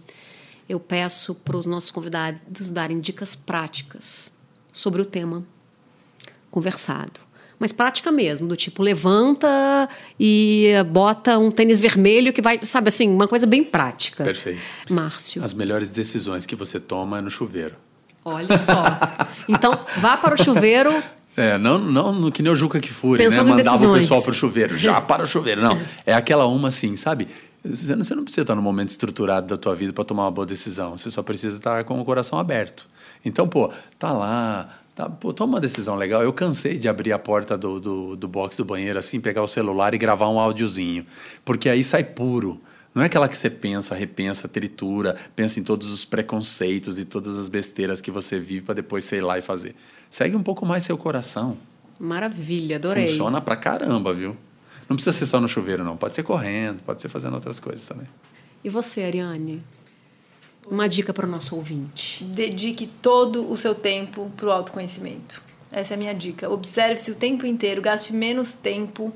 eu 0.68 0.78
peço 0.78 1.34
para 1.34 1.56
os 1.56 1.66
nossos 1.66 1.90
convidados 1.90 2.70
darem 2.70 3.00
dicas 3.00 3.34
práticas 3.34 4.32
sobre 4.72 5.00
o 5.00 5.04
tema 5.04 5.44
conversado. 6.50 7.20
Mas 7.58 7.72
prática 7.72 8.12
mesmo, 8.12 8.46
do 8.46 8.56
tipo, 8.56 8.82
levanta 8.82 9.88
e 10.18 10.72
bota 10.90 11.38
um 11.38 11.50
tênis 11.50 11.80
vermelho 11.80 12.32
que 12.32 12.40
vai, 12.40 12.60
sabe 12.62 12.88
assim, 12.88 13.08
uma 13.08 13.26
coisa 13.26 13.46
bem 13.46 13.64
prática. 13.64 14.22
Perfeito. 14.22 14.60
Márcio. 14.88 15.42
As 15.42 15.52
melhores 15.52 15.90
decisões 15.90 16.46
que 16.46 16.54
você 16.54 16.78
toma 16.78 17.18
é 17.18 17.20
no 17.20 17.30
chuveiro. 17.30 17.74
Olha 18.24 18.58
só. 18.58 18.84
Então, 19.48 19.72
vá 19.96 20.16
para 20.16 20.34
o 20.34 20.44
chuveiro 20.44 20.92
é, 21.38 21.56
não, 21.56 21.78
não 21.78 22.32
que 22.32 22.42
nem 22.42 22.52
o 22.52 22.56
Juca 22.56 22.80
que 22.80 22.92
fure, 22.92 23.28
né? 23.28 23.42
Mandava 23.42 23.86
o 23.86 23.94
pessoal 23.94 24.20
para 24.20 24.32
o 24.32 24.34
chuveiro, 24.34 24.76
já 24.76 24.98
para 25.00 25.22
o 25.22 25.26
chuveiro. 25.26 25.62
Não, 25.62 25.80
é 26.04 26.12
aquela 26.12 26.46
uma 26.46 26.66
assim, 26.66 26.96
sabe? 26.96 27.28
Você 27.74 27.94
não, 27.94 28.04
você 28.04 28.14
não 28.14 28.24
precisa 28.24 28.42
estar 28.42 28.54
no 28.54 28.62
momento 28.62 28.90
estruturado 28.90 29.46
da 29.46 29.56
tua 29.56 29.74
vida 29.74 29.92
para 29.92 30.04
tomar 30.04 30.24
uma 30.24 30.30
boa 30.30 30.46
decisão. 30.46 30.96
Você 30.96 31.10
só 31.10 31.22
precisa 31.22 31.56
estar 31.56 31.84
com 31.84 32.00
o 32.00 32.04
coração 32.04 32.38
aberto. 32.38 32.86
Então, 33.24 33.48
pô, 33.48 33.72
tá 33.98 34.12
lá, 34.12 34.80
tá, 34.94 35.08
pô, 35.08 35.32
toma 35.32 35.54
uma 35.54 35.60
decisão 35.60 35.96
legal. 35.96 36.22
Eu 36.22 36.32
cansei 36.32 36.78
de 36.78 36.88
abrir 36.88 37.12
a 37.12 37.18
porta 37.18 37.56
do, 37.58 37.80
do, 37.80 38.16
do 38.16 38.28
box 38.28 38.56
do 38.56 38.64
banheiro 38.64 38.98
assim, 38.98 39.20
pegar 39.20 39.42
o 39.42 39.48
celular 39.48 39.94
e 39.94 39.98
gravar 39.98 40.28
um 40.28 40.38
áudiozinho. 40.38 41.04
Porque 41.44 41.68
aí 41.68 41.82
sai 41.82 42.04
puro. 42.04 42.60
Não 42.94 43.02
é 43.02 43.06
aquela 43.06 43.28
que 43.28 43.36
você 43.36 43.50
pensa, 43.50 43.94
repensa, 43.94 44.48
tritura, 44.48 45.16
pensa 45.36 45.60
em 45.60 45.62
todos 45.62 45.92
os 45.92 46.04
preconceitos 46.04 46.98
e 46.98 47.04
todas 47.04 47.36
as 47.36 47.48
besteiras 47.48 48.00
que 48.00 48.10
você 48.10 48.40
vive 48.40 48.62
para 48.62 48.74
depois 48.74 49.04
sei 49.04 49.20
lá 49.20 49.38
e 49.38 49.42
fazer. 49.42 49.74
Segue 50.10 50.34
um 50.34 50.42
pouco 50.42 50.64
mais 50.64 50.84
seu 50.84 50.96
coração. 50.96 51.56
Maravilha, 52.00 52.76
adorei. 52.76 53.08
Funciona 53.08 53.40
pra 53.40 53.56
caramba, 53.56 54.14
viu? 54.14 54.36
Não 54.89 54.97
precisa 54.97 55.16
ser 55.16 55.26
só 55.26 55.41
no 55.41 55.49
chuveiro, 55.49 55.84
não. 55.84 55.97
Pode 55.97 56.14
ser 56.14 56.22
correndo, 56.22 56.82
pode 56.82 57.03
ser 57.03 57.09
fazendo 57.09 57.34
outras 57.34 57.61
coisas 57.61 57.84
também. 57.84 58.07
E 58.64 58.70
você, 58.70 59.03
Ariane? 59.03 59.62
Uma 60.70 60.89
dica 60.89 61.12
para 61.12 61.26
o 61.26 61.30
nosso 61.30 61.57
ouvinte. 61.57 62.24
Dedique 62.24 62.86
todo 62.86 63.51
o 63.51 63.57
seu 63.57 63.74
tempo 63.74 64.30
para 64.36 64.47
o 64.47 64.51
autoconhecimento. 64.51 65.43
Essa 65.70 65.95
é 65.95 65.97
a 65.97 65.99
minha 65.99 66.14
dica. 66.14 66.49
Observe-se 66.49 67.11
o 67.11 67.14
tempo 67.14 67.47
inteiro, 67.47 67.82
gaste 67.82 68.12
menos 68.14 68.55
tempo. 68.55 69.12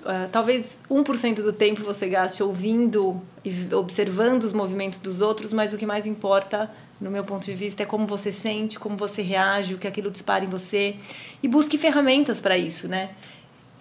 Uh, 0.00 0.28
talvez 0.30 0.78
1% 0.90 1.36
do 1.36 1.52
tempo 1.52 1.82
você 1.82 2.08
gaste 2.08 2.42
ouvindo 2.42 3.22
e 3.44 3.74
observando 3.74 4.44
os 4.44 4.52
movimentos 4.52 4.98
dos 4.98 5.22
outros, 5.22 5.52
mas 5.52 5.72
o 5.72 5.78
que 5.78 5.86
mais 5.86 6.06
importa, 6.06 6.70
no 7.00 7.10
meu 7.10 7.24
ponto 7.24 7.44
de 7.44 7.54
vista, 7.54 7.82
é 7.82 7.86
como 7.86 8.06
você 8.06 8.30
sente, 8.30 8.78
como 8.78 8.96
você 8.96 9.22
reage, 9.22 9.74
o 9.74 9.78
que 9.78 9.88
aquilo 9.88 10.10
dispara 10.10 10.44
em 10.44 10.48
você. 10.48 10.96
E 11.42 11.48
busque 11.48 11.78
ferramentas 11.78 12.40
para 12.40 12.58
isso, 12.58 12.86
né? 12.88 13.10